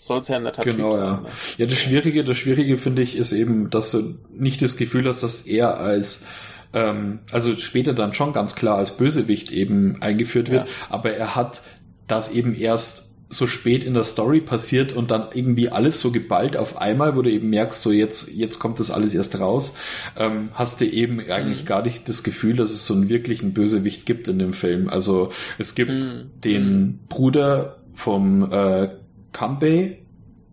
[0.00, 1.06] soll es ja ein netter genau, typ sein.
[1.06, 1.20] Ja.
[1.20, 1.28] Ne?
[1.58, 5.22] ja, das Schwierige, das Schwierige finde ich ist eben, dass du nicht das Gefühl hast,
[5.22, 6.26] dass er als
[6.74, 10.74] ähm, also später dann schon ganz klar als Bösewicht eben eingeführt wird, ja.
[10.90, 11.62] aber er hat
[12.06, 16.56] das eben erst so spät in der Story passiert und dann irgendwie alles so geballt
[16.56, 19.76] auf einmal, wo du eben merkst, so jetzt, jetzt kommt das alles erst raus,
[20.16, 21.66] ähm, hast du eben eigentlich mhm.
[21.66, 24.88] gar nicht das Gefühl, dass es so einen wirklichen Bösewicht gibt in dem Film.
[24.88, 26.30] Also es gibt mhm.
[26.44, 26.98] den mhm.
[27.08, 28.90] Bruder vom äh,
[29.32, 29.98] Kanbei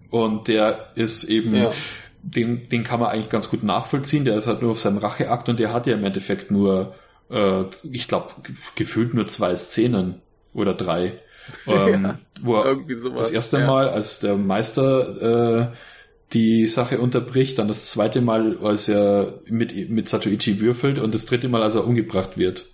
[0.10, 1.72] und der ist eben ja.
[2.23, 4.26] Den, den kann man eigentlich ganz gut nachvollziehen.
[4.26, 6.93] Der ist halt nur auf seinem Racheakt und der hat ja im Endeffekt nur,
[7.31, 8.27] äh, ich glaube,
[8.76, 10.22] gefühlt nur zwei Szenen
[10.53, 11.19] oder drei.
[11.67, 12.77] Ähm, ja, wo er
[13.15, 13.67] das erste ja.
[13.67, 15.75] Mal, als der Meister äh,
[16.33, 21.25] die Sache unterbricht, dann das zweite Mal, als er mit, mit Satoichi würfelt und das
[21.25, 22.65] dritte Mal, als er umgebracht wird.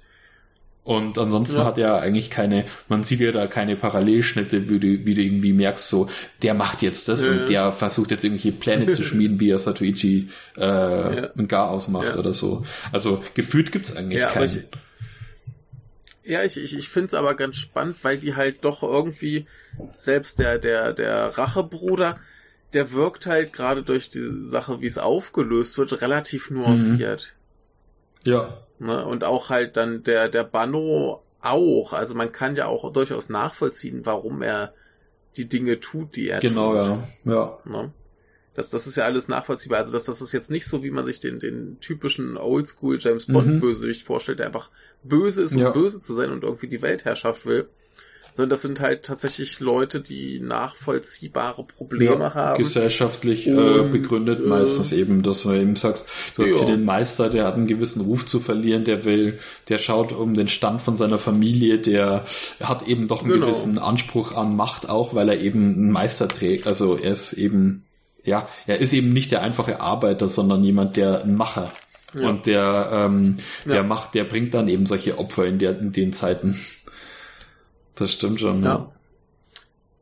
[0.87, 1.65] Und ansonsten ja.
[1.65, 5.51] hat er eigentlich keine, man sieht ja da keine Parallelschnitte, wie du, wie du irgendwie
[5.51, 6.09] merkst, so,
[6.43, 7.31] der macht jetzt das ja.
[7.31, 11.29] und der versucht jetzt irgendwelche Pläne zu schmieden, wie er Satoichi äh, ja.
[11.37, 12.65] ein Gar ausmacht oder so.
[12.93, 14.63] Also gefühlt gibt's eigentlich keinen.
[16.27, 19.47] Ja, ich, ich, ich finde es aber ganz spannend, weil die halt doch irgendwie,
[19.95, 22.19] selbst der, der, der Rachebruder,
[22.73, 27.33] der wirkt halt gerade durch die Sache, wie es aufgelöst wird, relativ nuanciert.
[28.25, 28.31] Mhm.
[28.31, 28.57] Ja.
[28.77, 29.05] Ne?
[29.05, 31.93] Und auch halt dann der, der Banno auch.
[31.93, 34.73] Also man kann ja auch durchaus nachvollziehen, warum er
[35.37, 37.03] die Dinge tut, die er genau, tut.
[37.23, 37.59] Genau, ja.
[37.65, 37.81] ja.
[37.83, 37.93] Ne?
[38.57, 39.77] Das, das ist ja alles nachvollziehbar.
[39.77, 43.27] Also das, das ist jetzt nicht so, wie man sich den, den typischen Oldschool James
[43.27, 43.93] Bond mhm.
[44.03, 44.71] Vorstellt, der einfach
[45.03, 45.69] böse ist, um ja.
[45.69, 47.69] böse zu sein und irgendwie die Weltherrschaft will
[48.37, 52.63] sondern das sind halt tatsächlich Leute, die nachvollziehbare Probleme ja, haben.
[52.63, 56.65] Gesellschaftlich äh, begründet äh, meistens eben, dass du eben sagst, du hast ja.
[56.65, 59.39] hier den Meister, der hat einen gewissen Ruf zu verlieren, der will,
[59.69, 62.25] der schaut um den Stand von seiner Familie, der
[62.61, 63.47] hat eben doch einen genau.
[63.47, 66.67] gewissen Anspruch an Macht auch, weil er eben einen Meister trägt.
[66.67, 67.86] Also er ist eben,
[68.27, 71.73] ja, er ist eben nicht der einfache Arbeiter, sondern jemand, der ein Macher.
[72.13, 72.29] Ja.
[72.29, 76.13] Und der, ähm, der macht, der bringt dann eben solche Opfer in, der, in den
[76.13, 76.57] Zeiten.
[77.95, 78.69] Das stimmt schon, ja.
[78.69, 78.91] ja.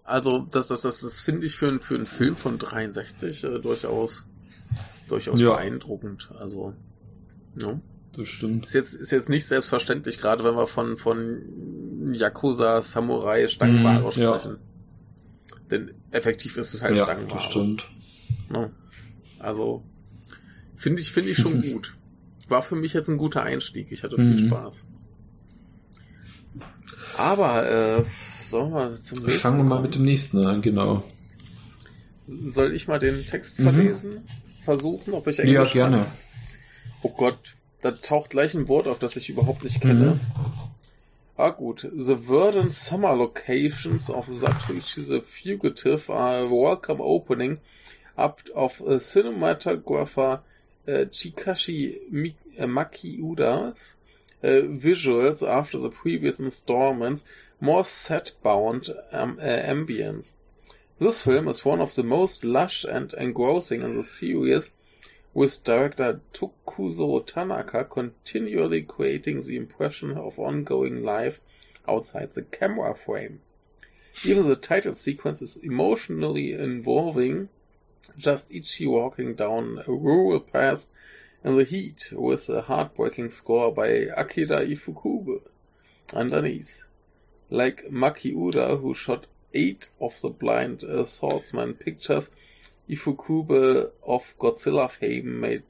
[0.04, 4.24] Also, das, das, das, das finde ich für, für einen Film von 63 äh, durchaus,
[5.08, 5.50] durchaus ja.
[5.52, 6.30] beeindruckend.
[6.38, 6.74] Also,
[7.56, 7.80] ja.
[8.16, 8.66] Das stimmt.
[8.66, 14.12] Ist jetzt, ist jetzt nicht selbstverständlich, gerade wenn wir von, von Yakuza, Samurai, Stangenware mm,
[14.12, 14.52] sprechen.
[14.52, 15.58] Ja.
[15.72, 17.36] Denn effektiv ist es halt ja, Stangenware.
[17.36, 17.86] Das stimmt.
[18.54, 18.72] Ja.
[19.40, 19.84] Also,
[20.76, 21.96] finde ich, finde ich schon gut.
[22.48, 23.92] War für mich jetzt ein guter Einstieg.
[23.92, 24.48] Ich hatte viel mm.
[24.48, 24.86] Spaß.
[27.18, 28.04] Aber, äh,
[28.42, 29.40] sollen wir zum nächsten?
[29.40, 31.04] Fangen wir mal mit dem nächsten an, genau.
[32.24, 34.14] Soll ich mal den Text verlesen?
[34.16, 34.22] Mhm.
[34.62, 35.98] Versuchen, ob ich Englisch Ja, gerne.
[36.04, 36.12] Kann?
[37.04, 40.16] Oh Gott, da taucht gleich ein Wort auf, das ich überhaupt nicht kenne.
[40.16, 40.20] Mhm.
[41.38, 41.88] Ah gut.
[41.96, 47.60] The verdant summer locations of Satoshi the Fugitive are a welcome opening
[48.18, 50.40] up of a cinematographer
[50.88, 53.96] uh, Chikashi Makiuda's
[54.44, 57.26] uh, visuals after the previous installments,
[57.60, 60.34] more set-bound um, uh, ambience.
[61.00, 64.72] This film is one of the most lush and engrossing in the series,
[65.34, 71.42] with director Tokuzo Tanaka continually creating the impression of ongoing life
[71.88, 73.42] outside the camera frame.
[74.24, 77.50] Even the title sequence is emotionally involving,
[78.18, 80.88] just Ichi walking down a rural path
[81.44, 83.88] in the Heat with a heartbreaking score by
[84.18, 85.42] Akira Ifukube
[86.14, 86.88] underneath.
[87.50, 92.30] Like Maki Uda, who shot eight of the blind uh, swordsman pictures,
[92.90, 95.64] Ifukube of Godzilla fame made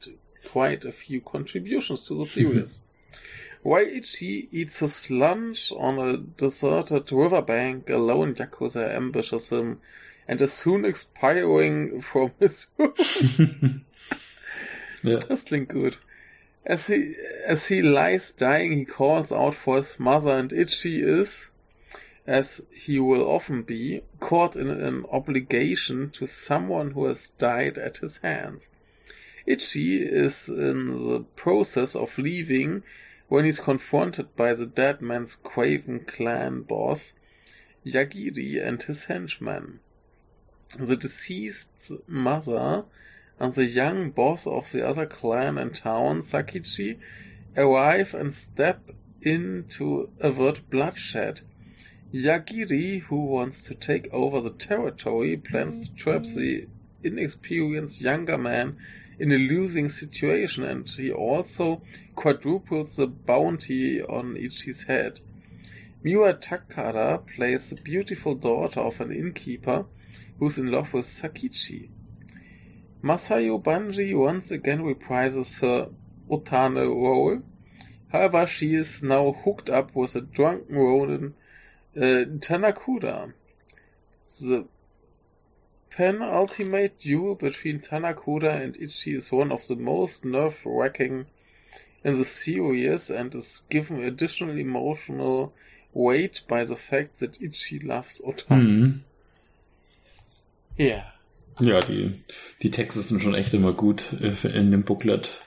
[0.49, 2.81] quite a few contributions to the series.
[3.63, 9.81] While Ichi eats his lunch on a deserted riverbank, a lone Yakuza ambushes him
[10.27, 13.59] and is soon expiring from his wounds.
[15.03, 15.19] Ja.
[15.19, 15.97] Das klingt gut.
[16.65, 17.15] As he,
[17.45, 21.51] as he lies dying, he calls out for his mother, and Itchy is,
[22.25, 27.97] as he will often be, caught in an obligation to someone who has died at
[27.97, 28.71] his hands.
[29.45, 32.81] Itchy is in the process of leaving
[33.27, 37.13] when he's confronted by the dead man's Craven clan boss,
[37.85, 39.79] Yagiri, and his henchmen.
[40.77, 42.83] The deceased's mother
[43.39, 46.99] and the young boss of the other clan in town, Sakichi,
[47.55, 48.91] arrive and step
[49.21, 51.39] in to avert bloodshed.
[52.11, 56.67] Yagiri, who wants to take over the territory, plans to trap the
[57.03, 58.75] inexperienced younger man
[59.17, 61.83] in a losing situation, and he also
[62.15, 65.21] quadruples the bounty on Ichi's head.
[66.03, 69.85] Miwa Takada plays the beautiful daughter of an innkeeper
[70.39, 71.89] who's in love with Sakichi.
[73.03, 75.89] Masayo Banji once again reprises her
[76.29, 77.41] Otane role.
[78.09, 81.33] However, she is now hooked up with a drunken Ronin,
[81.95, 83.33] uh, Tanakuda.
[84.41, 84.67] The
[85.91, 91.25] penultimate duel between Tanakuda and Ichi is one of the most nerve-wracking
[92.03, 95.53] in the series and is given additional emotional
[95.93, 98.61] weight by the fact that Ichi loves Otane.
[98.67, 98.99] Mhm.
[100.77, 101.03] Yeah.
[101.59, 102.21] Ja, die,
[102.61, 105.41] die Texte sind schon echt immer gut äh, in dem Booklet.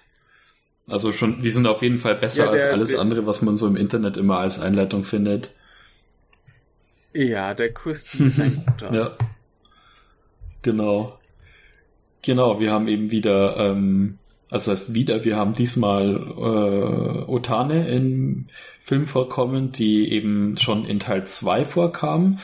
[0.87, 3.43] Also schon, die sind auf jeden Fall besser ja, der, als alles der, andere, was
[3.43, 5.51] man so im Internet immer als Einleitung findet.
[7.13, 8.95] Ja, der Christie ist ein guter.
[8.95, 9.19] ja.
[10.63, 11.19] Genau.
[12.23, 14.19] Genau, wir haben eben wieder ähm,
[14.51, 18.47] Also heißt wieder, wir haben diesmal äh, Otane im
[18.81, 22.39] Film vorkommen, die eben schon in Teil 2 vorkam,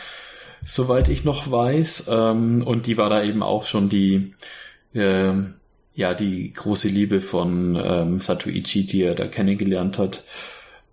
[0.64, 2.08] soweit ich noch weiß.
[2.10, 4.34] Ähm, und die war da eben auch schon die,
[4.94, 5.32] äh,
[5.94, 10.24] ja, die große Liebe von ähm, Satoichi, die er da kennengelernt hat.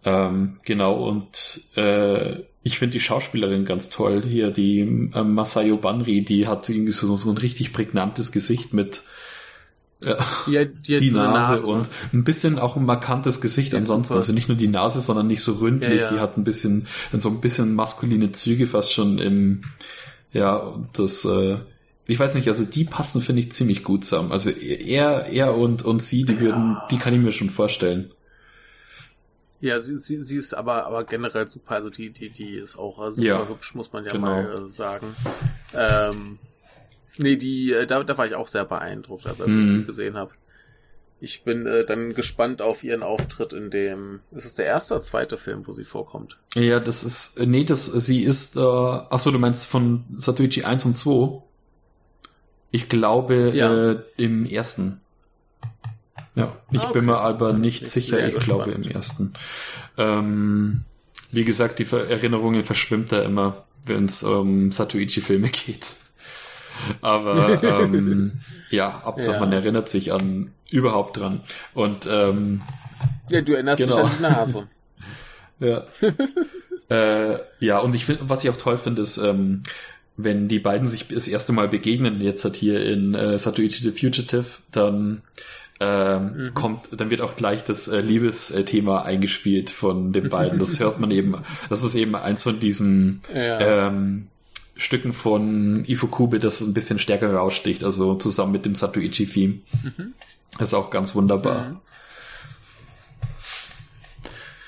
[0.03, 4.79] Ähm, genau, und äh, ich finde die Schauspielerin ganz toll hier, die
[5.13, 9.01] äh, Masayo Banri, die hat so, so ein richtig prägnantes Gesicht mit
[10.03, 14.07] ja, die, die, die so Nase, Nase, und ein bisschen auch ein markantes Gesicht ansonsten.
[14.07, 14.15] Super.
[14.15, 15.99] Also nicht nur die Nase, sondern nicht so ründlich.
[15.99, 16.13] Ja, ja.
[16.13, 19.63] Die hat ein bisschen, so ein bisschen maskuline Züge fast schon im,
[20.31, 21.57] ja, das, äh,
[22.07, 24.31] ich weiß nicht, also die passen, finde ich, ziemlich gut zusammen.
[24.31, 28.11] Also er, er und, und sie, die würden, die kann ich mir schon vorstellen.
[29.59, 33.11] Ja, sie, sie, sie ist aber, aber generell super, also die, die, die ist auch
[33.11, 34.27] super ja, hübsch, muss man ja genau.
[34.27, 35.15] mal äh, sagen.
[35.75, 36.39] Ähm,
[37.21, 39.59] nee, die, äh, da, da war ich auch sehr beeindruckt, als mhm.
[39.59, 40.31] ich die gesehen habe.
[41.23, 44.21] Ich bin äh, dann gespannt auf ihren Auftritt in dem.
[44.31, 46.39] Ist es der erste oder zweite Film, wo sie vorkommt?
[46.55, 47.39] Ja, das ist.
[47.39, 48.57] Äh, nee, das sie ist.
[48.57, 51.43] Äh, achso, du meinst von Satoichi 1 und 2?
[52.71, 53.91] Ich glaube ja.
[53.91, 55.01] äh, im ersten.
[56.33, 56.93] Ja, ich ah, okay.
[56.93, 58.63] bin mir aber nicht ich sicher, ich gespannt.
[58.63, 59.33] glaube im ersten.
[59.97, 60.85] Ähm,
[61.29, 65.95] wie gesagt, die Erinnerungen verschwimmt da immer, wenn es um Satoichi-Filme geht.
[67.01, 68.33] Aber ähm,
[68.69, 69.39] ja, Hauptsache ja.
[69.39, 71.41] man erinnert sich an überhaupt dran.
[71.73, 72.61] Und ähm,
[73.29, 73.95] ja, du erinnerst genau.
[73.97, 74.67] dich an die Nase.
[75.59, 75.85] ja.
[76.89, 79.63] äh, ja, und ich finde, was ich auch toll finde, ist, ähm,
[80.17, 83.91] wenn die beiden sich das erste Mal begegnen, jetzt hat hier in äh, Satoichi the
[83.91, 85.21] Fugitive, dann
[85.79, 86.53] ähm, mhm.
[86.53, 90.59] kommt, dann wird auch gleich das äh, Liebesthema eingespielt von den beiden.
[90.59, 91.35] Das hört man eben,
[91.69, 93.87] das ist eben eins von diesen ja.
[93.87, 94.27] ähm,
[94.81, 99.59] Stücken von Ifukube, das ein bisschen stärker raussticht, also zusammen mit dem Satoichi-Theme.
[99.83, 100.13] Mhm.
[100.57, 101.79] Das ist auch ganz wunderbar.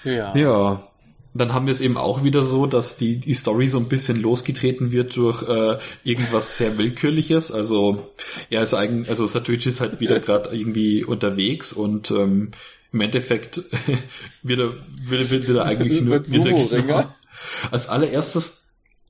[0.04, 0.12] Mhm.
[0.12, 0.36] Ja.
[0.36, 0.88] Ja
[1.34, 4.22] dann haben wir es eben auch wieder so, dass die, die Story so ein bisschen
[4.22, 7.52] losgetreten wird durch äh, irgendwas sehr Willkürliches.
[7.52, 8.12] Also
[8.50, 12.52] er ist eigentlich, also Satoichi ist halt wieder gerade irgendwie unterwegs und ähm,
[12.92, 13.62] im Endeffekt
[14.44, 17.12] wird er, wird, wird, wird er eigentlich nur wird er
[17.72, 18.63] Als allererstes,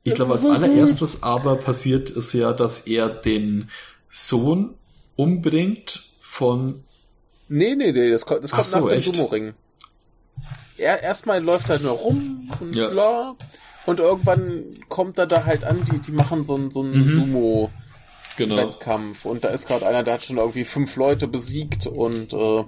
[0.03, 1.23] ich glaube, als allererstes gut.
[1.23, 3.69] aber passiert es ja, dass er den
[4.09, 4.75] Sohn
[5.15, 6.83] umbringt von.
[7.47, 9.53] Nee, nee, nee, das kommt, das kommt so, nach dem Sumo-Ring
[10.77, 12.89] er, erstmal läuft er nur rum und ja.
[12.89, 13.35] bla.
[13.85, 17.03] Und irgendwann kommt er da halt an, die, die machen so einen so einen mhm.
[17.03, 17.71] Sumo.
[18.35, 18.57] Genau.
[18.57, 22.63] Wettkampf und da ist gerade einer, der hat schon irgendwie fünf Leute besiegt und äh,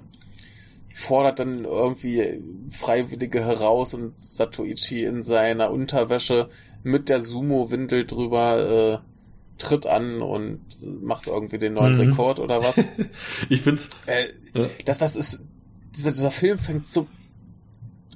[0.94, 2.40] fordert dann irgendwie
[2.70, 6.50] Freiwillige heraus und Satoichi in seiner Unterwäsche
[6.86, 10.60] mit der Sumo-Windel drüber äh, tritt an und
[11.02, 12.00] macht irgendwie den neuen mhm.
[12.00, 12.76] Rekord oder was.
[13.48, 13.90] ich find's.
[14.06, 14.68] Äh, ja.
[14.84, 15.40] dass das ist,
[15.96, 17.08] dieser, dieser Film fängt so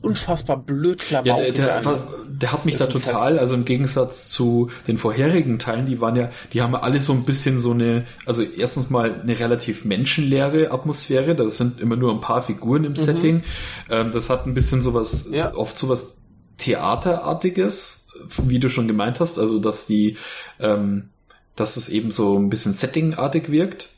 [0.03, 1.83] unfassbar blöd ja, der, der,
[2.27, 6.31] der, hat mich da total, also im Gegensatz zu den vorherigen Teilen, die waren ja,
[6.55, 11.35] die haben alle so ein bisschen so eine, also erstens mal eine relativ menschenleere Atmosphäre,
[11.35, 12.97] das sind immer nur ein paar Figuren im mhm.
[12.97, 13.43] Setting,
[13.91, 15.55] ähm, das hat ein bisschen sowas, ja.
[15.55, 16.17] oft sowas
[16.57, 18.00] Theaterartiges,
[18.45, 20.17] wie du schon gemeint hast, also dass die,
[20.59, 21.11] ähm,
[21.57, 23.91] dass es eben so ein bisschen Settingartig wirkt.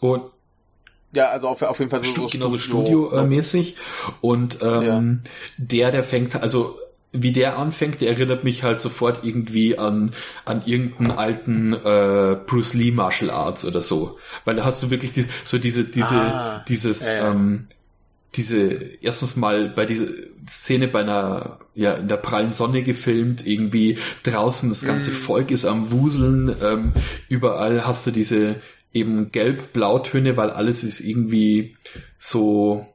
[0.00, 0.22] Und
[1.14, 3.76] ja, also auf, auf jeden Fall so, so Studio, Studio-mäßig.
[4.20, 5.30] Und ähm, ja.
[5.58, 6.78] der, der fängt, also
[7.12, 10.12] wie der anfängt, der erinnert mich halt sofort irgendwie an,
[10.46, 14.18] an irgendeinen alten äh, Bruce Lee Martial Arts oder so.
[14.46, 17.30] Weil da hast du wirklich die, so diese, diese, ah, dieses, ja, ja.
[17.30, 17.68] Ähm,
[18.34, 18.72] diese,
[19.02, 20.06] erstens mal bei dieser
[20.48, 25.14] Szene bei einer, ja, in der prallen Sonne gefilmt, irgendwie draußen das ganze mm.
[25.14, 26.92] Volk ist am Wuseln, ähm,
[27.28, 28.56] überall hast du diese,
[28.92, 31.76] eben gelb-blautöne, weil alles ist irgendwie
[32.18, 32.86] so,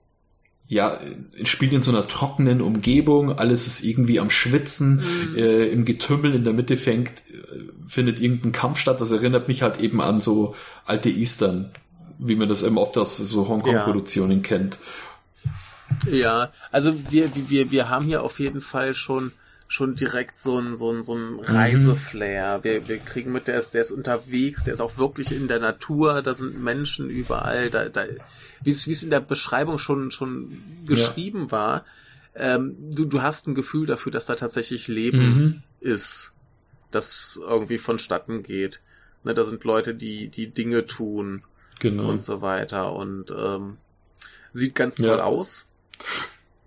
[0.68, 1.00] ja,
[1.44, 5.02] spielt in so einer trockenen Umgebung, alles ist irgendwie am Schwitzen,
[5.32, 5.36] mhm.
[5.36, 9.02] äh, im Getümmel in der Mitte fängt, äh, findet irgendein Kampf statt.
[9.02, 10.56] Das erinnert mich halt eben an so
[10.86, 11.72] alte Eastern,
[12.20, 14.44] wie man das eben oft aus so Hongkong-Produktionen ja.
[14.44, 14.78] kennt.
[16.10, 19.32] Ja, also wir, wir, wir haben hier auf jeden Fall schon
[19.70, 22.60] schon direkt so ein, so ein, so ein Reiseflair.
[22.60, 22.64] Mhm.
[22.64, 25.60] Wir, wir kriegen mit, der ist, der ist unterwegs, der ist auch wirklich in der
[25.60, 28.06] Natur, da sind Menschen überall, da, da,
[28.64, 31.52] wie es, wie es in der Beschreibung schon, schon geschrieben ja.
[31.52, 31.86] war,
[32.36, 35.64] ähm, du, du hast ein Gefühl dafür, dass da tatsächlich Leben mhm.
[35.80, 36.34] ist,
[36.92, 38.80] das irgendwie vonstatten geht.
[39.24, 41.44] Ne, da sind Leute, die, die Dinge tun
[41.80, 42.10] genau.
[42.10, 43.78] und so weiter und ähm,
[44.54, 45.24] sieht ganz toll ja.
[45.24, 45.66] aus.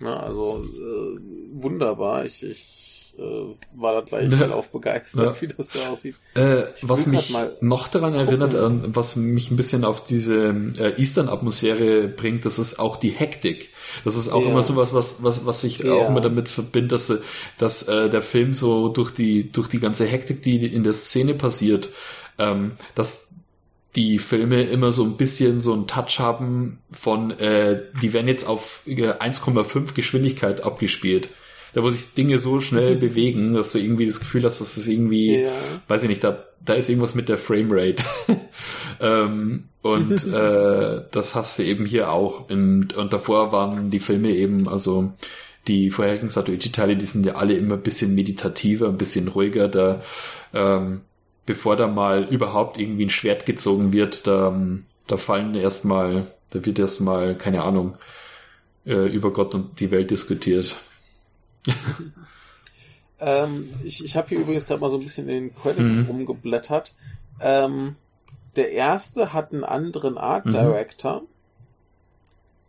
[0.01, 1.19] Na, also äh,
[1.53, 2.25] wunderbar.
[2.25, 4.51] Ich, ich äh, war da gleich ja.
[4.51, 5.43] auf begeistert, ja.
[5.43, 6.15] wie das so aussieht.
[6.35, 10.49] Äh, was mich noch daran erinnert, äh, was mich ein bisschen auf diese
[10.79, 13.71] äh, Eastern-Atmosphäre bringt, das ist auch die Hektik.
[14.05, 14.49] Das ist auch ja.
[14.49, 17.13] immer sowas, was, was, was ich auch immer damit verbinde, dass,
[17.59, 21.35] dass äh, der Film so durch die, durch die ganze Hektik, die in der Szene
[21.35, 21.91] passiert,
[22.39, 23.31] ähm, dass
[23.97, 28.47] die Filme immer so ein bisschen so einen Touch haben von, äh, die werden jetzt
[28.47, 31.31] auf 1,5 Geschwindigkeit abgespielt.
[31.73, 33.01] Da wo sich Dinge so schnell mhm.
[33.01, 35.53] bewegen, dass du irgendwie das Gefühl hast, dass es das irgendwie, ja.
[35.87, 38.03] weiß ich nicht, da, da ist irgendwas mit der Framerate.
[39.01, 42.51] ähm, und äh, das hast du eben hier auch.
[42.51, 45.13] Und, und davor waren die Filme eben, also
[45.69, 49.69] die vorherigen Satoichi-Teile, die sind ja alle immer ein bisschen meditativer, ein bisschen ruhiger.
[49.69, 50.03] Da
[50.53, 51.03] ähm,
[51.47, 54.59] bevor da mal überhaupt irgendwie ein Schwert gezogen wird, da,
[55.07, 57.97] da fallen erstmal, da wird erstmal, keine Ahnung,
[58.87, 60.77] äh, über Gott und die Welt diskutiert.
[63.21, 66.07] ähm, ich ich habe hier übrigens gerade mal so ein bisschen in den Credits mhm.
[66.07, 66.95] rumgeblättert.
[67.41, 67.97] Ähm,
[68.57, 70.53] der erste hat einen anderen Art mhm.
[70.53, 71.21] Director.
[71.21, 71.27] Mhm.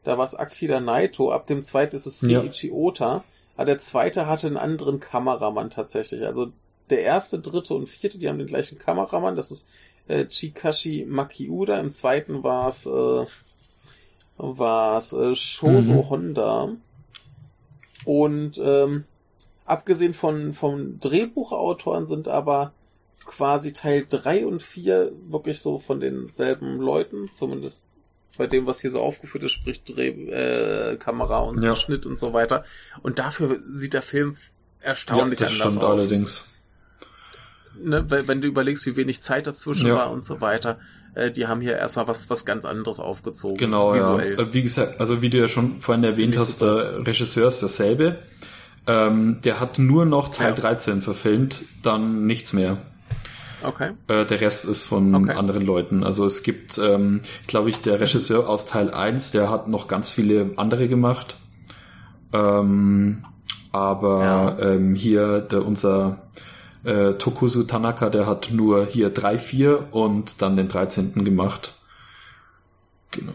[0.04, 1.32] Da war es Akira Naito.
[1.32, 2.74] Ab dem zweiten ist es Seiichi ja.
[2.74, 3.24] Ota.
[3.56, 6.26] Aber der zweite hatte einen anderen Kameramann tatsächlich.
[6.26, 6.52] Also
[6.92, 9.36] der erste, dritte und vierte, die haben den gleichen Kameramann.
[9.36, 9.68] Das ist
[10.08, 11.78] äh, Chikashi Makiuda.
[11.80, 13.26] Im zweiten war es äh,
[14.38, 16.10] war's, äh, Shoso mhm.
[16.10, 16.70] Honda.
[18.06, 19.06] Und ähm,
[19.66, 22.74] abgesehen von vom Drehbuchautoren sind aber
[23.26, 27.86] quasi Teil 3 und 4 wirklich so von denselben Leuten, zumindest
[28.38, 31.76] bei dem, was hier so aufgeführt ist, sprich Dreh, äh, Kamera und ja.
[31.76, 32.64] Schnitt und so weiter.
[33.04, 34.36] Und dafür sieht der Film
[34.80, 36.00] erstaunlich ja, das anders stimmt aus.
[36.00, 36.61] allerdings
[37.80, 39.96] ne, wenn du überlegst, wie wenig Zeit dazwischen ja.
[39.96, 40.80] war und so weiter,
[41.16, 43.58] äh, die haben hier erstmal was, was ganz anderes aufgezogen.
[43.58, 44.36] Genau, visuell.
[44.36, 44.40] ja.
[44.40, 48.20] Äh, wie gesagt, also wie du ja schon vorhin erwähnt hast, der Regisseur ist derselbe.
[48.88, 50.60] Ähm, der hat nur noch Teil ja.
[50.60, 52.78] 13 verfilmt, dann nichts mehr.
[53.64, 53.92] Okay.
[54.08, 55.34] Äh, der Rest ist von okay.
[55.34, 56.04] anderen Leuten.
[56.04, 60.10] Also es gibt, ähm, glaube ich, der Regisseur aus Teil 1, der hat noch ganz
[60.10, 61.38] viele andere gemacht.
[62.34, 63.24] Ähm,
[63.72, 64.60] aber ja.
[64.60, 66.24] ähm, hier der, unser
[66.84, 71.24] äh, Tokusu Tanaka, der hat nur hier 3, 4 und dann den 13.
[71.24, 71.76] gemacht.
[73.12, 73.34] Genau.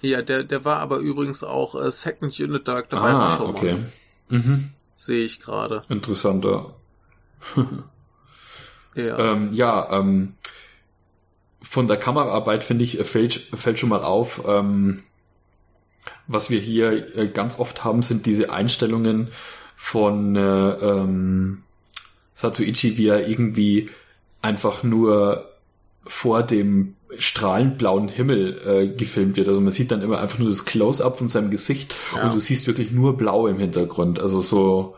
[0.00, 3.54] Ja, der, der war aber übrigens auch äh, Second Unit Director ah, bei Rashomon.
[3.54, 3.78] okay.
[4.28, 4.70] Mhm.
[4.96, 5.84] Sehe ich gerade.
[5.88, 6.74] Interessanter.
[8.94, 9.18] ja.
[9.18, 10.34] Ähm, ja, ähm,
[11.60, 15.02] von der Kameraarbeit finde ich, fällt, fällt schon mal auf, ähm,
[16.26, 19.28] was wir hier äh, ganz oft haben, sind diese Einstellungen
[19.74, 21.63] von äh, ähm,
[22.34, 23.88] Satoichi, wie er irgendwie
[24.42, 25.48] einfach nur
[26.06, 29.48] vor dem strahlend blauen Himmel äh, gefilmt wird.
[29.48, 32.24] Also man sieht dann immer einfach nur das Close-up von seinem Gesicht ja.
[32.24, 34.20] und du siehst wirklich nur blau im Hintergrund.
[34.20, 34.96] Also so,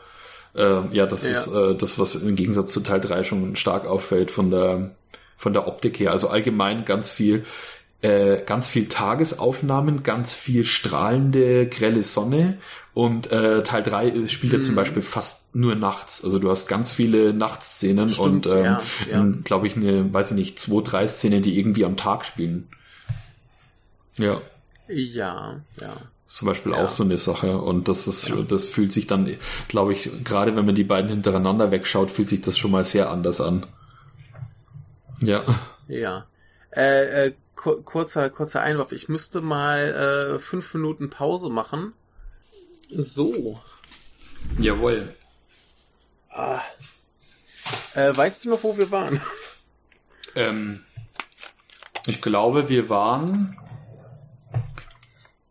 [0.55, 1.31] äh, ja, das ja.
[1.31, 4.91] ist äh, das, was im Gegensatz zu Teil 3 schon stark auffällt von der
[5.37, 6.13] von der Optik her.
[6.13, 7.45] Also allgemein ganz viel
[8.07, 12.59] äh, ganz viel Tagesaufnahmen, ganz viel strahlende, grelle Sonne
[12.95, 14.77] und äh, Teil 3 spielt ja zum mhm.
[14.77, 16.25] Beispiel fast nur nachts.
[16.25, 19.27] Also du hast ganz viele Nachtszenen Stimmt, und ähm, ja, ja.
[19.45, 22.69] glaube ich, eine, weiß ich nicht, zwei, drei Szenen, die irgendwie am Tag spielen.
[24.17, 24.41] Ja.
[24.89, 25.93] Ja, ja.
[26.27, 26.85] Zum Beispiel ja.
[26.85, 27.59] auch so eine Sache.
[27.59, 28.37] Und das ist, ja.
[28.49, 29.37] das fühlt sich dann,
[29.69, 33.11] glaube ich, gerade wenn man die beiden hintereinander wegschaut, fühlt sich das schon mal sehr
[33.11, 33.67] anders an.
[35.21, 35.45] Ja.
[35.89, 36.27] Ja.
[36.71, 38.93] Äh, äh, kurzer, kurzer Einwurf.
[38.93, 41.93] Ich müsste mal äh, fünf Minuten Pause machen
[42.91, 43.61] so.
[44.59, 45.15] Jawohl.
[46.31, 46.61] Ah.
[47.95, 49.21] Äh, weißt du noch, wo wir waren?
[50.35, 50.85] Ähm,
[52.07, 53.59] ich glaube, wir waren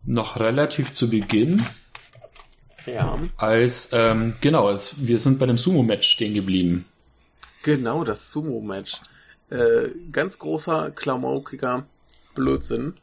[0.04, 1.66] noch relativ zu Beginn.
[2.86, 3.20] Ja.
[3.36, 6.86] Als, ähm, genau, als, wir sind bei dem Sumo-Match stehen geblieben.
[7.64, 9.02] Genau, das Sumo-Match.
[9.50, 11.88] Äh, ganz großer, klamaukiger
[12.36, 12.94] Blödsinn.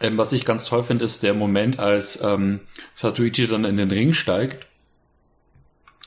[0.00, 2.60] Ähm, was ich ganz toll finde, ist der Moment, als ähm,
[2.94, 4.66] Satuichi dann in den Ring steigt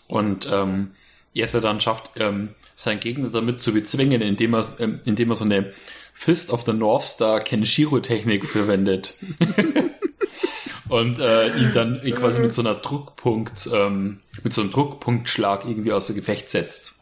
[0.07, 0.91] und ähm,
[1.33, 5.45] er dann schafft, ähm, seinen Gegner damit zu bezwingen, indem er, ähm, indem er so
[5.45, 5.73] eine
[6.13, 9.15] Fist of the North Star Kenshiro-Technik verwendet.
[10.89, 15.91] und äh, ihn dann quasi mit so einer Druckpunkt, ähm, mit so einem Druckpunktschlag irgendwie
[15.91, 16.95] außer Gefecht setzt.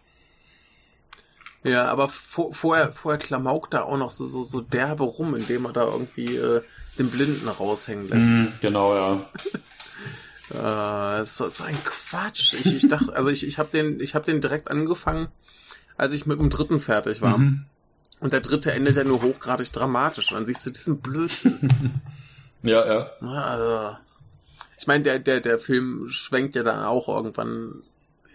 [1.63, 5.65] Ja, aber vor, vorher, vorher klamaukt er auch noch so, so, so derbe rum, indem
[5.65, 6.61] er da irgendwie äh,
[6.99, 8.33] den Blinden raushängen lässt.
[8.33, 8.93] Mm, genau,
[10.51, 11.19] ja.
[11.21, 12.53] äh, so, so ein Quatsch.
[12.53, 15.29] Ich, ich dachte, also ich, ich habe den, ich hab den direkt angefangen,
[15.95, 17.37] als ich mit dem dritten fertig war.
[17.37, 17.65] Mhm.
[18.19, 20.31] Und der dritte endet ja nur hochgradig dramatisch.
[20.31, 22.01] Und dann siehst du diesen Blödsinn.
[22.63, 23.09] ja, ja.
[23.21, 23.97] Also,
[24.77, 27.83] ich meine, der, der, der Film schwenkt ja dann auch irgendwann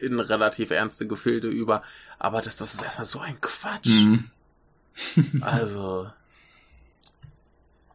[0.01, 1.83] in relativ ernste Gefilde über.
[2.19, 4.05] Aber das, das ist erstmal so ein Quatsch.
[4.05, 4.31] Mhm.
[5.41, 6.11] also.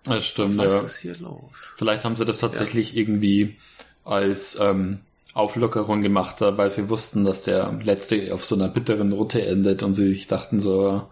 [0.04, 0.82] Das stimmt, was ja.
[0.82, 1.52] ist hier los?
[1.78, 3.02] Vielleicht haben sie das tatsächlich ja.
[3.02, 3.58] irgendwie
[4.04, 5.00] als ähm,
[5.34, 9.94] Auflockerung gemacht, weil sie wussten, dass der letzte auf so einer bitteren Note endet und
[9.94, 11.10] sie sich dachten so,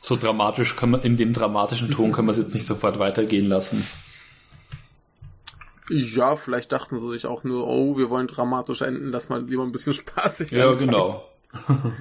[0.00, 3.46] so dramatisch kann man, in dem dramatischen Ton kann man es jetzt nicht sofort weitergehen
[3.46, 3.86] lassen.
[5.90, 9.62] Ja, vielleicht dachten sie sich auch nur, oh, wir wollen dramatisch enden, lass mal lieber
[9.64, 10.86] ein bisschen spaßig Ja, anfangen.
[10.88, 11.28] genau.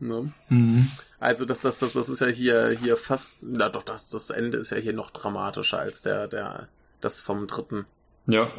[0.00, 0.32] ne?
[0.48, 0.90] mhm.
[1.20, 4.58] Also das, das, das, das ist ja hier, hier fast, na doch, das, das Ende
[4.58, 6.68] ist ja hier noch dramatischer als der, der,
[7.00, 7.86] das vom dritten.
[8.26, 8.50] Ja.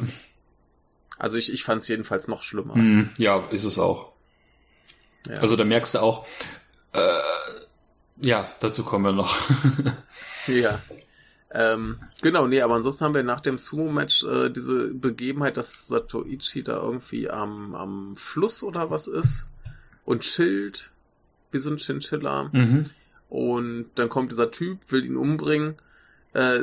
[1.18, 2.76] Also ich, ich fand es jedenfalls noch schlimmer.
[2.76, 3.10] Mhm.
[3.18, 4.12] Ja, ist es auch.
[5.26, 5.36] Ja.
[5.36, 6.26] Also da merkst du auch,
[6.92, 7.18] äh,
[8.16, 9.36] ja, dazu kommen wir noch.
[10.46, 10.80] ja.
[11.52, 16.62] Ähm, genau, nee, aber ansonsten haben wir nach dem Sumo-Match äh, diese Begebenheit, dass Satoichi
[16.62, 19.48] da irgendwie am, am Fluss oder was ist
[20.04, 20.92] und chillt,
[21.50, 22.50] wie so ein Chinchilla.
[22.52, 22.84] Mhm.
[23.28, 25.74] Und dann kommt dieser Typ, will ihn umbringen.
[26.34, 26.60] Äh,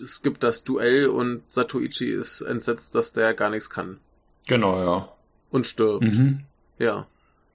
[0.00, 3.98] es gibt das Duell und Satoichi ist entsetzt, dass der gar nichts kann.
[4.46, 5.08] Genau, ja.
[5.50, 6.04] Und stirbt.
[6.04, 6.44] Mhm.
[6.78, 7.06] Ja.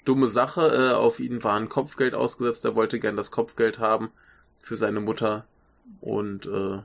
[0.05, 4.09] Dumme Sache, äh, auf ihn war ein Kopfgeld ausgesetzt, er wollte gern das Kopfgeld haben
[4.61, 5.45] für seine Mutter
[6.01, 6.79] und äh,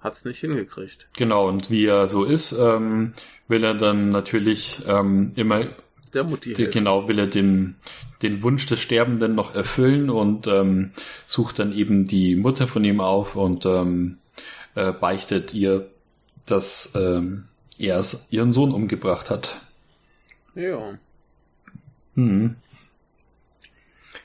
[0.00, 1.08] hat es nicht hingekriegt.
[1.16, 3.12] Genau, und wie er so ist, ähm,
[3.48, 5.66] will er dann natürlich ähm, immer
[6.14, 7.76] der Mutti die, genau will er den
[8.22, 10.90] den Wunsch des Sterbenden noch erfüllen und ähm,
[11.26, 14.18] sucht dann eben die Mutter von ihm auf und ähm,
[14.74, 15.88] äh, beichtet ihr,
[16.46, 17.44] dass ähm,
[17.78, 19.60] er ihren Sohn umgebracht hat.
[20.54, 20.98] Ja.
[22.14, 22.56] Hm.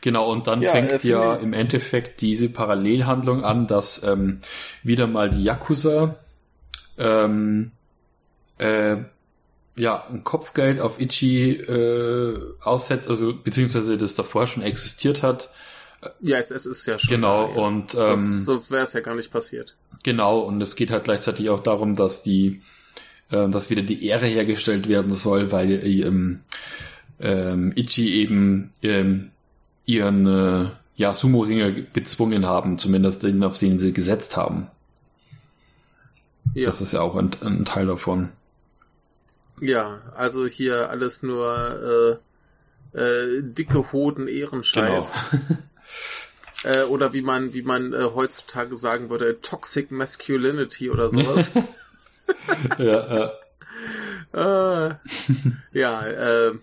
[0.06, 4.40] Genau, und dann ja, fängt äh, ja im Endeffekt diese Parallelhandlung an, dass ähm,
[4.84, 6.16] wieder mal die Yakuza
[7.00, 7.72] ähm,
[8.60, 8.98] äh,
[9.76, 15.50] ja, ein Kopfgeld auf Ichi äh, aussetzt, also beziehungsweise das davor schon existiert hat.
[16.20, 17.10] Ja, es, es ist ja schon.
[17.10, 17.62] Genau, da, ja.
[17.64, 19.76] und ähm, das, sonst wäre es ja gar nicht passiert.
[20.04, 22.62] Genau, und es geht halt gleichzeitig auch darum, dass die,
[23.32, 26.42] äh, dass wieder die Ehre hergestellt werden soll, weil ähm,
[27.20, 29.32] ähm, Ichi eben ähm,
[29.86, 34.70] ihren äh, ja, Sumo-Ringer bezwungen haben, zumindest den, auf den sie gesetzt haben.
[36.54, 36.66] Ja.
[36.66, 38.32] Das ist ja auch ein, ein Teil davon.
[39.60, 42.20] Ja, also hier alles nur
[42.94, 45.14] äh, äh, dicke Hoden Ehrenscheiß.
[46.64, 46.76] Genau.
[46.76, 51.52] äh, oder wie man, wie man äh, heutzutage sagen würde, Toxic Masculinity oder sowas.
[52.78, 53.32] ja,
[54.34, 54.90] ja.
[54.90, 54.96] äh,
[55.78, 56.54] ja, äh,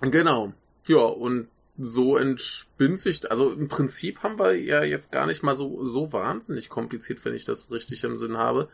[0.00, 0.52] genau.
[0.86, 1.48] Ja, und
[1.78, 6.12] so entspinnt sich, also im Prinzip haben wir ja jetzt gar nicht mal so, so
[6.12, 8.68] wahnsinnig kompliziert, wenn ich das richtig im Sinn habe.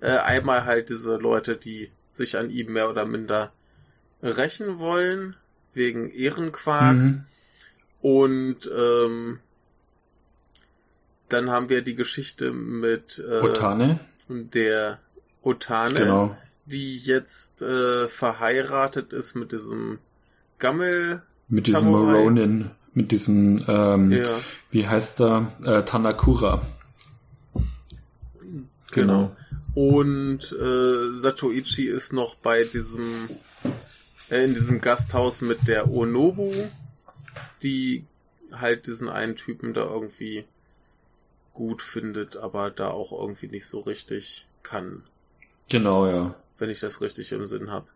[0.00, 3.52] Äh, einmal halt diese Leute, die sich an ihm mehr oder minder
[4.20, 5.36] rächen wollen,
[5.74, 6.96] wegen Ehrenquark.
[6.96, 7.24] Mhm.
[8.02, 9.38] Und ähm,
[11.28, 14.00] dann haben wir die Geschichte mit äh, Otane.
[14.28, 14.98] der
[15.42, 16.36] Otane, genau.
[16.66, 20.00] die jetzt äh, verheiratet ist mit diesem
[20.58, 24.40] Gammel mit diesem Ronin, mit diesem, ähm, ja.
[24.70, 26.62] wie heißt er, äh, Tanakura.
[28.92, 29.34] Genau.
[29.34, 29.36] genau.
[29.74, 33.28] Und äh, Satoichi ist noch bei diesem,
[34.30, 36.52] äh, in diesem Gasthaus mit der Onobu,
[37.62, 38.04] die
[38.52, 40.44] halt diesen einen Typen da irgendwie
[41.52, 45.02] gut findet, aber da auch irgendwie nicht so richtig kann.
[45.68, 46.34] Genau, ja.
[46.58, 47.86] Wenn ich das richtig im Sinn habe.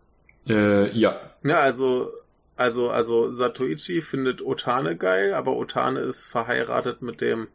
[0.46, 1.20] Äh, ja.
[1.42, 2.12] Ja, also
[2.56, 7.48] also, also Satoichi findet Otane geil, aber Otane ist verheiratet mit dem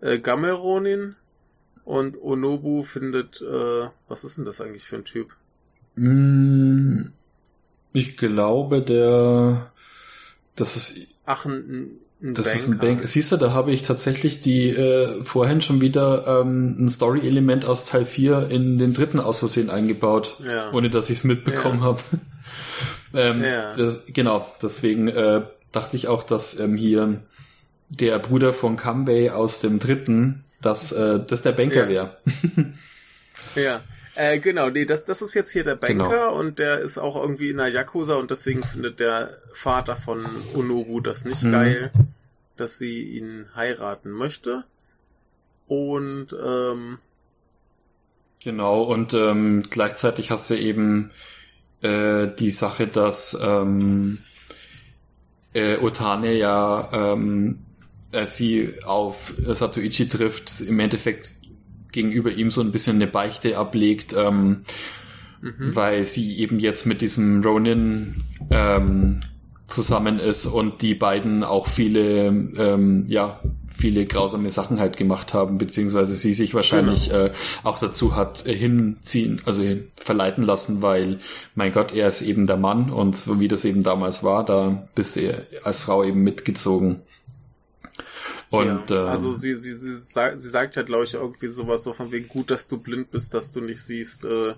[0.00, 1.16] äh, Gameronin
[1.84, 5.36] und Onobu findet, äh, was ist denn das eigentlich für ein Typ?
[5.96, 7.06] Mm,
[7.92, 9.72] ich glaube, der,
[10.54, 12.58] das ist, ach, ein, ein das Banker.
[12.58, 13.08] ist ein Bank.
[13.08, 17.86] Siehst du, da habe ich tatsächlich die äh, vorhin schon wieder ähm, ein Story-Element aus
[17.86, 20.70] Teil 4 in den dritten aus Versehen eingebaut, ja.
[20.72, 21.86] ohne dass ich es mitbekommen ja.
[21.86, 22.00] habe.
[23.14, 23.76] Ähm, ja.
[23.76, 25.42] das, genau, deswegen äh,
[25.72, 27.22] dachte ich auch, dass ähm, hier
[27.88, 31.88] der Bruder von Kambei aus dem dritten, dass äh, das der Banker ja.
[31.88, 32.16] wäre.
[33.54, 33.80] ja.
[34.16, 36.34] Äh, genau, nee, das, das ist jetzt hier der Banker genau.
[36.34, 41.00] und der ist auch irgendwie in der Yakuza und deswegen findet der Vater von Onobu
[41.00, 41.52] das nicht mhm.
[41.52, 41.92] geil,
[42.56, 44.64] dass sie ihn heiraten möchte.
[45.68, 46.98] Und ähm,
[48.42, 51.12] genau, und ähm, gleichzeitig hast du eben
[51.82, 54.18] äh, die Sache, dass ähm,
[55.52, 57.60] äh, Otane ja ähm,
[58.12, 61.30] äh, sie auf Satoichi trifft, im Endeffekt
[61.92, 64.62] gegenüber ihm so ein bisschen eine Beichte ablegt, ähm,
[65.40, 65.74] mhm.
[65.74, 69.22] weil sie eben jetzt mit diesem Ronin ähm,
[69.66, 73.40] zusammen ist und die beiden auch viele, ähm, ja,
[73.80, 77.26] viele grausame Sachen halt gemacht haben, beziehungsweise sie sich wahrscheinlich genau.
[77.26, 77.32] äh,
[77.64, 79.64] auch dazu hat äh, hinziehen, also
[79.96, 81.18] verleiten lassen, weil,
[81.54, 84.86] mein Gott, er ist eben der Mann und so wie das eben damals war, da
[84.94, 87.00] bist du als Frau eben mitgezogen.
[88.50, 91.84] Und, ja, also ähm, sie, sie, sie, sagt, sie sagt ja, glaube ich, irgendwie sowas
[91.84, 94.54] so von wegen gut, dass du blind bist, dass du nicht siehst, äh,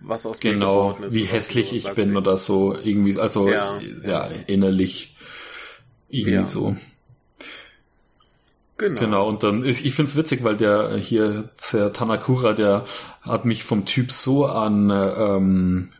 [0.00, 1.14] was aus genau, mir geworden ist.
[1.14, 2.16] Wie hässlich so, ich bin sie.
[2.16, 5.16] oder so, irgendwie, also ja, ja innerlich
[6.08, 6.44] irgendwie ja.
[6.44, 6.76] so.
[8.78, 9.00] Genau.
[9.00, 12.84] genau, und dann, ich, ich finde es witzig, weil der hier, der Tanakura, der
[13.20, 15.90] hat mich vom Typ so an ähm,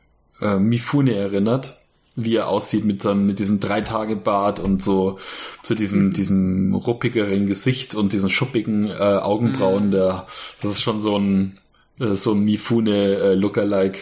[0.40, 1.78] äh, Mifune erinnert,
[2.16, 5.19] wie er aussieht mit seinem, mit diesem Dreitagebart und so
[5.62, 6.12] zu diesem, mhm.
[6.12, 9.93] diesem ruppigeren Gesicht und diesen schuppigen äh, Augenbrauen, mhm.
[9.93, 10.27] der,
[10.61, 11.59] das ist schon so ein,
[12.01, 13.93] äh, so ein Mifune äh.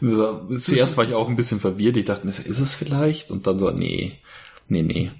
[0.56, 3.30] Zuerst war ich auch ein bisschen verwirrt, ich dachte mir, ist es vielleicht?
[3.30, 4.18] Und dann so, nee,
[4.68, 5.10] nee, nee.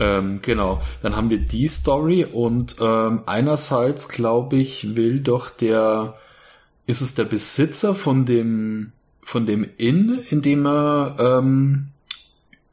[0.00, 6.14] Ähm, genau, dann haben wir die Story und ähm, einerseits glaube ich will doch der,
[6.86, 8.92] ist es der Besitzer von dem
[9.22, 11.88] von dem Inn, in dem er ähm,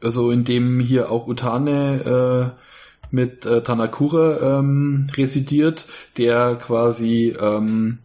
[0.01, 2.65] also in dem hier auch Utane äh,
[3.11, 5.85] mit äh, Tanakura ähm, residiert,
[6.17, 7.99] der quasi ähm,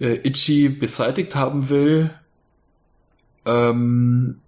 [0.00, 2.10] äh, Ichi beseitigt haben will.
[3.44, 4.40] Ähm,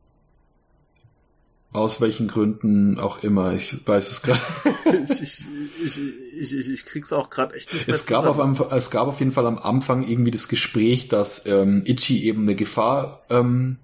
[1.73, 4.41] aus welchen Gründen auch immer, ich weiß es gerade.
[5.05, 5.47] ich, ich,
[5.85, 9.33] ich, ich, ich, krieg's auch gerade echt nicht es gab, auf, es gab auf jeden
[9.33, 13.79] Fall am Anfang irgendwie das Gespräch, dass ähm, Ichi eben eine Gefahr ähm,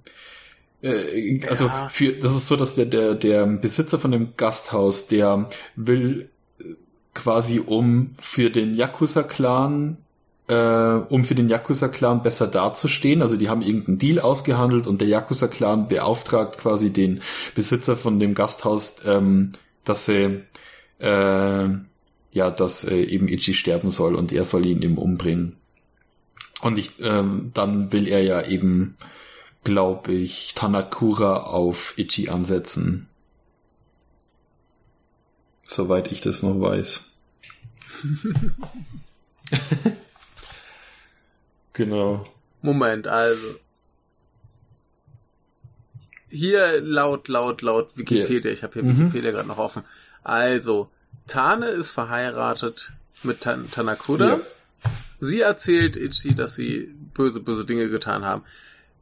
[0.83, 1.89] äh, also ja.
[1.89, 6.75] für das ist so, dass der, der, der Besitzer von dem Gasthaus, der will äh,
[7.15, 9.99] quasi um für den Yakuza-Clan
[10.49, 10.55] äh,
[11.09, 13.23] um für den Yakuza-Clan besser dazustehen.
[13.23, 17.21] Also die haben irgendeinen Deal ausgehandelt und der Yakuza-Clan beauftragt quasi den
[17.55, 19.53] Besitzer von dem Gasthaus, ähm,
[19.85, 20.43] dass sie
[20.99, 21.69] äh,
[22.33, 25.57] ja, dass äh, eben Ichi sterben soll und er soll ihn eben umbringen.
[26.61, 28.97] Und ich, ähm, dann will er ja eben,
[29.65, 33.09] glaube ich, Tanakura auf Ichi ansetzen.
[35.63, 37.17] Soweit ich das noch weiß.
[41.77, 42.25] Genau.
[42.63, 43.47] Moment, also.
[46.29, 48.51] Hier laut, laut, laut Wikipedia.
[48.51, 48.99] Ich habe hier mhm.
[48.99, 49.83] Wikipedia gerade noch offen.
[50.25, 50.89] Also,
[51.27, 52.93] Tane ist verheiratet
[53.23, 54.27] mit Tan Tanakura.
[54.27, 54.41] Ja.
[55.21, 58.43] Sie erzählt Ichi, dass sie böse, böse Dinge getan haben.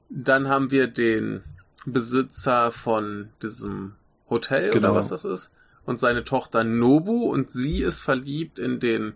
[0.08, 1.42] Dann haben wir den
[1.86, 3.94] Besitzer von diesem
[4.28, 4.88] Hotel genau.
[4.88, 5.50] oder was das ist.
[5.84, 9.14] Und seine Tochter Nobu und sie ist verliebt in den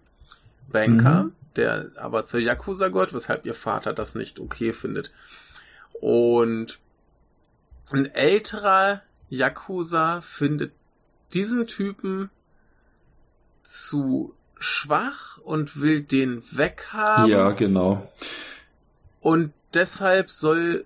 [0.70, 1.24] Banker.
[1.24, 5.12] Mhm der aber zur Yakuza gehört, weshalb ihr Vater das nicht okay findet.
[6.00, 6.78] Und
[7.92, 10.72] ein älterer Yakuza findet
[11.32, 12.30] diesen Typen
[13.62, 17.30] zu schwach und will den weghaben.
[17.30, 18.10] Ja, genau.
[19.20, 20.84] Und deshalb soll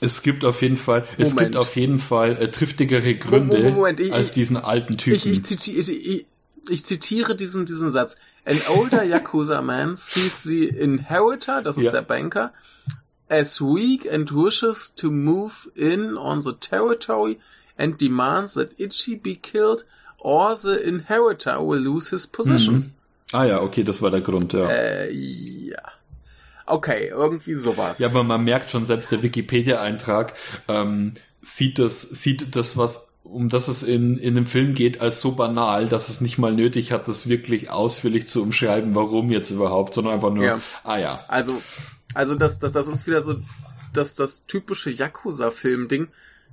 [0.00, 1.20] es gibt auf jeden Fall, Moment.
[1.20, 5.14] es gibt auf jeden Fall äh, triftigere Gründe Moment, ich, als diesen alten Typen.
[5.14, 6.26] Ich, ich,
[6.68, 8.16] ich zitiere diesen, diesen Satz.
[8.44, 11.90] An older Yakuza man sees the inheritor, das ist ja.
[11.90, 12.52] der Banker,
[13.28, 17.38] as weak and wishes to move in on the territory
[17.78, 19.84] and demands that Ichi be killed
[20.18, 22.74] or the inheritor will lose his position.
[22.74, 22.90] Mhm.
[23.32, 24.68] Ah ja, okay, das war der Grund, ja.
[24.68, 25.82] Äh, ja.
[26.66, 27.98] Okay, irgendwie sowas.
[27.98, 30.34] Ja, aber man merkt schon, selbst der Wikipedia-Eintrag
[30.68, 35.20] ähm, sieht das, sieht das, was um das es in, in dem Film geht, als
[35.20, 39.50] so banal, dass es nicht mal nötig hat, das wirklich ausführlich zu umschreiben, warum jetzt
[39.50, 40.60] überhaupt, sondern einfach nur, ja.
[40.84, 41.24] ah ja.
[41.28, 41.60] Also,
[42.14, 43.36] also das, das, das ist wieder so
[43.92, 46.08] das, das typische Yakuza-Film-Ding,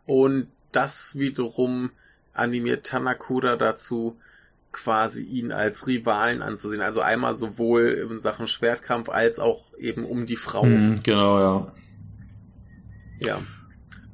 [0.07, 1.91] Und das wiederum
[2.35, 4.19] animiert Tanakura dazu,
[4.73, 6.83] quasi ihn als Rivalen anzusehen.
[6.83, 10.65] Also einmal sowohl in Sachen Schwertkampf als auch eben um die Frau.
[10.65, 11.73] Mhm, genau, ja.
[13.21, 13.43] Ja.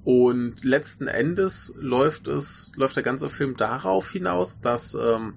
[0.05, 5.35] Und letzten Endes läuft es, läuft der ganze Film darauf hinaus, dass ähm,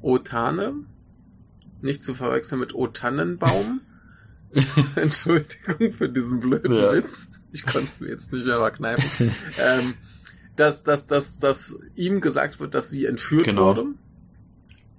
[0.00, 0.74] Otane,
[1.82, 3.80] nicht zu verwechseln mit Otannenbaum,
[4.96, 6.92] Entschuldigung für diesen blöden ja.
[6.92, 9.94] Witz, ich konnte es mir jetzt nicht mehr verkneifen, ähm,
[10.56, 13.66] dass, dass, dass, dass ihm gesagt wird, dass sie entführt genau.
[13.66, 13.86] wurde,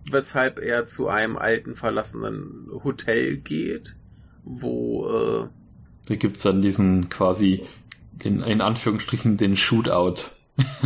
[0.10, 3.96] weshalb er zu einem alten verlassenen Hotel geht,
[4.44, 5.48] wo äh,
[6.08, 7.64] da gibt's dann diesen quasi
[8.12, 10.24] den, in Anführungsstrichen den Shootout.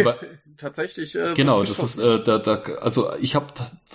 [0.00, 0.20] Aber,
[0.56, 1.16] Tatsächlich.
[1.16, 3.46] Äh, genau, das ist äh, da, da, also ich habe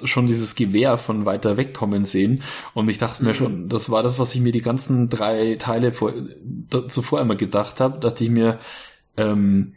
[0.04, 3.28] schon dieses Gewehr von weiter weg kommen sehen und ich dachte mhm.
[3.28, 6.14] mir schon, das war das, was ich mir die ganzen drei Teile vor,
[6.70, 8.60] da, zuvor immer gedacht habe, dachte ich mir,
[9.18, 9.76] ähm,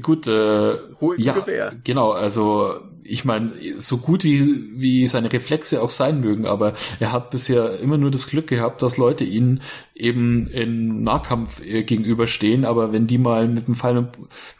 [0.00, 0.76] Gut, äh,
[1.16, 1.72] ja, Gewehr.
[1.82, 7.10] genau, also ich meine, so gut wie, wie seine Reflexe auch sein mögen, aber er
[7.10, 9.62] hat bisher immer nur das Glück gehabt, dass Leute ihn
[9.96, 14.10] eben in Nahkampf äh, gegenüberstehen, aber wenn die mal mit dem Pfeil und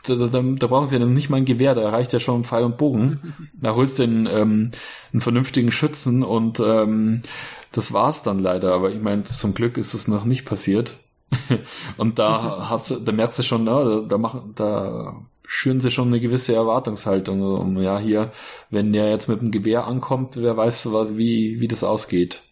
[0.05, 2.45] da, da, da brauchen sie ja nicht mal ein Gewehr, da reicht ja schon ein
[2.45, 3.51] Pfeil und Bogen.
[3.55, 4.71] da holst du einen, ähm,
[5.13, 7.23] einen vernünftigen Schützen und ähm,
[7.71, 10.97] das war's dann leider, aber ich meine, zum Glück ist es noch nicht passiert.
[11.97, 16.09] und da hast du, da merkst du schon, ne, da machen, da schüren sie schon
[16.09, 17.43] eine gewisse Erwartungshaltung.
[17.43, 18.33] Und ja, hier,
[18.71, 22.43] wenn der jetzt mit dem Gewehr ankommt, wer weiß, was, wie, wie das ausgeht.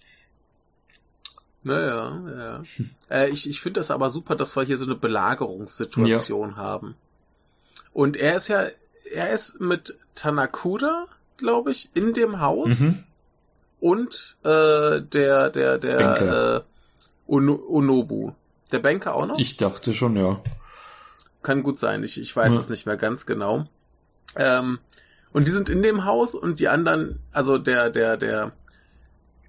[1.62, 2.62] Naja, ja.
[3.10, 6.56] äh, ich ich finde das aber super, dass wir hier so eine Belagerungssituation ja.
[6.56, 6.94] haben.
[7.92, 8.66] Und er ist ja,
[9.12, 11.06] er ist mit Tanakura,
[11.36, 12.80] glaube ich, in dem Haus.
[12.80, 13.04] Mhm.
[13.80, 18.32] Und äh, der, der, der äh, Onobu.
[18.72, 19.38] Der Banker auch noch?
[19.38, 20.42] Ich dachte schon, ja.
[21.42, 22.58] Kann gut sein, ich, ich weiß ja.
[22.58, 23.66] es nicht mehr ganz genau.
[24.36, 24.78] Ähm,
[25.32, 28.52] und die sind in dem Haus und die anderen, also der, der, der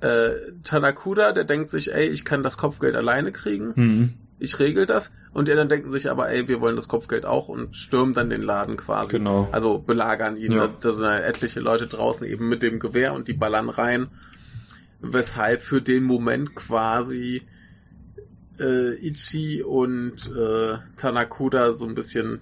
[0.01, 3.73] äh, Tanakura, der denkt sich, ey, ich kann das Kopfgeld alleine kriegen.
[3.75, 4.13] Mhm.
[4.39, 5.11] Ich regel das.
[5.33, 8.29] Und die anderen denken sich aber, ey, wir wollen das Kopfgeld auch und stürmen dann
[8.29, 9.17] den Laden quasi.
[9.17, 9.49] Genau.
[9.51, 10.53] Also belagern ihn.
[10.53, 10.67] Ja.
[10.67, 14.07] Da, da sind ja etliche Leute draußen eben mit dem Gewehr und die ballern rein.
[15.01, 17.43] Weshalb für den Moment quasi
[18.60, 22.40] äh, Ichi und äh, Tanakura so ein bisschen,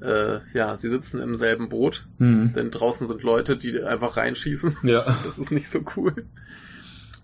[0.00, 2.52] äh, ja, sie sitzen im selben Boot, mhm.
[2.54, 4.76] denn draußen sind Leute, die einfach reinschießen.
[4.84, 5.16] Ja.
[5.24, 6.26] Das ist nicht so cool.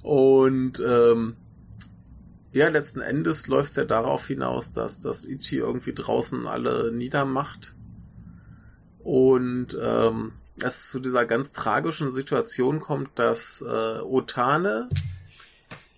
[0.03, 1.37] Und ähm,
[2.53, 7.75] ja, letzten Endes läuft es ja darauf hinaus, dass, dass Ichi irgendwie draußen alle niedermacht.
[9.01, 10.33] Und ähm,
[10.63, 14.89] es zu dieser ganz tragischen Situation kommt, dass äh, Otane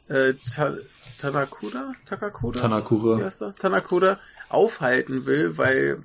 [0.08, 0.34] äh,
[1.20, 3.54] Tanakura, Takakura, Tanakura, wie heißt er?
[3.54, 4.18] Tanakura
[4.48, 6.02] aufhalten will, weil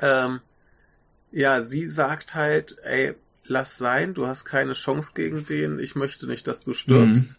[0.00, 0.40] ähm,
[1.30, 3.14] ja, sie sagt halt, ey,
[3.44, 7.30] lass sein, du hast keine Chance gegen den, ich möchte nicht, dass du stirbst.
[7.32, 7.36] Mhm.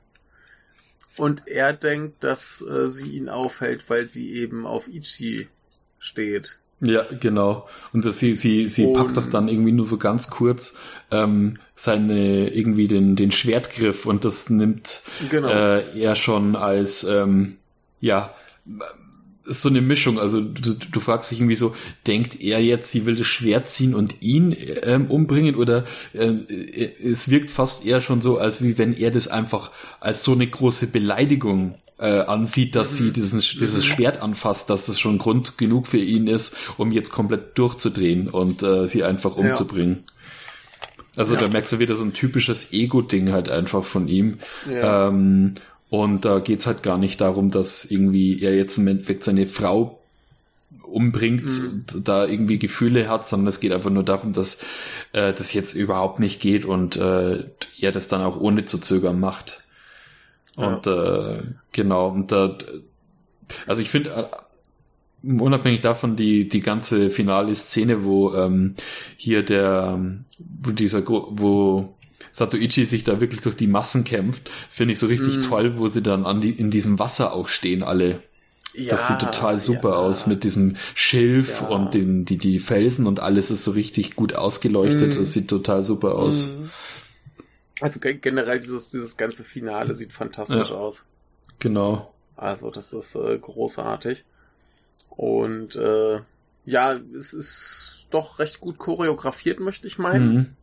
[1.18, 5.48] Und er denkt, dass äh, sie ihn aufhält, weil sie eben auf Ichi
[5.98, 6.60] steht.
[6.86, 7.68] Ja, genau.
[7.94, 10.78] Und das, sie, sie, sie und, packt doch dann irgendwie nur so ganz kurz
[11.12, 15.49] ähm, seine irgendwie den, den Schwertgriff und das nimmt genau.
[15.49, 17.57] äh, er schon als ähm,
[17.99, 18.34] ja
[19.45, 20.19] so eine Mischung.
[20.19, 21.76] Also du, du fragst dich irgendwie so,
[22.07, 26.31] denkt er jetzt, sie will das Schwert ziehen und ihn ähm, umbringen oder äh,
[27.03, 30.47] es wirkt fast eher schon so, als wie wenn er das einfach als so eine
[30.47, 32.95] große Beleidigung äh, ansieht, dass mhm.
[32.95, 33.89] sie dieses, dieses mhm.
[33.89, 38.63] Schwert anfasst, dass das schon Grund genug für ihn ist, um jetzt komplett durchzudrehen und
[38.63, 40.03] äh, sie einfach umzubringen.
[40.05, 40.15] Ja.
[41.17, 41.41] Also ja.
[41.41, 44.39] da merkst du wieder so ein typisches Ego-Ding halt einfach von ihm.
[44.69, 45.07] Ja.
[45.07, 45.53] Ähm,
[46.03, 49.99] und da geht's halt gar nicht darum, dass irgendwie er jetzt im Endeffekt seine Frau
[50.84, 52.03] umbringt, mhm.
[52.03, 54.59] da irgendwie Gefühle hat, sondern es geht einfach nur darum, dass
[55.13, 57.43] äh, das jetzt überhaupt nicht geht und äh,
[57.80, 59.63] er das dann auch ohne zu zögern macht.
[60.55, 61.34] Und ja.
[61.34, 62.57] äh, genau, und da,
[63.67, 68.76] also ich finde, äh, unabhängig davon, die, die ganze finale Szene, wo ähm,
[69.17, 69.99] hier der,
[70.38, 71.93] wo dieser, wo
[72.31, 75.41] Satoichi sich da wirklich durch die Massen kämpft, finde ich so richtig mm.
[75.43, 78.19] toll, wo sie dann an die, in diesem Wasser auch stehen, alle.
[78.73, 79.95] Ja, das sieht total super ja.
[79.95, 81.68] aus mit diesem Schilf ja.
[81.68, 85.15] und den, die, die Felsen und alles ist so richtig gut ausgeleuchtet.
[85.15, 85.18] Mm.
[85.18, 86.47] Das sieht total super aus.
[86.47, 86.69] Mm.
[87.81, 91.06] Also generell dieses, dieses ganze Finale sieht fantastisch aus.
[91.60, 92.14] Genau.
[92.35, 94.26] Also das ist äh, großartig.
[95.10, 96.19] Und äh,
[96.65, 100.34] ja, es ist doch recht gut choreografiert, möchte ich meinen.
[100.34, 100.56] Mhm.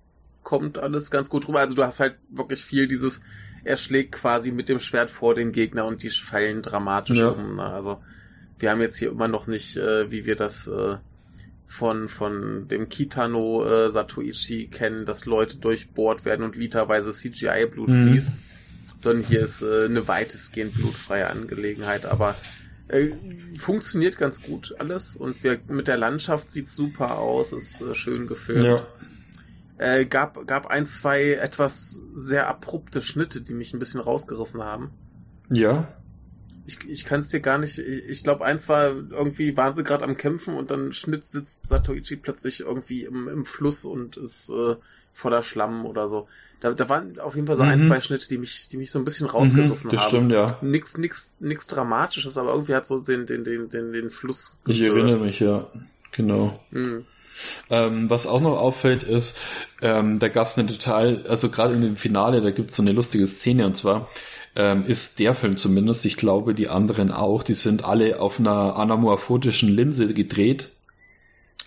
[0.43, 1.61] Kommt alles ganz gut rüber.
[1.61, 3.21] Also du hast halt wirklich viel dieses,
[3.65, 7.29] er schlägt quasi mit dem Schwert vor den Gegner und die fallen dramatisch ja.
[7.29, 7.57] um.
[7.57, 7.63] Ne?
[7.63, 8.03] Also
[8.59, 10.97] wir haben jetzt hier immer noch nicht, äh, wie wir das äh,
[11.67, 18.09] von, von dem Kitano äh, Satoichi kennen, dass Leute durchbohrt werden und literweise CGI-Blut mhm.
[18.09, 18.39] fließt.
[19.01, 22.07] Sondern hier ist äh, eine weitestgehend blutfreie Angelegenheit.
[22.07, 22.37] Aber
[22.89, 23.13] Äh,
[23.57, 28.27] funktioniert ganz gut alles und wir, mit der Landschaft sieht super aus, ist äh, schön
[28.27, 28.65] gefilmt.
[28.65, 28.87] Ja.
[29.83, 34.91] Äh, gab, gab ein, zwei etwas sehr abrupte Schnitte, die mich ein bisschen rausgerissen haben.
[35.51, 35.89] Ja
[36.67, 37.79] ich, ich kann es dir gar nicht.
[37.79, 41.67] Ich, ich glaube, eins war irgendwie waren sie gerade am Kämpfen und dann Schnitt sitzt
[41.67, 44.77] Satoichi plötzlich irgendwie im, im Fluss und ist äh,
[45.13, 46.29] voller Schlamm oder so.
[46.61, 47.71] Da, da waren auf jeden Fall so mhm.
[47.71, 50.09] ein, zwei Schnitte, die mich, die mich so ein bisschen rausgerissen mhm, das haben.
[50.09, 50.59] Stimmt, ja.
[50.63, 54.91] Nix, nix, nix Dramatisches, aber irgendwie hat so den, den, den, den, den Fluss gestört.
[54.91, 55.69] Ich erinnere mich, ja.
[56.13, 56.61] Genau.
[56.71, 57.05] Mhm.
[57.71, 59.39] Ähm, was auch noch auffällt ist,
[59.81, 62.83] ähm, da gab es eine total, also gerade in dem Finale, da gibt es so
[62.83, 64.09] eine lustige Szene und zwar
[64.55, 68.77] ähm, ist der Film zumindest, ich glaube die anderen auch, die sind alle auf einer
[68.77, 70.71] anamorphotischen Linse gedreht.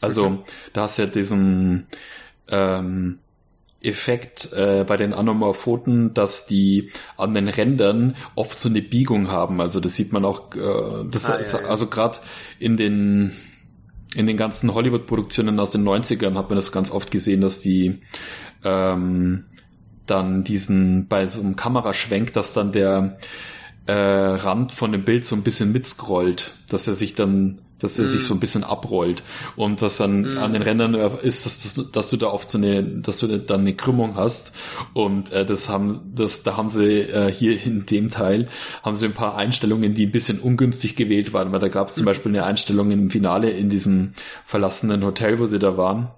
[0.01, 0.39] Also okay.
[0.73, 1.87] da hast du ja diesen
[2.47, 3.19] ähm,
[3.81, 9.61] Effekt äh, bei den Anamorphoten, dass die an den Rändern oft so eine Biegung haben.
[9.61, 11.67] Also das sieht man auch, äh, das ah, ist, ja, ja.
[11.67, 12.17] also gerade
[12.59, 13.31] in den
[14.15, 17.99] in den ganzen Hollywood-Produktionen aus den 90ern hat man das ganz oft gesehen, dass die
[18.63, 19.45] ähm,
[20.05, 23.17] dann diesen, bei so einem Kameraschwenk, dass dann der
[23.87, 28.05] äh, Rand von dem Bild so ein bisschen mitscrollt, dass er sich dann, dass er
[28.05, 28.09] mm.
[28.09, 29.23] sich so ein bisschen abrollt
[29.55, 30.37] und was dann mm.
[30.37, 33.61] an den Rändern ist, dass, dass, dass du da oft so eine, dass du dann
[33.61, 34.55] eine Krümmung hast
[34.93, 38.49] und äh, das haben, das, da haben sie äh, hier in dem Teil
[38.83, 41.95] haben sie ein paar Einstellungen, die ein bisschen ungünstig gewählt waren, weil da gab es
[41.95, 42.07] zum mm.
[42.07, 44.13] Beispiel eine Einstellung im Finale in diesem
[44.45, 46.09] verlassenen Hotel, wo sie da waren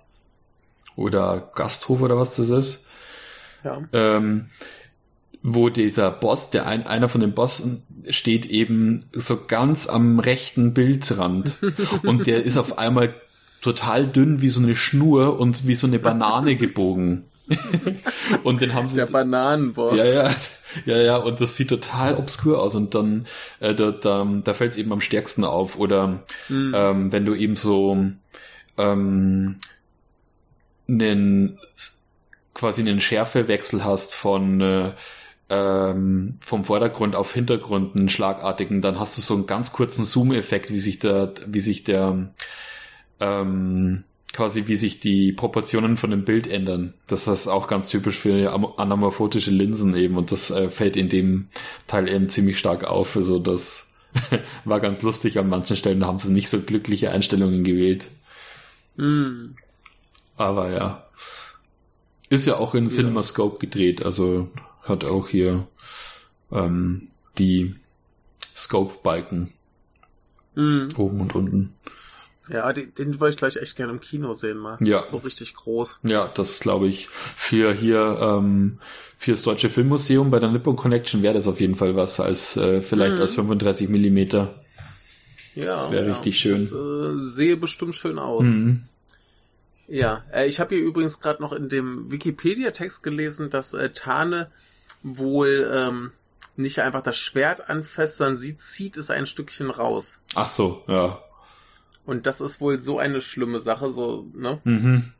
[0.95, 2.87] oder Gasthof oder was das ist
[3.63, 3.81] ja.
[3.93, 4.49] Ähm,
[5.43, 10.73] wo dieser Boss, der ein, einer von den Bossen steht eben so ganz am rechten
[10.73, 11.55] Bildrand
[12.03, 13.13] und der ist auf einmal
[13.61, 17.25] total dünn wie so eine Schnur und wie so eine Banane gebogen.
[18.43, 18.97] und den haben sie.
[18.97, 19.97] Der Bananenboss.
[19.97, 20.35] Ja, ja.
[20.85, 23.25] Ja, ja, und das sieht total obskur aus und dann,
[23.59, 25.77] äh, da, da, da fällt es eben am stärksten auf.
[25.77, 26.73] Oder mhm.
[26.75, 27.97] ähm, wenn du eben so
[28.77, 29.59] ähm,
[30.87, 31.57] einen
[32.53, 34.93] quasi einen Schärfewechsel hast von äh,
[35.49, 40.71] ähm, vom Vordergrund auf Hintergrund einen schlagartigen, dann hast du so einen ganz kurzen Zoom-Effekt,
[40.71, 42.33] wie sich der, wie sich der
[43.19, 44.03] ähm,
[44.33, 46.93] quasi wie sich die Proportionen von dem Bild ändern.
[47.07, 51.47] Das ist auch ganz typisch für anamorphotische Linsen eben und das äh, fällt in dem
[51.87, 53.15] Teil eben ziemlich stark auf.
[53.15, 53.93] Also das
[54.65, 55.39] war ganz lustig.
[55.39, 58.09] An manchen Stellen haben sie nicht so glückliche Einstellungen gewählt.
[58.95, 59.55] Mm.
[60.35, 61.07] Aber ja.
[62.29, 64.49] Ist ja auch in CinemaScope gedreht, also
[64.87, 65.67] hat auch hier
[66.51, 67.75] ähm, die
[68.55, 69.51] Scope-Balken
[70.55, 70.89] mhm.
[70.97, 71.73] oben und unten.
[72.49, 74.77] Ja, den, den wollte ich gleich echt gerne im Kino sehen mal.
[74.81, 75.05] Ja.
[75.05, 75.99] So richtig groß.
[76.03, 77.09] Ja, das glaube ich.
[77.09, 78.79] Für hier, ähm,
[79.17, 82.55] für das Deutsche Filmmuseum bei der Nippon Connection wäre das auf jeden Fall was, als
[82.55, 83.21] äh, vielleicht mhm.
[83.21, 84.63] als 35 Millimeter.
[85.55, 85.75] Ja.
[85.75, 86.57] Das wäre ja, richtig schön.
[86.57, 88.45] Das äh, sehe bestimmt schön aus.
[88.45, 88.83] Mhm.
[89.87, 94.51] Ja, äh, ich habe hier übrigens gerade noch in dem Wikipedia-Text gelesen, dass äh, Tane
[95.03, 96.11] wohl ähm,
[96.55, 100.19] nicht einfach das Schwert anfasst, sondern sie zieht es ein Stückchen raus.
[100.35, 101.19] Ach so, ja.
[102.05, 104.59] Und das ist wohl so eine schlimme Sache, so, ne?
[104.63, 105.13] Mhm.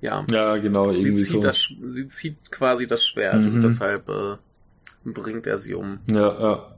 [0.00, 0.24] Ja.
[0.30, 1.48] Ja, genau, irgendwie sie zieht so.
[1.48, 3.54] Das, sie zieht quasi das Schwert mhm.
[3.54, 4.36] und deshalb äh,
[5.04, 5.98] bringt er sie um.
[6.10, 6.74] Ja, ja.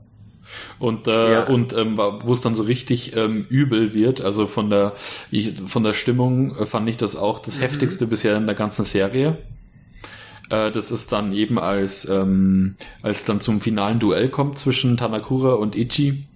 [0.79, 1.47] Und, äh, ja.
[1.47, 4.95] und ähm, wo es dann so richtig ähm, übel wird, also von der,
[5.29, 7.61] ich, von der Stimmung äh, fand ich das auch das mhm.
[7.61, 9.37] heftigste bisher in der ganzen Serie.
[10.51, 15.53] Äh, das ist dann eben als, ähm, als dann zum finalen Duell kommt zwischen Tanakura
[15.53, 16.27] und Ichi.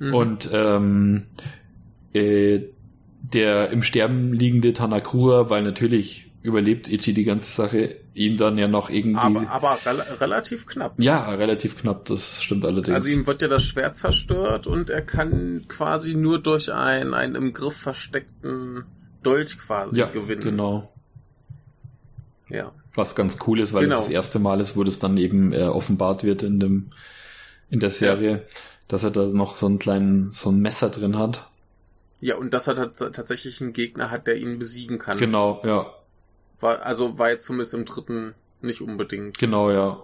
[0.00, 0.14] Mhm.
[0.14, 1.26] Und ähm,
[2.14, 2.60] äh,
[3.20, 8.66] der im Sterben liegende Tanakura, weil natürlich überlebt Ichi die ganze Sache, ihn dann ja
[8.66, 9.46] noch irgendwie.
[9.46, 10.94] Aber, aber re relativ knapp.
[10.98, 12.94] Ja, relativ knapp, das stimmt allerdings.
[12.94, 17.34] Also ihm wird ja das Schwert zerstört und er kann quasi nur durch einen, einen
[17.34, 18.84] im Griff versteckten
[19.22, 20.42] Dolch quasi ja, gewinnen.
[20.42, 20.90] Genau.
[22.48, 22.72] Ja.
[22.94, 23.98] Was ganz cool ist, weil genau.
[23.98, 26.90] es das erste Mal ist, wo das dann eben äh, offenbart wird in dem
[27.70, 28.40] in der Serie, ja.
[28.88, 31.50] dass er da noch so einen kleinen, so ein Messer drin hat.
[32.20, 35.18] Ja, und dass er tatsächlich einen Gegner hat, der ihn besiegen kann.
[35.18, 35.92] Genau, ja.
[36.60, 39.38] War, also war jetzt zumindest im dritten nicht unbedingt.
[39.38, 40.00] Genau, ja.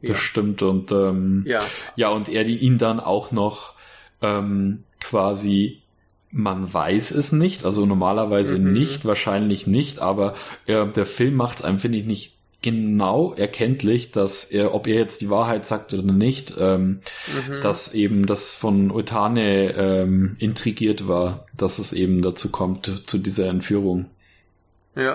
[0.00, 0.14] Das ja.
[0.14, 0.62] stimmt.
[0.62, 1.62] Und ähm, ja.
[1.96, 3.74] ja, und er die ihn dann auch noch
[4.20, 5.81] ähm, quasi,
[6.32, 8.72] man weiß es nicht, also normalerweise mhm.
[8.72, 10.34] nicht, wahrscheinlich nicht, aber
[10.66, 12.32] äh, der Film macht es einem, finde ich, nicht
[12.62, 17.60] genau erkenntlich, dass er, ob er jetzt die Wahrheit sagt oder nicht, ähm, mhm.
[17.60, 23.48] dass eben das von Utane ähm, intrigiert war, dass es eben dazu kommt, zu dieser
[23.48, 24.06] Entführung.
[24.94, 25.14] Ja.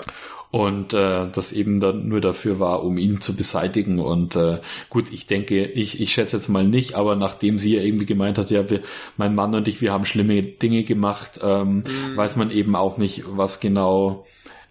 [0.50, 4.00] Und äh, das eben dann nur dafür war, um ihn zu beseitigen.
[4.00, 4.60] Und äh,
[4.90, 8.38] gut, ich denke, ich, ich schätze jetzt mal nicht, aber nachdem sie ja irgendwie gemeint
[8.38, 8.82] hat, ja, wir,
[9.18, 12.16] mein Mann und ich, wir haben schlimme Dinge gemacht, ähm, mhm.
[12.16, 14.26] weiß man eben auch nicht, was genau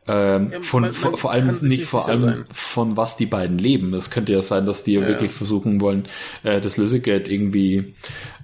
[0.08, 2.44] ähm, ja, von, man, man vor, vor allem nicht, vor allem sein.
[2.50, 3.92] von was die beiden leben.
[3.92, 5.36] Es könnte ja sein, dass die ja, wirklich ja.
[5.36, 6.06] versuchen wollen,
[6.44, 7.94] äh, das Lösegeld irgendwie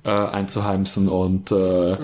[0.05, 1.97] äh, einzuheimsen und, äh, mhm.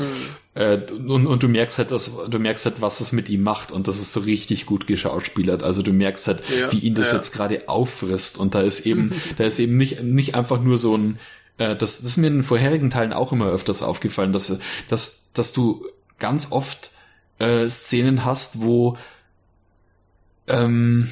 [0.59, 3.70] Äh, und und du merkst halt, dass du merkst halt, was es mit ihm macht
[3.70, 5.62] und das ist so richtig gut geschauspielert.
[5.62, 9.12] Also du merkst halt, ja, wie ihn das jetzt gerade auffrisst und da ist eben,
[9.39, 11.20] da ist eben nicht nicht einfach nur so ein
[11.59, 14.59] äh, das, das ist mir in den vorherigen Teilen auch immer öfters aufgefallen, dass,
[14.89, 15.86] dass, dass du
[16.18, 16.90] ganz oft
[17.39, 18.98] äh, Szenen hast, wo
[20.48, 21.09] ähm,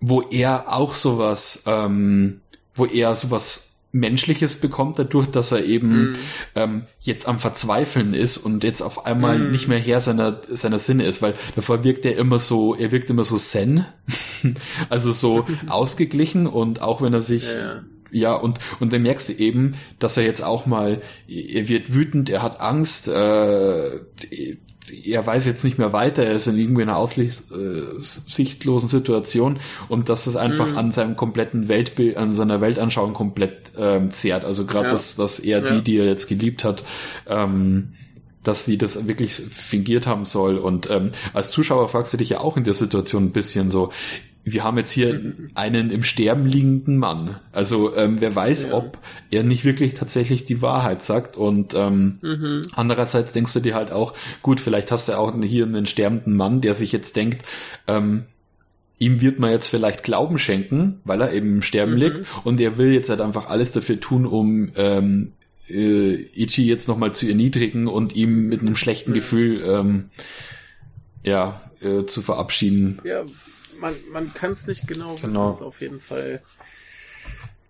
[0.00, 2.40] wo er auch sowas, ähm,
[2.72, 6.16] wo er sowas Menschliches bekommt dadurch, dass er eben mm.
[6.54, 9.50] ähm, jetzt am Verzweifeln ist und jetzt auf einmal mm.
[9.50, 13.10] nicht mehr Herr seiner seiner Sinne ist, weil davor wirkt er immer so, er wirkt
[13.10, 13.84] immer so zen,
[14.90, 17.82] also so ausgeglichen und auch wenn er sich ja.
[18.12, 22.30] ja und und dann merkst du eben, dass er jetzt auch mal, er wird wütend,
[22.30, 23.98] er hat Angst, äh,
[24.92, 29.58] er weiß jetzt nicht mehr weiter, er ist in irgendwie einer aussichtlosen Situation
[29.88, 30.78] und dass es einfach mhm.
[30.78, 34.44] an seinem kompletten Weltbild, an seiner Weltanschauung komplett ähm, zehrt.
[34.44, 34.92] Also gerade, ja.
[34.92, 35.74] dass, dass er ja.
[35.74, 36.84] die, die er jetzt geliebt hat,
[37.26, 37.94] ähm,
[38.42, 40.56] dass sie das wirklich fingiert haben soll.
[40.56, 43.92] Und ähm, als Zuschauer fragst du dich ja auch in der Situation ein bisschen so,
[44.44, 45.48] wir haben jetzt hier mhm.
[45.54, 47.38] einen im Sterben liegenden Mann.
[47.52, 48.74] Also ähm, wer weiß, ja.
[48.74, 48.98] ob
[49.30, 51.36] er nicht wirklich tatsächlich die Wahrheit sagt.
[51.36, 52.62] Und ähm, mhm.
[52.74, 56.60] andererseits denkst du dir halt auch, gut, vielleicht hast du auch hier einen sterbenden Mann,
[56.60, 57.42] der sich jetzt denkt,
[57.86, 58.24] ähm,
[58.98, 61.98] ihm wird man jetzt vielleicht Glauben schenken, weil er eben im Sterben mhm.
[61.98, 65.32] liegt und er will jetzt halt einfach alles dafür tun, um ähm,
[65.68, 70.04] äh, Ichi jetzt nochmal zu erniedrigen und ihm mit einem schlechten Gefühl ähm,
[71.24, 72.98] ja, äh, zu verabschieden.
[73.04, 73.24] Ja,
[73.80, 75.28] man, man kann es nicht genau, wissen.
[75.28, 75.50] Genau.
[75.50, 76.42] ist auf jeden Fall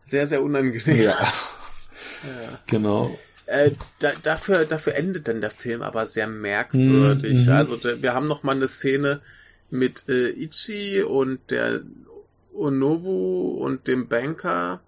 [0.02, 1.02] sehr, sehr unangenehm.
[1.02, 1.18] Ja.
[2.24, 2.58] ja.
[2.66, 3.18] Genau.
[3.46, 7.46] Äh, da, dafür, dafür endet dann der Film aber sehr merkwürdig.
[7.46, 7.52] Mhm.
[7.52, 9.20] Also wir haben noch mal eine Szene
[9.70, 11.80] mit äh, Ichi und der
[12.52, 14.80] Onobu und dem Banker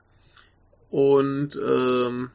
[0.91, 2.31] und ähm,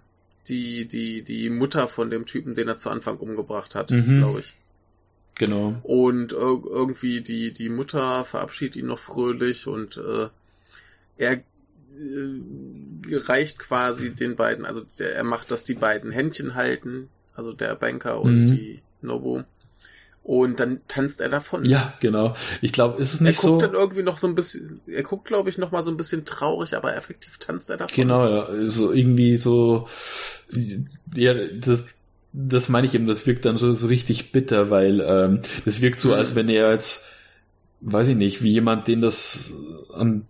[0.50, 4.20] die, die, die Mutter von dem Typen, den er zu Anfang umgebracht hat, mhm.
[4.20, 4.54] glaube ich.
[5.38, 5.76] Genau.
[5.84, 10.30] Und irgendwie die, die Mutter verabschiedet ihn noch fröhlich und äh,
[11.18, 11.42] er äh,
[13.12, 17.76] reicht quasi den beiden, also der, er macht, dass die beiden Händchen halten, also der
[17.76, 18.48] Banker und mhm.
[18.48, 19.44] die Nobu.
[20.24, 21.64] Und dann tanzt er davon.
[21.64, 22.36] Ja, genau.
[22.62, 23.48] Ich glaube, ist es nicht so.
[23.48, 25.84] Er guckt so dann irgendwie noch so ein bisschen, er guckt, glaube ich, noch mal
[25.84, 27.96] so ein bisschen traurig, aber effektiv tanzt er davon.
[27.96, 28.68] Genau, ja.
[28.68, 29.88] So irgendwie so,
[31.16, 31.94] ja, das,
[32.40, 36.00] das meine ich eben, das wirkt dann so, so richtig bitter, weil ähm, das wirkt
[36.00, 37.06] so, als wenn er jetzt,
[37.82, 39.54] weiß ich nicht, wie jemand, den das
[39.94, 40.28] an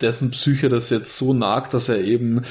[0.00, 2.42] dessen Psyche das jetzt so nagt, dass er eben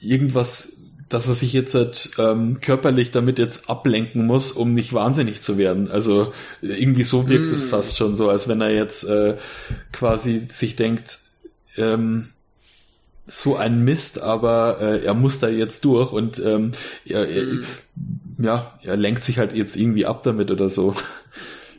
[0.00, 0.78] irgendwas,
[1.10, 5.58] dass er sich jetzt halt, ähm, körperlich damit jetzt ablenken muss, um nicht wahnsinnig zu
[5.58, 5.90] werden.
[5.90, 6.32] Also
[6.62, 7.54] irgendwie so wirkt mm.
[7.54, 9.36] es fast schon so, als wenn er jetzt äh,
[9.92, 11.18] quasi sich denkt,
[11.76, 12.28] ähm,
[13.26, 16.72] so ein Mist, aber äh, er muss da jetzt durch und ähm,
[17.04, 17.64] er, mhm.
[18.42, 20.94] Ja, er lenkt sich halt jetzt irgendwie ab damit oder so.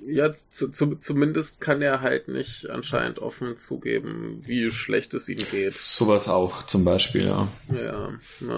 [0.06, 5.40] Ja, zu, zu, zumindest kann er halt nicht anscheinend offen zugeben, wie schlecht es ihm
[5.50, 5.76] geht.
[5.76, 7.48] Sowas auch zum Beispiel, ja.
[7.74, 8.10] Ja,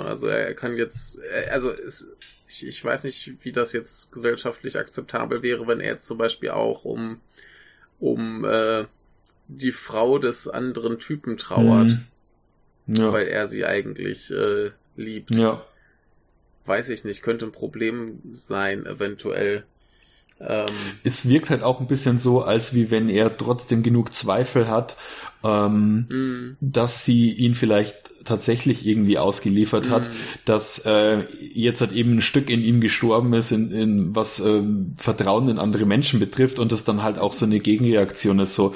[0.06, 1.20] also er kann jetzt,
[1.52, 2.08] also es,
[2.48, 6.50] ich, ich weiß nicht, wie das jetzt gesellschaftlich akzeptabel wäre, wenn er jetzt zum Beispiel
[6.50, 7.20] auch um,
[8.00, 8.86] um äh,
[9.48, 11.90] die Frau des anderen Typen trauert.
[11.90, 12.08] Mhm
[12.88, 13.12] ja.
[13.12, 15.32] weil er sie eigentlich äh, liebt.
[15.36, 15.66] Ja.
[16.66, 19.66] Weiß ich nicht, könnte ein Problem sein, eventuell.
[20.40, 20.66] Ähm,
[21.04, 24.98] es wirkt halt auch ein bisschen so, als wie wenn er trotzdem genug Zweifel hat,
[25.44, 26.58] ähm, mm.
[26.60, 29.92] dass sie ihn vielleicht tatsächlich irgendwie ausgeliefert mm.
[29.92, 30.10] hat,
[30.44, 34.62] dass äh, jetzt halt eben ein Stück in ihm gestorben ist, in, in was äh,
[34.98, 38.76] Vertrauen in andere Menschen betrifft und das dann halt auch so eine Gegenreaktion ist, so,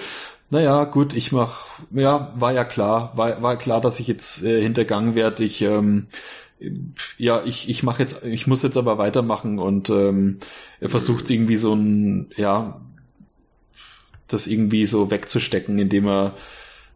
[0.52, 4.62] naja, gut, ich mach, ja, war ja klar, war, war klar, dass ich jetzt äh,
[4.62, 5.44] hintergangen werde.
[5.44, 6.08] Ich, ähm,
[7.18, 10.40] ja, ich, ich mache jetzt, ich muss jetzt aber weitermachen und ähm,
[10.80, 12.82] er versucht irgendwie so ein, ja,
[14.28, 16.36] das irgendwie so wegzustecken, indem er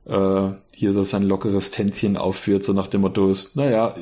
[0.05, 3.95] äh, hier so sein lockeres Tänzchen aufführt, so nach dem Motto ist, naja,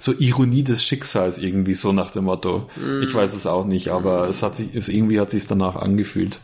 [0.00, 2.70] so Ironie des Schicksals irgendwie so nach dem Motto.
[2.76, 3.02] Mm.
[3.02, 6.38] Ich weiß es auch nicht, aber es hat sich, es irgendwie hat sich danach angefühlt.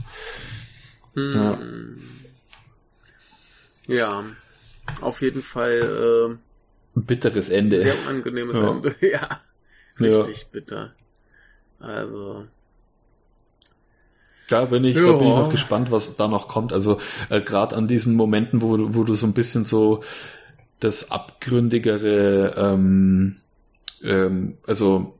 [1.14, 1.34] Mm.
[1.34, 1.58] Ja.
[3.86, 4.24] Ja,
[5.00, 6.38] auf jeden Fall.
[7.04, 7.80] Bitteres Ende.
[7.80, 8.70] Sehr unangenehmes ja.
[8.70, 8.94] Ende.
[9.00, 9.40] ja,
[10.00, 10.48] richtig ja.
[10.52, 10.92] bitter.
[11.78, 12.46] Also.
[14.48, 15.02] Da bin ich, ja.
[15.02, 16.72] da bin ich noch gespannt, was da noch kommt.
[16.72, 20.02] Also äh, gerade an diesen Momenten, wo, wo du so ein bisschen so
[20.80, 23.36] das abgründigere, ähm,
[24.02, 25.17] ähm, also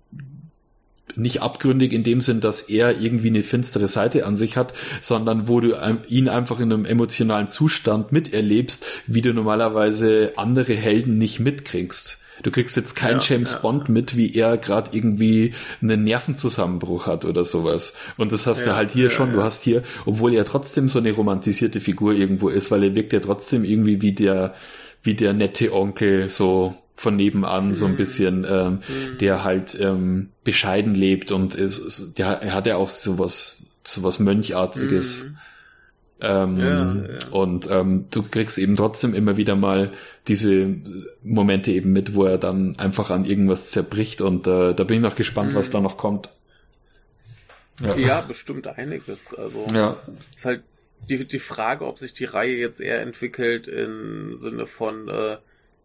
[1.19, 5.49] nicht abgründig in dem Sinn, dass er irgendwie eine finstere Seite an sich hat, sondern
[5.49, 5.75] wo du
[6.09, 12.19] ihn einfach in einem emotionalen Zustand miterlebst, wie du normalerweise andere Helden nicht mitkriegst.
[12.43, 13.59] Du kriegst jetzt keinen ja, James ja.
[13.59, 17.97] Bond mit, wie er gerade irgendwie einen Nervenzusammenbruch hat oder sowas.
[18.17, 19.33] Und das hast ja, du halt hier schon.
[19.33, 23.13] Du hast hier, obwohl er trotzdem so eine romantisierte Figur irgendwo ist, weil er wirkt
[23.13, 24.55] ja trotzdem irgendwie wie der,
[25.03, 27.97] wie der nette Onkel, so von nebenan, so ein mhm.
[27.97, 29.19] bisschen, ähm, mhm.
[29.19, 35.25] der halt ähm, bescheiden lebt und ist, der er hat ja auch sowas, sowas Mönchartiges.
[35.25, 35.39] Mhm.
[36.21, 37.29] Ähm, ja, ja.
[37.31, 39.93] Und ähm, du kriegst eben trotzdem immer wieder mal
[40.27, 40.75] diese
[41.23, 45.03] Momente eben mit, wo er dann einfach an irgendwas zerbricht und äh, da bin ich
[45.03, 45.57] noch gespannt, mhm.
[45.57, 46.31] was da noch kommt.
[47.81, 47.97] Ja.
[47.97, 49.33] ja, bestimmt einiges.
[49.33, 49.97] Also ja.
[50.35, 50.65] ist halt
[51.09, 55.37] die, die Frage, ob sich die Reihe jetzt eher entwickelt im Sinne von äh,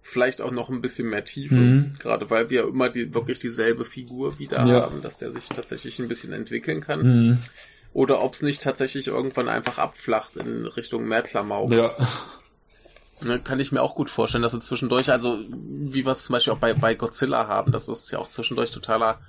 [0.04, 1.94] vielleicht auch noch ein bisschen mehr Tiefe, mhm.
[1.98, 4.82] gerade weil wir immer die, wirklich dieselbe Figur wieder ja.
[4.82, 7.02] haben, dass der sich tatsächlich ein bisschen entwickeln kann.
[7.02, 7.38] Mhm
[7.94, 11.72] oder ob es nicht tatsächlich irgendwann einfach abflacht in Richtung Mehrklamauk.
[11.72, 11.96] Ja.
[13.22, 16.34] Ne, kann ich mir auch gut vorstellen, dass sie zwischendurch, also wie wir es zum
[16.34, 19.22] Beispiel auch bei, bei Godzilla haben, das ist ja auch zwischendurch totaler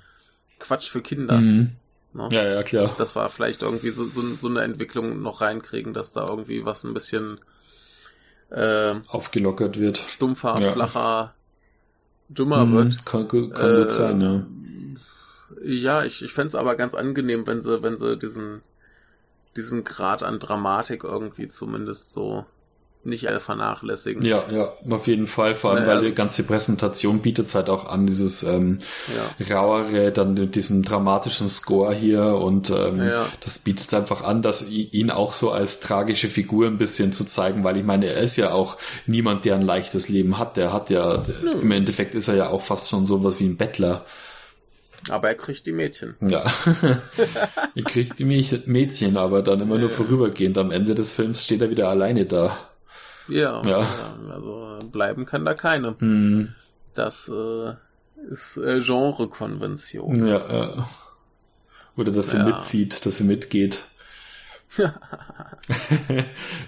[0.59, 1.37] Quatsch für Kinder.
[1.37, 1.77] Mhm.
[2.11, 2.27] Ne?
[2.33, 2.93] Ja, ja, klar.
[2.97, 6.83] Das war vielleicht irgendwie so, so, so, eine Entwicklung noch reinkriegen, dass da irgendwie was
[6.83, 7.39] ein bisschen
[8.49, 9.97] äh, aufgelockert wird.
[9.97, 10.71] Stumpfer, ja.
[10.71, 11.33] flacher,
[12.29, 12.73] dümmer mhm.
[12.73, 13.05] wird.
[13.05, 14.45] Kann, kann äh, gut sein, ja.
[15.63, 18.61] Ja, ich, ich fände es aber ganz angenehm, wenn sie, wenn sie diesen,
[19.55, 22.45] diesen Grad an Dramatik irgendwie zumindest so
[23.05, 24.23] nicht alle vernachlässigen.
[24.23, 25.55] Ja, ja, auf jeden Fall.
[25.55, 28.79] Vor allem, naja, weil also, die ganze Präsentation bietet es halt auch an, dieses ähm,
[29.39, 29.55] ja.
[29.55, 33.27] rauere, dann mit diesem dramatischen Score hier und ähm, ja.
[33.41, 37.25] das bietet es einfach an, dass ihn auch so als tragische Figur ein bisschen zu
[37.25, 40.57] zeigen, weil ich meine, er ist ja auch niemand, der ein leichtes Leben hat.
[40.57, 41.51] Der hat ja, ja.
[41.51, 44.05] im Endeffekt ist er ja auch fast schon sowas wie ein Bettler.
[45.09, 46.15] Aber er kriegt die Mädchen.
[46.21, 46.43] Ja.
[47.75, 50.57] er kriegt die Mädchen, aber dann immer nur vorübergehend.
[50.57, 52.57] Am Ende des Films steht er wieder alleine da.
[53.27, 53.87] Ja, ja.
[54.29, 55.95] also bleiben kann da keine.
[55.99, 56.53] Hm.
[56.93, 57.73] Das äh,
[58.31, 60.27] ist äh, Genrekonvention.
[60.27, 60.83] Ja, äh.
[61.97, 62.45] Oder dass sie ja.
[62.45, 63.79] mitzieht, dass sie mitgeht.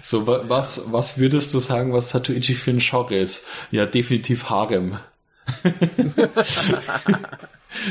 [0.00, 3.46] so, was, was würdest du sagen, was Satuichi für ein Genre ist?
[3.70, 4.98] Ja, definitiv Harem.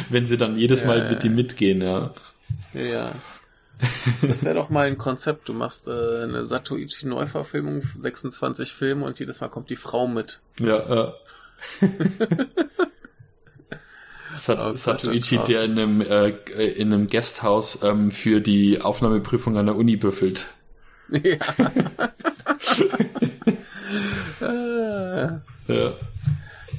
[0.10, 2.14] Wenn sie dann jedes Mal mit ihm mitgehen, ja.
[2.73, 3.11] Ja.
[4.21, 5.49] Das wäre doch mal ein Konzept.
[5.49, 5.91] Du machst äh,
[6.23, 10.39] eine Satoichi-Neuverfilmung, 26 Filme und jedes Mal kommt die Frau mit.
[10.59, 11.13] Ja, ja.
[14.35, 19.65] Sat oh, Satoichi, der in einem, äh, in einem Gasthaus ähm, für die Aufnahmeprüfung an
[19.65, 20.45] der Uni büffelt.
[21.09, 21.37] Ja.
[25.67, 25.93] ja.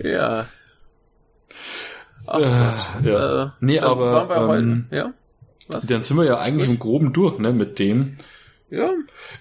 [0.03, 0.47] Ja.
[2.27, 3.05] Ach Gott.
[3.05, 3.45] Ja.
[3.45, 5.13] Äh, nee, aber ähm, ja?
[5.69, 5.87] Was?
[5.87, 8.17] dann sind wir ja eigentlich im Groben durch, ne, mit dem.
[8.71, 8.93] Ja.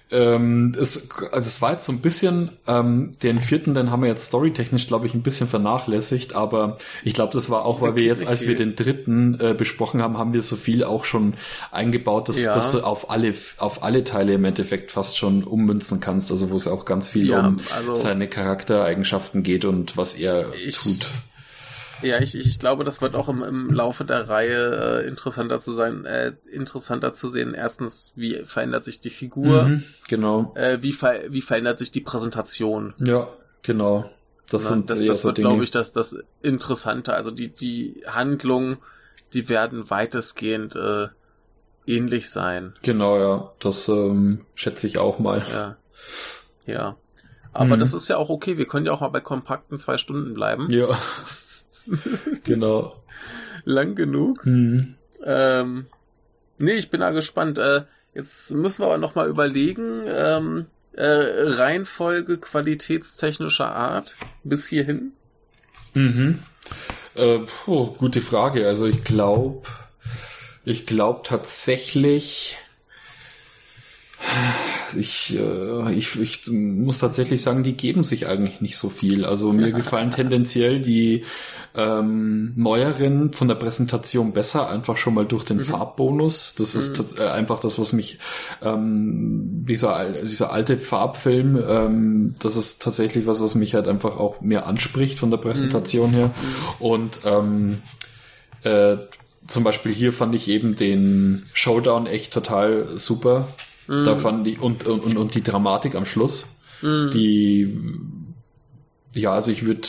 [0.09, 4.09] Ähm, es, also es war jetzt so ein bisschen, ähm, den vierten, den haben wir
[4.09, 8.05] jetzt storytechnisch, glaube ich, ein bisschen vernachlässigt, aber ich glaube, das war auch, weil wir
[8.05, 11.33] jetzt, als wir den dritten äh, besprochen haben, haben wir so viel auch schon
[11.71, 12.55] eingebaut, dass, ja.
[12.55, 16.55] dass du auf alle, auf alle Teile im Endeffekt fast schon ummünzen kannst, also wo
[16.55, 21.09] es auch ganz viel ja, um also seine Charaktereigenschaften geht und was er ich, tut.
[22.01, 25.73] Ja, ich, ich glaube, das wird auch im, im Laufe der Reihe äh, interessanter zu
[25.73, 27.53] sein, äh, interessanter zu sehen.
[27.53, 29.63] Erstens, wie verändert sich die Figur?
[29.63, 30.53] Mhm, genau.
[30.55, 32.93] Äh, wie, ver wie verändert sich die Präsentation?
[32.99, 33.29] Ja,
[33.63, 34.09] genau.
[34.49, 37.13] Das Na, sind das, das wird, glaube ich, das, das Interessante.
[37.13, 38.77] Also die, die Handlungen,
[39.33, 41.07] die werden weitestgehend äh,
[41.85, 42.73] ähnlich sein.
[42.83, 43.53] Genau, ja.
[43.59, 45.43] Das ähm, schätze ich auch mal.
[45.51, 45.77] Ja.
[46.65, 46.97] Ja.
[47.53, 47.79] Aber mhm.
[47.79, 48.57] das ist ja auch okay.
[48.57, 50.67] Wir können ja auch mal bei kompakten zwei Stunden bleiben.
[50.69, 50.87] Ja.
[52.43, 53.03] genau.
[53.63, 54.45] Lang genug.
[54.45, 54.95] Mhm.
[55.23, 55.87] Ähm,
[56.57, 57.57] nee, ich bin da gespannt.
[57.57, 57.83] Äh,
[58.13, 65.13] jetzt müssen wir aber nochmal überlegen, ähm, äh, Reihenfolge qualitätstechnischer Art bis hierhin.
[65.93, 66.39] Mhm.
[67.15, 68.67] Äh, puh, gute Frage.
[68.67, 69.67] Also ich glaube,
[70.65, 72.57] ich glaube tatsächlich,
[74.95, 79.25] ich, äh, ich, ich muss tatsächlich sagen, die geben sich eigentlich nicht so viel.
[79.25, 81.25] Also mir gefallen tendenziell die
[81.75, 85.65] ähm, neueren von der Präsentation besser, einfach schon mal durch den mhm.
[85.65, 86.55] Farbbonus.
[86.55, 86.81] Das mhm.
[86.81, 88.19] ist äh, einfach das, was mich
[88.61, 94.41] ähm, dieser, dieser alte Farbfilm, ähm, das ist tatsächlich was, was mich halt einfach auch
[94.41, 96.15] mehr anspricht von der Präsentation mhm.
[96.15, 96.31] her.
[96.79, 97.81] Und ähm,
[98.63, 98.97] äh,
[99.47, 103.47] zum Beispiel hier fand ich eben den Showdown echt total super.
[103.87, 104.03] Mm.
[104.03, 107.09] Da fand ich, und, und, und die Dramatik am Schluss, mm.
[107.11, 107.77] die,
[109.15, 109.87] ja, also ich würde,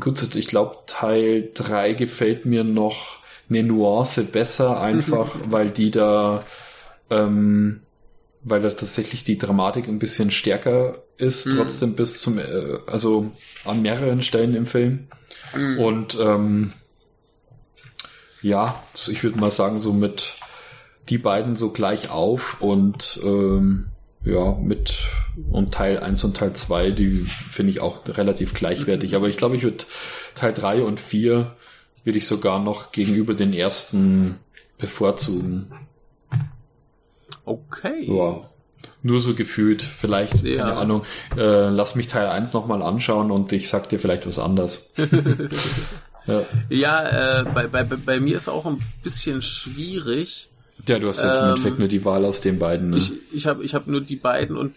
[0.00, 3.18] gut, ich glaube, Teil 3 gefällt mir noch
[3.48, 6.44] eine Nuance besser, einfach, weil die da,
[7.10, 7.80] ähm,
[8.42, 11.56] weil da tatsächlich die Dramatik ein bisschen stärker ist, mm.
[11.56, 13.30] trotzdem bis zum, äh, also
[13.64, 15.08] an mehreren Stellen im Film.
[15.56, 15.78] Mm.
[15.78, 16.72] Und ähm,
[18.42, 20.34] ja, ich würde mal sagen, so mit
[21.08, 23.86] die beiden so gleich auf und ähm,
[24.24, 25.00] ja, mit
[25.50, 29.10] und Teil 1 und Teil 2, die finde ich auch relativ gleichwertig.
[29.10, 29.16] Mhm.
[29.16, 29.84] Aber ich glaube, ich würde
[30.34, 31.54] Teil 3 und 4
[32.04, 34.38] würde ich sogar noch gegenüber den ersten
[34.78, 35.72] bevorzugen.
[37.44, 38.04] Okay.
[38.04, 38.48] Ja.
[39.02, 39.82] Nur so gefühlt.
[39.82, 40.64] Vielleicht, ja.
[40.64, 41.02] keine Ahnung,
[41.36, 44.92] äh, lass mich Teil 1 nochmal anschauen und ich sag dir vielleicht was anderes.
[46.26, 50.48] Ja, ja äh, bei, bei, bei mir ist auch ein bisschen schwierig.
[50.86, 52.90] Ja, du hast jetzt ähm, im Endeffekt nur die Wahl aus den beiden.
[52.90, 52.96] Ne?
[52.96, 54.74] Ich, ich habe ich hab nur die beiden und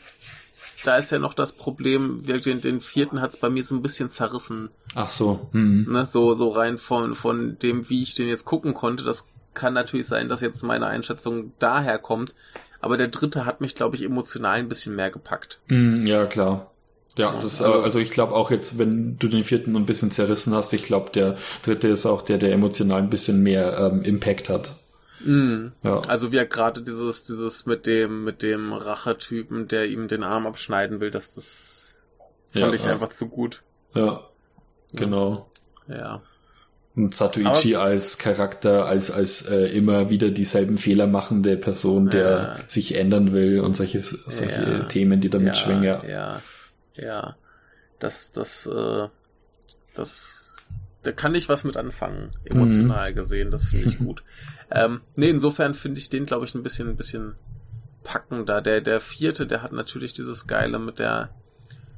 [0.84, 3.82] da ist ja noch das Problem, den, den vierten hat es bei mir so ein
[3.82, 4.70] bisschen zerrissen.
[4.96, 5.50] Ach so.
[5.52, 5.86] Mhm.
[5.90, 9.04] Ne, so, so rein von, von dem, wie ich den jetzt gucken konnte.
[9.04, 12.34] Das kann natürlich sein, dass jetzt meine Einschätzung daher kommt.
[12.80, 15.60] Aber der dritte hat mich, glaube ich, emotional ein bisschen mehr gepackt.
[15.68, 16.72] Mhm, ja, klar.
[17.18, 20.54] Ja, das, also, also ich glaube auch jetzt, wenn du den vierten ein bisschen zerrissen
[20.54, 24.50] hast, ich glaube, der dritte ist auch der, der emotional ein bisschen mehr ähm, Impact
[24.50, 24.76] hat.
[25.20, 25.68] Mm.
[25.84, 26.02] Ja.
[26.02, 30.48] Also wie er gerade dieses, dieses mit dem, mit dem Rachetypen, der ihm den Arm
[30.48, 32.06] abschneiden will, das, das
[32.52, 32.94] fand ja, ich ja.
[32.94, 33.64] einfach zu gut.
[33.94, 34.22] Ja,
[34.94, 35.50] genau.
[35.88, 36.22] Ja.
[36.96, 42.60] Und Satoichi Aber, als Charakter, als, als äh, immer wieder dieselben Fehler machende Person, der
[42.68, 45.84] sich ändern will und solche, solche Themen, die damit schwingen.
[45.84, 46.42] Ja, ja.
[46.96, 47.36] Ja,
[48.00, 49.08] das, das, äh,
[49.94, 50.47] das,
[51.08, 53.16] da kann ich was mit anfangen, emotional mhm.
[53.16, 54.24] gesehen, das finde ich gut.
[54.70, 57.36] ähm, nee, insofern finde ich den, glaube ich, ein bisschen, ein bisschen
[58.04, 58.62] packender.
[58.62, 61.30] Der, der vierte, der hat natürlich dieses Geile mit der,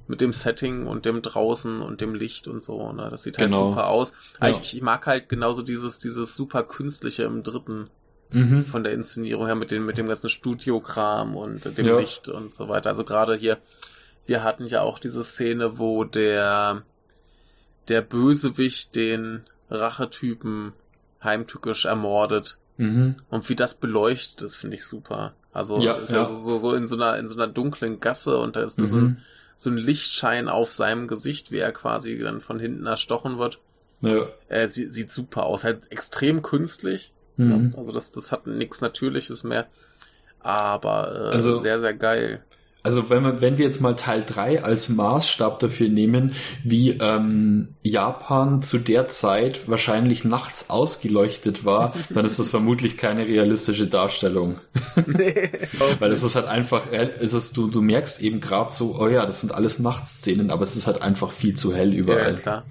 [0.07, 3.07] mit dem Setting und dem draußen und dem Licht und so, ne?
[3.09, 3.71] Das sieht halt genau.
[3.71, 4.13] super aus.
[4.39, 4.49] Ja.
[4.49, 7.89] Ich, ich mag halt genauso dieses, dieses super künstliche im dritten.
[8.31, 8.63] Mhm.
[8.65, 11.97] Von der Inszenierung her mit dem, mit dem ganzen Studiokram und dem ja.
[11.97, 12.91] Licht und so weiter.
[12.91, 13.57] Also gerade hier
[14.29, 16.83] wir hatten ja auch diese Szene, wo der,
[17.89, 20.73] der Bösewicht den Rachetypen
[21.23, 22.57] heimtückisch ermordet.
[22.77, 23.15] Mhm.
[23.29, 25.33] Und wie das beleuchtet ist, finde ich super.
[25.51, 28.37] Also ja, ist ja, ja so, so, in so einer in so einer dunklen Gasse
[28.37, 28.91] und da ist nur mhm.
[28.91, 29.17] so, ein, mhm.
[29.57, 33.59] so ein Lichtschein auf seinem Gesicht, wie er quasi dann von hinten erstochen wird.
[34.01, 34.29] Ja.
[34.47, 37.11] Er sieht, sieht super aus, halt extrem künstlich.
[37.35, 37.73] Mhm.
[37.75, 39.67] Also das, das hat nichts Natürliches mehr.
[40.39, 42.43] Aber äh, also, sehr, sehr geil
[42.89, 46.33] also wenn, wir, wenn wir jetzt mal Teil 3 als Maßstab dafür nehmen,
[46.63, 53.27] wie ähm, Japan zu der Zeit wahrscheinlich nachts ausgeleuchtet war, dann ist das vermutlich keine
[53.27, 54.59] realistische Darstellung.
[55.05, 55.51] Nee.
[55.99, 59.23] Weil es ist halt einfach, es ist, du, du merkst eben gerade so, oh ja,
[59.27, 62.31] das sind alles Nachtszenen, aber es ist halt einfach viel zu hell überall.
[62.31, 62.65] Ja, klar.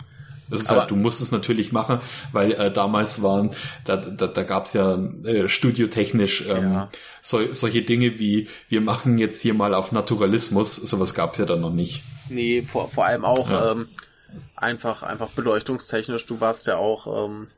[0.51, 2.01] Das ist halt, aber halt, du musst es natürlich machen,
[2.33, 3.51] weil äh, damals waren,
[3.85, 6.91] da, da, da gab es ja äh, studiotechnisch ähm, ja.
[7.21, 11.45] So, solche Dinge wie, wir machen jetzt hier mal auf Naturalismus, sowas gab es ja
[11.45, 12.03] dann noch nicht.
[12.29, 13.73] Nee, vor, vor allem auch ja.
[13.73, 13.89] ähm,
[14.57, 17.49] einfach, einfach beleuchtungstechnisch, du warst ja auch, ähm,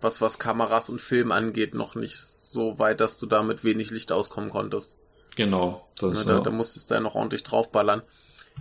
[0.00, 3.90] was, was Kameras und Film angeht, noch nicht so weit, dass du da mit wenig
[3.90, 4.98] Licht auskommen konntest.
[5.36, 5.86] Genau.
[5.98, 6.40] Das, ne, da, ja.
[6.42, 8.02] da musstest du ja noch ordentlich draufballern.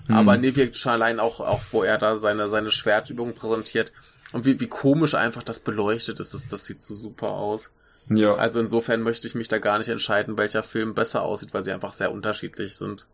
[0.07, 0.15] Hm.
[0.15, 3.93] Aber nee, wirkt schon allein auch, auch, wo er da seine, seine Schwertübung präsentiert.
[4.31, 7.71] Und wie, wie komisch einfach das beleuchtet ist, das, das sieht so super aus.
[8.09, 8.35] Ja.
[8.35, 11.71] Also insofern möchte ich mich da gar nicht entscheiden, welcher Film besser aussieht, weil sie
[11.71, 13.07] einfach sehr unterschiedlich sind.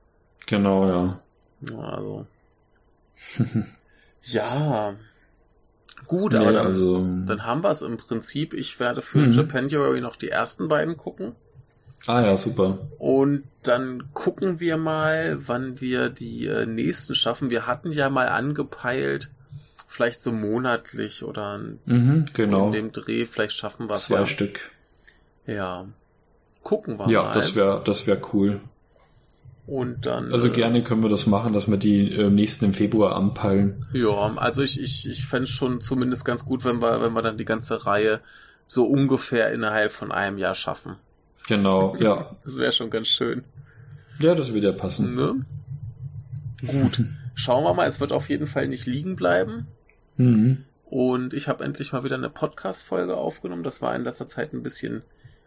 [0.47, 1.21] Genau, ja.
[1.77, 2.25] Also.
[4.23, 4.95] ja.
[6.07, 6.97] Gut, nee, aber dann, also...
[6.97, 8.53] dann haben wir es im Prinzip.
[8.53, 9.31] Ich werde für mhm.
[9.31, 11.35] Japanuary noch die ersten beiden gucken.
[12.07, 12.79] Ah ja, super.
[12.97, 17.49] Und dann gucken wir mal, wann wir die äh, nächsten schaffen.
[17.49, 19.29] Wir hatten ja mal angepeilt,
[19.87, 22.67] vielleicht so monatlich oder mhm, genau.
[22.67, 24.27] in dem Dreh, vielleicht schaffen wir es Zwei ja.
[24.27, 24.71] Stück.
[25.45, 25.85] Ja.
[26.63, 27.27] Gucken wir ja, mal.
[27.29, 28.61] Ja, das wäre das wär cool.
[29.67, 30.33] Und dann.
[30.33, 33.85] Also äh, gerne können wir das machen, dass wir die äh, nächsten im Februar anpeilen.
[33.93, 37.21] Ja, also ich, ich, ich fände es schon zumindest ganz gut, wenn wir, wenn wir
[37.21, 38.21] dann die ganze Reihe
[38.65, 40.95] so ungefähr innerhalb von einem Jahr schaffen.
[41.47, 42.35] Genau, ja.
[42.43, 43.43] Das wäre schon ganz schön.
[44.19, 45.15] Ja, das würde ja passen.
[45.15, 45.45] Ne?
[46.65, 47.03] Gut.
[47.33, 49.67] Schauen wir mal, es wird auf jeden Fall nicht liegen bleiben.
[50.17, 50.65] Mhm.
[50.85, 53.63] Und ich habe endlich mal wieder eine Podcast-Folge aufgenommen.
[53.63, 55.03] Das war in letzter Zeit ein bisschen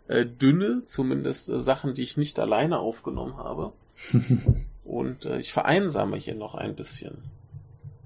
[0.08, 3.72] äh, dünne, zumindest äh, Sachen, die ich nicht alleine aufgenommen habe.
[4.84, 7.18] Und äh, ich vereinsame hier noch ein bisschen.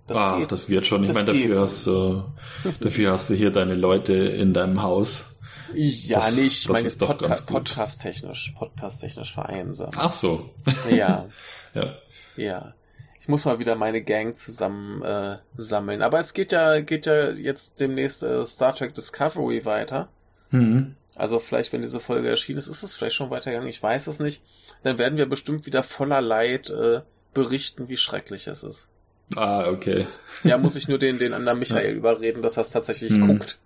[0.06, 0.52] Das Ach, geht.
[0.52, 1.04] das wird schon.
[1.04, 2.24] Ich meine, dafür hast, du,
[2.80, 5.37] dafür hast du hier deine Leute in deinem Haus.
[5.74, 6.62] Ja, das, nicht.
[6.62, 9.94] Ich meine, Podca podcast-technisch, podcast-technisch vereinsamt.
[9.98, 10.50] Ach so.
[10.90, 11.28] Ja.
[11.74, 11.96] ja.
[12.36, 12.74] Ja.
[13.20, 16.02] Ich muss mal wieder meine Gang zusammen äh, sammeln.
[16.02, 20.08] Aber es geht ja, geht ja jetzt demnächst äh, Star Trek Discovery weiter.
[20.50, 20.94] Mhm.
[21.14, 23.68] Also vielleicht, wenn diese Folge erschienen ist, ist es vielleicht schon weitergegangen.
[23.68, 24.40] Ich weiß es nicht.
[24.82, 27.02] Dann werden wir bestimmt wieder voller Leid äh,
[27.34, 28.88] berichten, wie schrecklich es ist.
[29.36, 30.06] Ah, okay.
[30.44, 31.96] Ja, muss ich nur den, den anderen Michael ja.
[31.96, 33.26] überreden, dass er es tatsächlich mhm.
[33.26, 33.58] guckt.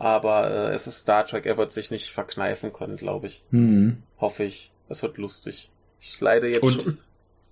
[0.00, 3.42] Aber äh, es ist Star Trek, er wird sich nicht verkneifen können, glaube ich.
[3.50, 4.02] Mhm.
[4.18, 4.72] Hoffe ich.
[4.88, 5.68] Es wird lustig.
[6.00, 6.98] Ich leide jetzt Und schon.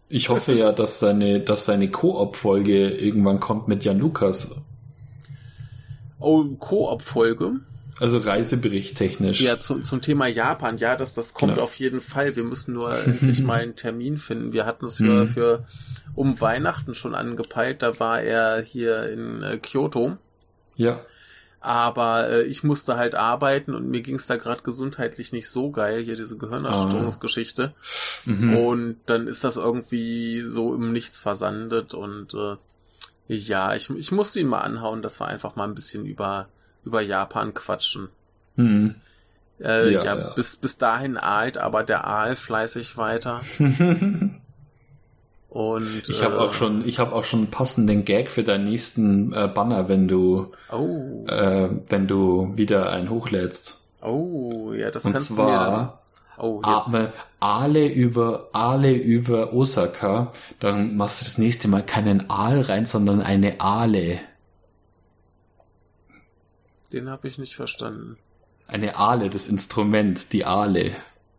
[0.08, 4.62] Ich hoffe ja, dass seine, dass seine Koop-Folge irgendwann kommt mit Jan Lukas.
[6.18, 7.60] Oh, Koop-Folge?
[8.00, 9.42] Also Reisebericht technisch.
[9.42, 11.64] Ja, zum, zum Thema Japan, ja, das, das kommt genau.
[11.64, 12.34] auf jeden Fall.
[12.34, 14.54] Wir müssen nur endlich mal einen Termin finden.
[14.54, 15.26] Wir hatten es für, mhm.
[15.26, 15.66] für
[16.14, 17.82] um Weihnachten schon angepeilt.
[17.82, 20.16] Da war er hier in äh, Kyoto.
[20.76, 21.00] Ja.
[21.60, 25.70] Aber äh, ich musste halt arbeiten und mir ging es da gerade gesundheitlich nicht so
[25.70, 27.74] geil, hier diese Gehirnerschütterungsgeschichte.
[27.74, 28.30] Ah.
[28.30, 28.56] Mhm.
[28.56, 32.56] Und dann ist das irgendwie so im Nichts versandet und äh,
[33.26, 36.48] ja, ich, ich musste ihn mal anhauen, dass wir einfach mal ein bisschen über
[36.84, 38.08] über Japan quatschen.
[38.56, 38.94] Hm.
[39.60, 43.42] Äh, ja, ja, ja, Bis, bis dahin alt, aber der Aal fleißig weiter.
[45.48, 49.32] Und ich habe äh, auch schon, ich habe auch schon passenden Gag für deinen nächsten
[49.32, 51.24] äh, Banner, wenn du, oh.
[51.26, 53.94] äh, wenn du wieder einen hochlädst.
[54.02, 55.92] Oh, ja, das Und kannst zwar, du mir dann,
[56.38, 57.12] oh, jetzt.
[57.40, 63.22] Aale über Aale über Osaka, dann machst du das nächste Mal keinen Aal rein, sondern
[63.22, 64.20] eine Aale.
[66.92, 68.18] Den habe ich nicht verstanden.
[68.66, 70.92] Eine Aale, das Instrument, die Aale.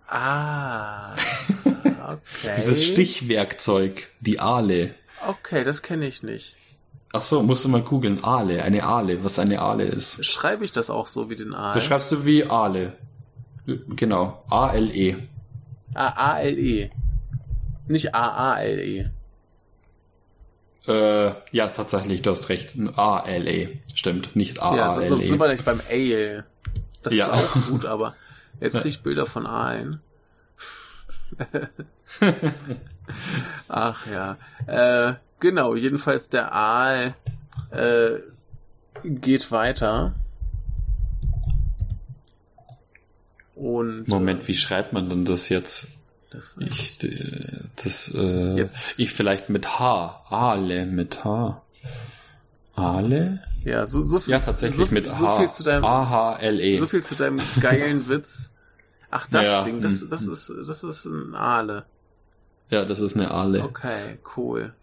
[0.08, 1.16] Ah,
[2.14, 2.54] okay.
[2.56, 4.96] Dieses Stichwerkzeug, die Aale.
[5.28, 6.56] Okay, das kenne ich nicht.
[7.12, 8.24] Ach so, musst du mal googeln.
[8.24, 10.24] Aale, eine Aale, was eine Aale ist.
[10.26, 11.74] Schreibe ich das auch so wie den Aal?
[11.74, 12.94] Das schreibst du wie Aale.
[13.66, 15.18] Genau, A-L-E.
[15.94, 16.90] Ah, A-L-E.
[17.88, 19.06] Nicht A-A-L-E.
[20.88, 22.76] Äh, ja, tatsächlich, du hast recht.
[22.96, 23.80] A-L-E.
[23.96, 24.78] Stimmt, nicht A-A-L-E.
[24.78, 26.46] Ja, sonst sind wir nicht beim Ale.
[27.04, 27.26] Das ja.
[27.26, 28.16] ist auch gut, aber
[28.60, 30.00] jetzt krieg ich Bilder von Aalen.
[33.68, 34.38] Ach ja.
[34.68, 37.14] Äh, genau, jedenfalls der Aal
[37.72, 38.20] äh,
[39.04, 40.16] geht weiter.
[43.56, 45.90] Und, Moment, äh, wie schreibt man denn das jetzt?
[46.32, 47.10] Das ich, äh,
[47.84, 49.00] das, äh, Jetzt.
[49.00, 50.24] ich vielleicht mit H.
[50.30, 51.62] Ale mit H.
[52.76, 53.44] Ale?
[53.66, 54.32] Ja, so, so viel.
[54.32, 55.38] Ja, tatsächlich so, mit so H.
[55.38, 56.78] Viel zu deinem, A-H-L-E.
[56.78, 58.52] So viel zu deinem geilen Witz.
[59.12, 61.86] Ach, das ja, Ding, das, das ist, das ist ein Ale.
[62.70, 63.64] Ja, das ist eine Ale.
[63.64, 64.74] Okay, cool.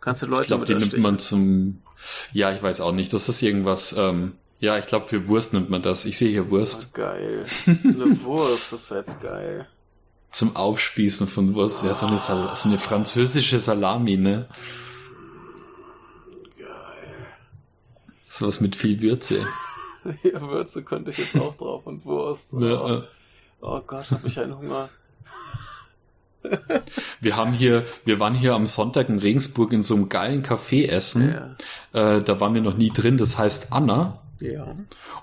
[0.00, 1.82] Kannst du Leute Ich glaube, die nimmt man zum,
[2.32, 3.12] ja, ich weiß auch nicht.
[3.12, 6.04] Das ist irgendwas, ähm, ja, ich glaube, für Wurst nimmt man das.
[6.04, 6.90] Ich sehe hier Wurst.
[6.90, 7.44] Oh, geil.
[7.66, 9.66] Das ist eine Wurst, das wäre jetzt geil
[10.32, 11.84] zum Aufspießen von Wurst.
[11.84, 14.48] Ja, so eine, Sal so eine französische Salami, ne?
[16.58, 17.26] Geil.
[18.24, 19.46] Sowas mit viel Würze.
[20.24, 22.54] ja, Würze könnte ich jetzt auch drauf und Wurst.
[22.54, 23.04] Oh, ja.
[23.62, 24.90] Oh Gott, hab ich einen Hunger.
[27.20, 30.88] wir haben hier, wir waren hier am Sonntag in Regensburg in so einem geilen Café
[30.88, 31.56] essen.
[31.92, 32.16] Ja.
[32.16, 33.16] Äh, da waren wir noch nie drin.
[33.16, 34.20] Das heißt Anna.
[34.40, 34.72] Ja.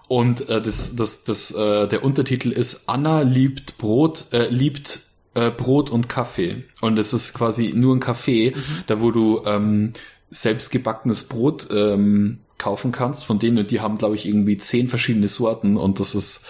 [0.07, 5.02] Und äh, das, das, das, äh, der Untertitel ist Anna liebt Brot, äh, liebt
[5.34, 6.64] äh, Brot und Kaffee.
[6.80, 8.61] Und es ist quasi nur ein Café, mhm.
[8.88, 9.94] da wo du ähm,
[10.32, 15.28] selbstgebackenes Brot ähm, kaufen kannst von denen und die haben, glaube ich, irgendwie zehn verschiedene
[15.28, 16.45] Sorten und das ist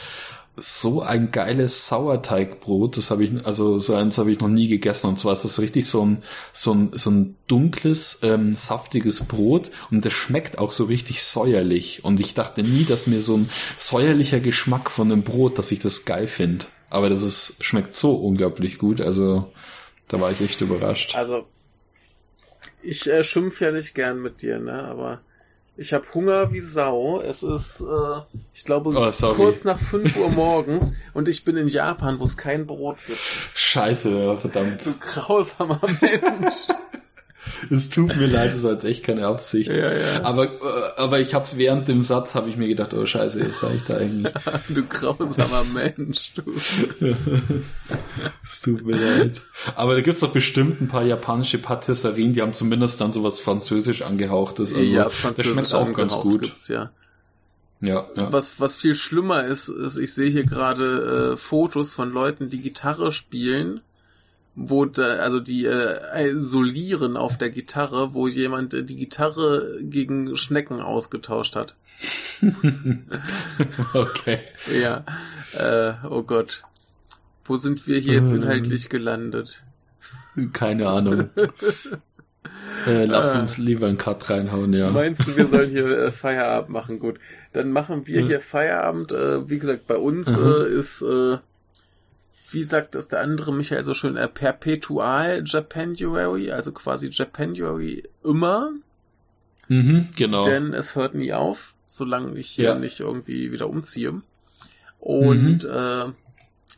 [0.61, 5.07] so ein geiles Sauerteigbrot, das habe ich, also so eins habe ich noch nie gegessen.
[5.07, 6.23] Und zwar ist das richtig so ein,
[6.53, 12.03] so ein, so ein dunkles, ähm, saftiges Brot und das schmeckt auch so richtig säuerlich.
[12.03, 15.79] Und ich dachte nie, dass mir so ein säuerlicher Geschmack von einem Brot, dass ich
[15.79, 16.65] das geil finde.
[16.89, 19.01] Aber das ist, schmeckt so unglaublich gut.
[19.01, 19.51] Also
[20.07, 21.15] da war ich echt überrascht.
[21.15, 21.45] Also
[22.81, 24.83] ich äh, schimpf ja nicht gern mit dir, ne?
[24.85, 25.21] Aber
[25.79, 27.21] ich habe Hunger wie Sau.
[27.21, 28.21] Es ist, äh,
[28.53, 32.35] ich glaube, oh, kurz nach 5 Uhr morgens und ich bin in Japan, wo es
[32.35, 33.17] kein Brot gibt.
[33.17, 34.85] Scheiße, verdammt.
[34.85, 36.67] Du grausamer Mensch.
[37.69, 39.75] Es tut mir leid, das war jetzt echt keine Absicht.
[39.75, 40.23] Ja, ja.
[40.23, 43.59] Aber, äh, aber ich hab's während dem Satz, habe ich mir gedacht, oh scheiße, was
[43.59, 44.33] sag ich da eigentlich?
[44.69, 46.43] du grausamer Mensch, du.
[48.43, 49.41] es tut mir leid.
[49.75, 54.01] Aber da gibt's doch bestimmt ein paar japanische Patisserien, die haben zumindest dann sowas französisch
[54.01, 54.73] angehauchtes.
[54.73, 56.51] Also ja, das schmeckt auch ganz gut.
[56.67, 56.91] Ja.
[57.81, 58.33] Ja, ja.
[58.33, 62.59] Was, was viel schlimmer ist, ist, ich sehe hier gerade äh, Fotos von Leuten, die
[62.59, 63.79] Gitarre spielen
[64.55, 70.81] wo also die äh, Solieren auf der Gitarre, wo jemand äh, die Gitarre gegen Schnecken
[70.81, 71.75] ausgetauscht hat.
[73.93, 74.39] okay.
[74.81, 75.05] Ja.
[75.53, 76.63] Äh, oh Gott.
[77.45, 78.43] Wo sind wir hier jetzt ähm.
[78.43, 79.63] inhaltlich gelandet?
[80.53, 81.29] Keine Ahnung.
[82.85, 84.89] Äh, lass äh, uns lieber einen Cut reinhauen, ja.
[84.91, 86.99] Meinst du, wir sollen hier äh, Feierabend machen?
[86.99, 87.19] Gut.
[87.53, 89.11] Dann machen wir hier Feierabend.
[89.11, 90.45] Äh, wie gesagt, bei uns mhm.
[90.45, 91.37] Äh, ist, äh,
[92.51, 98.71] wie sagt das der andere Michael so schön, Perpetual Japanuary, also quasi Japanuary immer.
[99.67, 100.43] Mhm, genau.
[100.43, 102.75] Denn es hört nie auf, solange ich hier ja.
[102.75, 104.21] nicht irgendwie wieder umziehe.
[104.99, 106.15] Und mhm.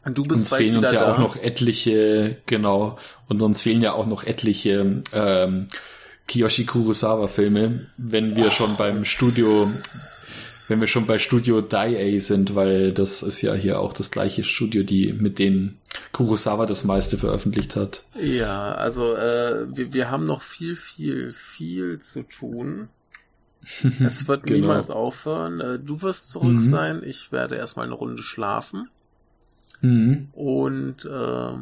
[0.03, 1.14] Du bist uns fehlen uns ja da.
[1.14, 5.68] auch noch etliche, genau, und uns fehlen ja auch noch etliche ähm,
[6.27, 9.69] Kiyoshi Kurosawa-Filme, wenn wir oh, schon beim Studio,
[10.72, 14.45] wenn wir schon bei Studio Dai sind, weil das ist ja hier auch das gleiche
[14.45, 15.77] Studio, die mit denen
[16.14, 18.06] Kurosawa das meiste veröffentlicht hat.
[18.18, 22.88] Ja, also äh, wir, wir haben noch viel, viel, viel zu tun.
[24.03, 24.60] Es wird genau.
[24.60, 25.60] niemals aufhören.
[25.60, 26.60] Äh, du wirst zurück mhm.
[26.61, 27.02] sein.
[27.06, 28.89] Ich werde erstmal eine Runde schlafen.
[29.81, 30.30] Mhm.
[30.31, 31.53] Und äh,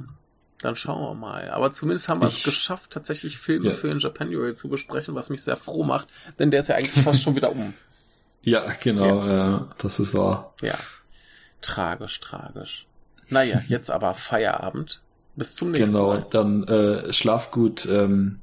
[0.61, 1.49] dann schauen wir mal.
[1.49, 3.71] Aber zumindest haben wir es geschafft, tatsächlich Filme ja.
[3.71, 7.03] für den Japanuary zu besprechen, was mich sehr froh macht, denn der ist ja eigentlich
[7.03, 7.73] fast schon wieder um.
[8.41, 9.57] Ja, genau, ja.
[9.57, 10.53] Äh, das ist wahr.
[10.61, 10.75] Ja.
[11.61, 12.87] Tragisch, tragisch.
[13.27, 15.01] Naja, jetzt aber Feierabend.
[15.35, 16.25] Bis zum nächsten genau, Mal.
[16.29, 17.85] Genau, dann äh, schlaf gut.
[17.85, 18.41] Ähm,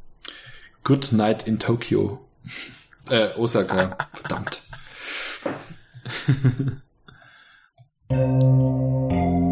[0.85, 2.25] good night in Tokyo.
[3.11, 3.97] äh, Osaka.
[4.15, 4.63] Verdammt.